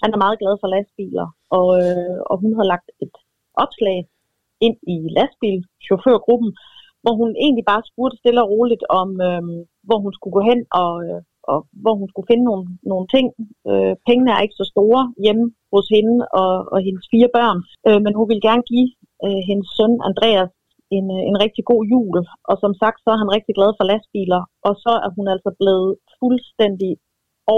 han 0.03 0.11
er 0.15 0.23
meget 0.25 0.41
glad 0.43 0.55
for 0.61 0.69
lastbiler, 0.75 1.29
og, 1.59 1.69
øh, 1.83 2.19
og 2.31 2.37
hun 2.43 2.53
har 2.59 2.67
lagt 2.73 2.89
et 3.05 3.15
opslag 3.65 3.99
ind 4.67 4.77
i 4.95 4.97
lastbilchaufførgruppen, 5.17 6.51
hvor 7.03 7.15
hun 7.21 7.31
egentlig 7.45 7.65
bare 7.73 7.89
spurgte 7.91 8.21
stille 8.21 8.43
og 8.45 8.51
roligt 8.55 8.85
om, 9.01 9.09
øh, 9.29 9.43
hvor 9.87 9.99
hun 10.05 10.13
skulle 10.15 10.35
gå 10.39 10.43
hen 10.51 10.61
og, 10.83 10.93
øh, 11.07 11.21
og 11.53 11.59
hvor 11.83 11.95
hun 12.01 12.09
skulle 12.09 12.31
finde 12.31 12.45
nogle, 12.51 12.65
nogle 12.93 13.07
ting. 13.15 13.27
Øh, 13.71 13.95
pengene 14.09 14.31
er 14.33 14.41
ikke 14.45 14.61
så 14.61 14.67
store 14.75 15.03
hjemme 15.25 15.47
hos 15.73 15.87
hende 15.97 16.17
og, 16.43 16.53
og 16.73 16.79
hendes 16.87 17.07
fire 17.13 17.31
børn, 17.37 17.59
øh, 17.89 18.01
men 18.05 18.13
hun 18.19 18.29
ville 18.31 18.47
gerne 18.49 18.65
give 18.73 18.89
øh, 19.27 19.41
hendes 19.49 19.69
søn 19.77 19.95
Andreas 20.09 20.53
en, 20.97 21.07
øh, 21.17 21.23
en 21.31 21.37
rigtig 21.45 21.65
god 21.73 21.83
jul. 21.93 22.19
Og 22.51 22.57
som 22.63 22.73
sagt, 22.83 22.99
så 23.01 23.09
er 23.15 23.19
han 23.23 23.35
rigtig 23.37 23.55
glad 23.59 23.71
for 23.79 23.85
lastbiler, 23.91 24.43
og 24.69 24.73
så 24.85 24.93
er 25.05 25.11
hun 25.17 25.27
altså 25.35 25.51
blevet 25.61 25.91
fuldstændig 26.21 26.93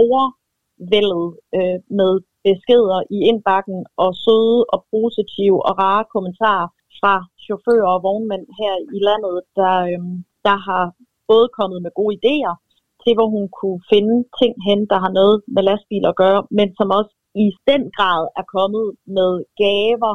overvældet 0.01 1.27
øh, 1.57 1.79
med 1.99 2.13
beskeder 2.47 2.99
i 3.17 3.19
indbakken 3.31 3.79
og 4.05 4.11
søde 4.25 4.61
og 4.75 4.81
positive 4.95 5.59
og 5.69 5.73
rare 5.85 6.05
kommentarer 6.15 6.69
fra 7.01 7.15
chauffører 7.45 7.91
og 7.97 8.03
vognmænd 8.09 8.47
her 8.61 8.75
i 8.97 8.99
landet, 9.09 9.37
der, 9.59 9.77
øh, 9.91 10.01
der 10.47 10.57
har 10.69 10.85
både 11.31 11.47
kommet 11.59 11.79
med 11.83 11.93
gode 11.99 12.15
idéer 12.19 12.55
til, 13.03 13.13
hvor 13.17 13.29
hun 13.37 13.47
kunne 13.59 13.81
finde 13.93 14.17
ting 14.41 14.55
hen, 14.69 14.81
der 14.93 14.99
har 15.05 15.13
noget 15.19 15.37
med 15.55 15.63
lastbiler 15.69 16.09
at 16.11 16.21
gøre, 16.25 16.41
men 16.59 16.69
som 16.79 16.89
også 16.99 17.13
i 17.45 17.47
den 17.71 17.83
grad 17.97 18.23
er 18.41 18.45
kommet 18.57 18.87
med 19.17 19.33
gaver, 19.63 20.15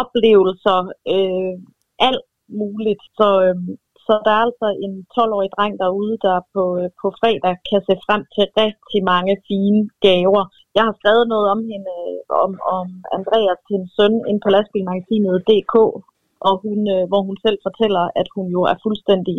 oplevelser, 0.00 0.80
øh, 1.14 1.54
alt 2.08 2.26
muligt. 2.60 3.02
Så, 3.18 3.28
øh, 3.46 3.56
så 4.06 4.14
der 4.24 4.32
er 4.34 4.42
altså 4.48 4.68
en 4.84 4.94
12-årig 5.14 5.50
dreng 5.56 5.74
derude, 5.84 6.14
der 6.26 6.36
på, 6.54 6.62
øh, 6.80 6.88
på 7.00 7.06
fredag 7.20 7.54
kan 7.68 7.80
se 7.88 7.94
frem 8.06 8.22
til 8.34 8.44
rigtig 8.62 9.00
mange 9.12 9.34
fine 9.48 9.80
gaver. 10.06 10.44
Jeg 10.76 10.82
har 10.88 10.94
skrevet 11.00 11.26
noget 11.34 11.46
om 11.54 11.60
hende, 11.70 11.94
øh, 12.10 12.20
om, 12.44 12.52
om 12.76 12.86
Andreas, 13.16 13.60
hendes 13.72 13.90
søn, 13.96 14.14
ind 14.30 14.40
på 14.44 14.48
lastbilmagasinet 14.54 15.44
DK, 15.48 15.74
og 16.48 16.54
hun, 16.64 16.78
øh, 16.94 17.04
hvor 17.10 17.22
hun 17.28 17.36
selv 17.44 17.58
fortæller, 17.66 18.04
at 18.20 18.28
hun 18.36 18.46
jo 18.56 18.60
er 18.72 18.76
fuldstændig 18.84 19.38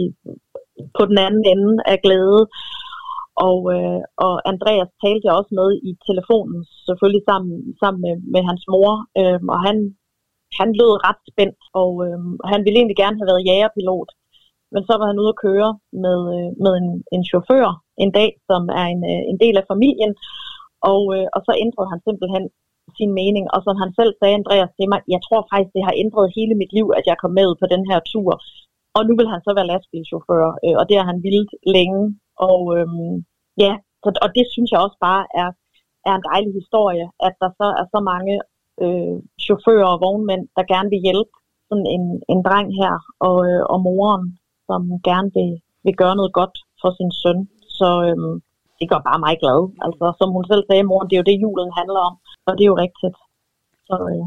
på 0.98 1.04
den 1.10 1.18
anden 1.26 1.44
ende 1.54 1.74
af 1.92 1.98
glæde. 2.06 2.42
Og, 3.48 3.60
øh, 3.76 4.02
og 4.26 4.34
Andreas 4.52 4.90
talte 5.04 5.26
jeg 5.28 5.38
også 5.40 5.54
med 5.60 5.70
i 5.90 5.92
telefonen, 6.08 6.60
selvfølgelig 6.88 7.24
sammen, 7.30 7.56
sammen 7.82 8.02
med, 8.06 8.16
med 8.34 8.42
hans 8.50 8.64
mor, 8.74 8.92
øh, 9.20 9.40
og 9.54 9.60
han, 9.68 9.78
han 10.60 10.70
lød 10.80 10.94
ret 11.08 11.22
spændt, 11.32 11.62
og 11.82 11.92
øh, 12.06 12.20
han 12.52 12.62
ville 12.66 12.78
egentlig 12.80 13.02
gerne 13.04 13.18
have 13.20 13.30
været 13.32 13.46
jægerpilot. 13.48 14.10
Men 14.74 14.82
så 14.88 14.94
var 15.00 15.08
han 15.12 15.22
ude 15.22 15.34
at 15.34 15.42
køre 15.48 15.70
med, 16.06 16.20
øh, 16.36 16.50
med 16.64 16.74
en, 16.82 16.90
en 17.16 17.24
chauffør 17.30 17.68
en 18.04 18.12
dag, 18.20 18.30
som 18.50 18.62
er 18.80 18.86
en, 18.94 19.02
øh, 19.12 19.24
en 19.32 19.38
del 19.44 19.56
af 19.62 19.70
familien, 19.74 20.14
og, 20.92 21.02
øh, 21.16 21.28
og 21.36 21.40
så 21.48 21.52
ændrede 21.66 21.92
han 21.92 22.00
simpelthen 22.08 22.46
sin 22.98 23.12
mening. 23.20 23.46
Og 23.54 23.60
som 23.66 23.76
han 23.84 23.92
selv 24.00 24.12
sagde, 24.20 24.38
Andreas, 24.40 24.72
til 24.78 24.88
mig, 24.92 25.00
jeg 25.16 25.22
tror 25.28 25.42
faktisk, 25.52 25.72
det 25.78 25.84
har 25.88 25.96
ændret 26.04 26.36
hele 26.38 26.56
mit 26.62 26.74
liv, 26.78 26.88
at 27.00 27.06
jeg 27.10 27.18
kom 27.22 27.34
med 27.42 27.50
på 27.62 27.66
den 27.74 27.84
her 27.90 28.00
tur. 28.12 28.32
Og 28.98 29.02
nu 29.08 29.14
vil 29.20 29.32
han 29.34 29.42
så 29.46 29.52
være 29.58 29.70
lastbilchauffør, 29.72 30.46
øh, 30.66 30.76
og 30.80 30.84
det 30.90 30.96
har 31.00 31.06
han 31.12 31.20
vildt 31.28 31.52
længe. 31.76 32.02
Og 32.50 32.60
øhm, 32.78 33.14
ja, 33.64 33.74
så, 34.04 34.10
og 34.26 34.30
det 34.36 34.46
synes 34.54 34.70
jeg 34.72 34.80
også 34.86 34.98
bare 35.08 35.24
er, 35.42 35.50
er 36.10 36.14
en 36.16 36.28
dejlig 36.32 36.54
historie, 36.62 37.06
at 37.28 37.34
der 37.42 37.50
så 37.60 37.68
er 37.80 37.86
så 37.94 38.00
mange 38.12 38.36
øh, 38.84 39.18
chauffører 39.46 39.90
og 39.94 40.02
vognmænd, 40.06 40.44
der 40.58 40.72
gerne 40.74 40.90
vil 40.94 41.06
hjælpe 41.08 41.34
sådan 41.70 41.88
en, 41.96 42.06
en 42.32 42.40
dreng 42.48 42.70
her, 42.82 42.94
og, 43.28 43.38
øh, 43.50 43.64
og 43.74 43.78
moren, 43.88 44.26
som 44.68 44.82
gerne 45.10 45.30
vil, 45.38 45.52
vil 45.86 45.96
gøre 46.02 46.16
noget 46.20 46.34
godt 46.40 46.56
for 46.82 46.92
sin 46.98 47.12
søn. 47.22 47.40
Så 47.80 47.90
øhm, 48.08 48.34
det 48.80 48.86
gør 48.92 49.02
bare 49.10 49.20
mig 49.26 49.36
glad. 49.44 49.60
Altså, 49.86 50.06
som 50.20 50.30
hun 50.36 50.46
selv 50.52 50.64
sagde, 50.70 50.84
mor, 50.90 51.02
det 51.04 51.14
er 51.14 51.22
jo 51.22 51.30
det, 51.30 51.42
julen 51.44 51.72
handler 51.80 52.02
om. 52.10 52.16
Og 52.48 52.52
det 52.56 52.64
er 52.64 52.72
jo 52.74 52.78
rigtigt. 52.86 53.18
Så 53.88 53.96
øh, 54.12 54.26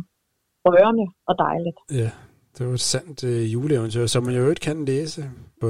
rørende 0.66 1.07
og 1.29 1.35
dejligt. 1.47 1.79
Ja, 2.01 2.11
det 2.55 2.66
var 2.66 2.73
et 2.73 2.81
sandt 2.81 3.25
øh, 3.25 3.53
juleeventyr, 3.53 4.07
som 4.07 4.23
man 4.25 4.35
jo 4.37 4.49
ikke 4.51 4.66
kan 4.68 4.85
læse 4.85 5.23
på 5.61 5.66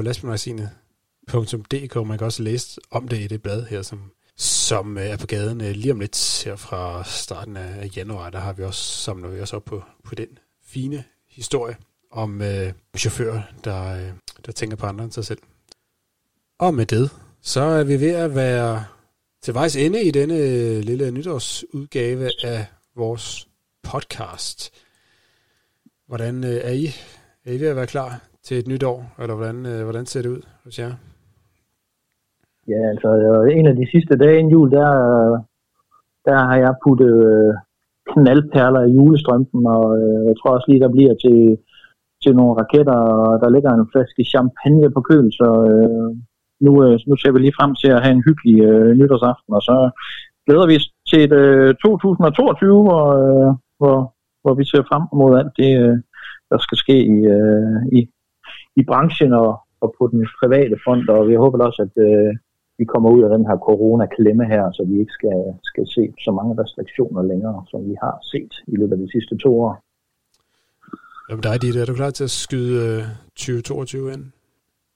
.dk. 1.29 1.95
Man 1.95 2.17
kan 2.17 2.25
også 2.25 2.43
læse 2.43 2.81
om 2.91 3.07
det 3.07 3.19
i 3.19 3.27
det 3.27 3.41
blad 3.41 3.65
her, 3.65 3.81
som, 3.81 4.11
som 4.35 4.97
øh, 4.97 5.05
er 5.05 5.17
på 5.17 5.27
gaden 5.27 5.61
øh, 5.61 5.71
lige 5.71 5.91
om 5.91 5.99
lidt 5.99 6.43
her 6.45 6.55
fra 6.55 7.03
starten 7.03 7.57
af 7.57 7.89
januar. 7.97 8.29
Der 8.29 8.39
har 8.39 8.53
vi 8.53 8.63
også 8.63 9.01
samlet 9.01 9.35
vi 9.35 9.41
også 9.41 9.55
op 9.55 9.65
på, 9.65 9.83
på 10.03 10.15
den 10.15 10.27
fine 10.65 11.03
historie 11.29 11.75
om 12.11 12.41
øh, 12.41 12.73
chauffører, 12.97 13.41
der, 13.63 13.95
øh, 13.95 14.11
der 14.45 14.51
tænker 14.51 14.77
på 14.77 14.85
andre 14.85 15.03
end 15.03 15.11
sig 15.11 15.25
selv. 15.25 15.39
Og 16.59 16.73
med 16.73 16.85
det, 16.85 17.09
så 17.41 17.61
er 17.61 17.83
vi 17.83 17.99
ved 17.99 18.11
at 18.11 18.35
være 18.35 18.85
til 19.41 19.53
vejs 19.53 19.75
ende 19.75 20.03
i 20.03 20.11
denne 20.11 20.37
øh, 20.37 20.79
lille 20.79 21.11
nytårsudgave 21.11 22.29
af 22.43 22.65
vores 22.95 23.47
podcast. 23.83 24.71
Hvordan 26.07 26.43
øh, 26.43 26.55
er 26.63 26.71
I? 26.71 26.85
Er 27.45 27.51
I 27.51 27.59
ved 27.59 27.67
at 27.67 27.75
være 27.75 27.87
klar 27.87 28.21
til 28.43 28.57
et 28.57 28.67
nyt 28.67 28.83
år, 28.83 29.15
eller 29.19 29.35
hvordan, 29.35 29.65
øh, 29.65 29.83
hvordan 29.83 30.05
ser 30.05 30.21
det 30.21 30.29
ud 30.29 30.41
hos 30.63 30.79
jer? 30.79 30.95
Ja, 32.71 32.81
altså 32.91 33.09
en 33.57 33.65
af 33.67 33.75
de 33.75 33.91
sidste 33.91 34.17
dage 34.17 34.39
inden 34.39 34.51
jul, 34.51 34.71
der, 34.71 34.89
der 36.25 36.37
har 36.49 36.57
jeg 36.65 36.73
puttet 36.83 37.15
øh, 37.31 37.53
knaldperler 38.11 38.83
i 38.85 38.95
julestrømpen, 38.97 39.61
og 39.75 39.85
øh, 39.99 40.21
jeg 40.29 40.35
tror 40.37 40.51
også 40.55 40.67
lige, 40.69 40.83
der 40.85 40.95
bliver 40.95 41.13
til, 41.23 41.39
til 42.23 42.35
nogle 42.35 42.53
raketter, 42.61 42.97
og 43.15 43.39
der 43.41 43.49
ligger 43.49 43.71
en 43.73 43.89
flaske 43.91 44.23
champagne 44.33 44.91
på 44.95 45.01
køl, 45.09 45.27
så 45.39 45.47
øh, 45.71 46.09
nu, 46.65 46.71
øh, 46.85 46.99
nu 47.07 47.15
ser 47.17 47.31
vi 47.31 47.39
lige 47.39 47.57
frem 47.59 47.71
til 47.75 47.89
at 47.95 48.03
have 48.03 48.15
en 48.15 48.25
hyggelig 48.27 48.57
øh, 48.69 48.91
nytårsaften, 48.99 49.51
og 49.57 49.61
så 49.69 49.75
glæder 50.45 50.67
vi 50.67 50.75
os 50.79 50.87
til 51.09 51.19
et 51.23 51.33
øh, 51.43 51.75
2022, 51.75 52.91
og, 52.99 53.07
øh, 53.23 53.49
hvor, 53.79 53.97
hvor 54.41 54.53
vi 54.59 54.63
ser 54.65 54.83
frem 54.89 55.03
mod 55.19 55.31
alt 55.39 55.53
det, 55.61 55.71
øh, 55.83 55.97
der 56.51 56.57
skal 56.65 56.77
ske 56.83 56.97
i, 57.15 57.17
øh, 57.35 57.79
i, 57.97 57.99
i 58.79 58.81
branchen 58.89 59.33
og, 59.33 59.51
og 59.81 59.89
på 59.97 60.03
den 60.11 60.21
private 60.39 60.77
front, 60.83 61.09
og 61.09 61.27
vi 61.29 61.35
håber 61.35 61.65
også, 61.65 61.81
at 61.87 61.95
øh, 62.07 62.33
vi 62.79 62.85
kommer 62.85 63.09
ud 63.15 63.21
af 63.25 63.29
den 63.35 63.45
her 63.49 63.57
corona-klemme 63.67 64.45
her, 64.53 64.63
så 64.71 64.81
vi 64.89 64.95
ikke 64.99 65.15
skal, 65.19 65.39
skal 65.63 65.85
se 65.95 66.03
så 66.25 66.31
mange 66.39 66.53
restriktioner 66.61 67.21
længere, 67.31 67.59
som 67.71 67.79
vi 67.89 67.95
har 68.03 68.15
set 68.31 68.53
i 68.67 68.75
løbet 68.79 68.93
af 68.95 69.01
de 69.03 69.11
sidste 69.11 69.37
to 69.43 69.51
år. 69.61 69.73
Jamen 71.29 71.43
dig, 71.43 71.61
Ditte, 71.61 71.79
er 71.81 71.85
du 71.85 71.95
klar 72.01 72.09
til 72.09 72.23
at 72.23 72.35
skyde 72.45 73.01
2022 73.35 74.13
ind? 74.13 74.23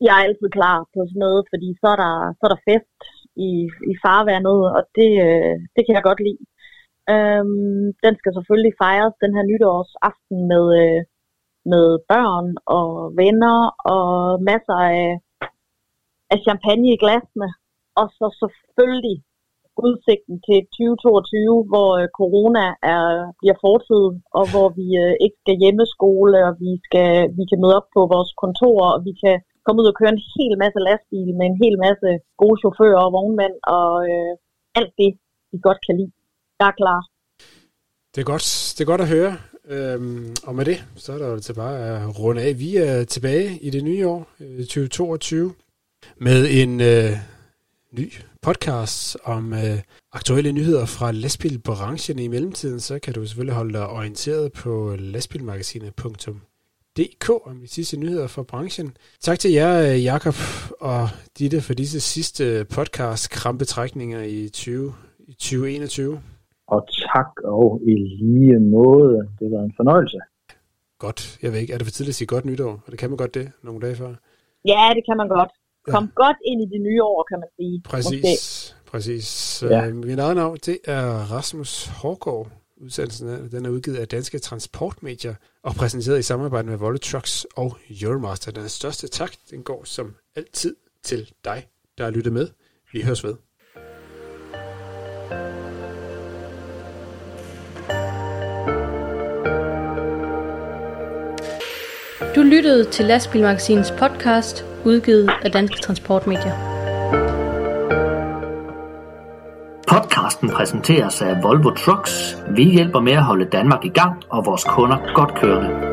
jeg 0.05 0.13
er 0.15 0.25
altid 0.27 0.49
klar 0.57 0.77
på 0.93 0.99
sådan 1.09 1.23
noget, 1.25 1.41
fordi 1.51 1.69
så 1.81 1.87
er 1.95 1.99
der, 2.05 2.13
så 2.37 2.41
er 2.47 2.51
der 2.53 2.65
fest 2.69 2.99
i, 3.47 3.51
i 3.91 3.93
farvandet, 4.03 4.59
og 4.75 4.81
det, 4.97 5.11
øh, 5.27 5.55
det 5.75 5.81
kan 5.83 5.95
jeg 5.97 6.07
godt 6.09 6.21
lide. 6.27 6.43
Øhm, 7.13 7.85
den 8.05 8.13
skal 8.19 8.31
selvfølgelig 8.33 8.73
fejres 8.83 9.15
den 9.23 9.31
her 9.35 9.43
nytårsaften 9.51 10.37
med, 10.51 10.65
øh, 10.81 11.01
med 11.71 11.85
børn 12.11 12.47
og 12.77 12.87
venner 13.21 13.57
og 13.95 14.07
masser 14.49 14.79
af, 14.93 15.07
af 16.33 16.37
champagne 16.47 16.89
i 16.93 17.01
glasene. 17.03 17.49
Og 18.01 18.07
så 18.17 18.25
selvfølgelig 18.41 19.17
udsigten 19.87 20.35
til 20.47 20.59
2022, 20.75 21.69
hvor 21.71 21.89
øh, 21.99 22.07
corona 22.19 22.65
er, 22.95 23.05
bliver 23.39 23.57
fortid, 23.65 24.03
og 24.39 24.45
hvor 24.53 24.67
vi 24.79 24.87
øh, 25.03 25.13
ikke 25.25 25.37
skal 25.43 25.59
hjemmeskole, 25.63 26.37
og 26.47 26.53
vi, 26.63 26.71
skal, 26.85 27.09
vi 27.37 27.43
kan 27.49 27.61
møde 27.61 27.77
op 27.79 27.89
på 27.95 28.01
vores 28.13 28.31
kontor, 28.43 28.77
og 28.93 28.99
vi 29.07 29.13
kan 29.23 29.35
komme 29.63 29.79
ud 29.81 29.91
og 29.91 29.97
køre 29.99 30.13
en 30.15 30.25
hel 30.35 30.53
masse 30.63 30.79
lastbil 30.87 31.29
med 31.39 31.45
en 31.47 31.59
hel 31.63 31.75
masse 31.85 32.09
gode 32.41 32.57
chauffører 32.61 33.01
og 33.05 33.13
vognmænd, 33.17 33.55
og 33.79 33.89
øh, 34.11 34.33
alt 34.79 34.93
det, 35.01 35.11
vi 35.51 35.57
godt 35.67 35.79
kan 35.85 35.95
lide. 35.99 36.13
Jeg 36.59 36.67
er 36.71 36.77
klar. 36.81 37.01
Det 38.13 38.19
er 38.21 38.29
godt, 38.33 38.45
det 38.75 38.81
er 38.81 38.91
godt 38.93 39.05
at 39.05 39.13
høre. 39.15 39.33
Øhm, 39.75 40.35
og 40.47 40.55
med 40.55 40.65
det, 40.65 40.77
så 40.95 41.13
er 41.13 41.17
der 41.17 41.27
jo 41.27 41.39
til 41.39 41.53
bare 41.53 41.77
at 41.89 42.19
runde 42.19 42.41
af. 42.41 42.59
Vi 42.59 42.69
er 42.77 43.03
tilbage 43.03 43.47
i 43.67 43.69
det 43.69 43.83
nye 43.83 44.07
år, 44.07 44.21
øh, 44.39 44.59
2022, 44.59 45.53
med 46.17 46.39
en 46.61 46.81
øh, 46.81 47.11
ny 47.99 48.11
podcast 48.41 49.17
om 49.23 49.53
øh, 49.53 49.79
aktuelle 50.13 50.51
nyheder 50.51 50.85
fra 50.85 51.11
lastbilbranchen. 51.11 52.19
I 52.19 52.27
mellemtiden, 52.27 52.79
så 52.79 52.99
kan 52.99 53.13
du 53.13 53.25
selvfølgelig 53.25 53.55
holde 53.55 53.73
dig 53.73 53.87
orienteret 53.87 54.51
på 54.53 54.95
lastbilmagasinet.dk 54.99 57.29
om 57.29 57.59
de 57.61 57.67
sidste 57.67 57.99
nyheder 57.99 58.27
fra 58.27 58.43
branchen. 58.43 58.97
Tak 59.21 59.39
til 59.39 59.51
jer, 59.51 59.79
Jakob 59.93 60.33
og 60.81 61.09
Ditte, 61.39 61.61
for 61.61 61.73
disse 61.73 61.99
sidste 61.99 62.65
podcast 62.75 63.29
krampetrækninger 63.29 64.21
i 64.21 64.49
20, 64.49 64.93
i 65.27 65.33
2021. 65.33 66.21
Og 66.67 66.87
tak 67.13 67.27
og 67.43 67.81
i 67.87 67.91
lige 68.23 68.59
måde. 68.59 69.27
Det 69.39 69.51
var 69.51 69.63
en 69.63 69.73
fornøjelse. 69.77 70.17
godt. 70.99 71.37
Jeg 71.41 71.51
ved 71.51 71.59
ikke, 71.59 71.73
er 71.73 71.77
det 71.77 71.87
for 71.87 71.91
tidligt 71.91 72.11
at 72.11 72.15
sige 72.15 72.27
godt 72.27 72.45
nytår? 72.45 72.71
Og 72.85 72.91
det 72.91 72.99
kan 72.99 73.09
man 73.09 73.17
godt 73.17 73.33
det, 73.33 73.51
nogle 73.63 73.81
dage 73.81 73.95
før? 73.95 74.13
Ja, 74.65 74.91
det 74.95 75.03
kan 75.09 75.17
man 75.17 75.27
godt. 75.27 75.49
Kom 75.87 76.03
ja. 76.03 76.09
godt 76.23 76.37
ind 76.45 76.61
i 76.61 76.65
det 76.73 76.81
nye 76.81 77.03
år, 77.03 77.27
kan 77.29 77.39
man 77.39 77.49
sige. 77.59 77.81
Præcis, 77.85 78.23
Måske. 78.23 78.91
præcis. 78.91 79.63
Ja. 79.69 79.85
Øh, 79.87 79.95
mit 79.95 80.19
eget 80.19 80.35
navn, 80.35 80.57
det 80.65 80.77
er 80.85 81.03
Rasmus 81.31 81.85
Hårgaard. 81.85 82.47
Udsendelsen 82.81 83.29
er, 83.29 83.47
den 83.47 83.65
er 83.65 83.69
udgivet 83.69 83.97
af 83.97 84.07
Danske 84.07 84.39
Transportmedier 84.39 85.35
og 85.63 85.75
præsenteret 85.75 86.19
i 86.19 86.21
samarbejde 86.21 86.67
med 86.67 86.77
Volle 86.77 86.97
Trucks 86.97 87.45
og 87.55 87.77
Euromaster. 88.01 88.51
Den 88.51 88.69
største 88.69 89.07
tak, 89.07 89.31
den 89.51 89.63
går 89.63 89.83
som 89.83 90.15
altid 90.35 90.75
til 91.03 91.31
dig, 91.45 91.67
der 91.97 92.03
har 92.03 92.11
lyttet 92.11 92.33
med. 92.33 92.47
Vi 92.93 93.01
høres 93.01 93.23
ved. 93.23 93.35
Du 102.35 102.41
lyttede 102.41 102.91
til 102.91 103.05
Lastbilmagasinets 103.05 103.91
podcast, 103.91 104.65
udgivet 104.85 105.29
af 105.41 105.51
Danske 105.51 105.77
Transportmedier. 105.77 106.53
Podcasten 109.87 110.49
præsenteres 110.49 111.21
af 111.21 111.43
Volvo 111.43 111.69
Trucks. 111.69 112.37
Vi 112.55 112.63
hjælper 112.63 112.99
med 112.99 113.13
at 113.13 113.23
holde 113.23 113.45
Danmark 113.45 113.85
i 113.85 113.89
gang 113.89 114.23
og 114.29 114.45
vores 114.45 114.63
kunder 114.63 115.13
godt 115.15 115.35
kørende. 115.35 115.92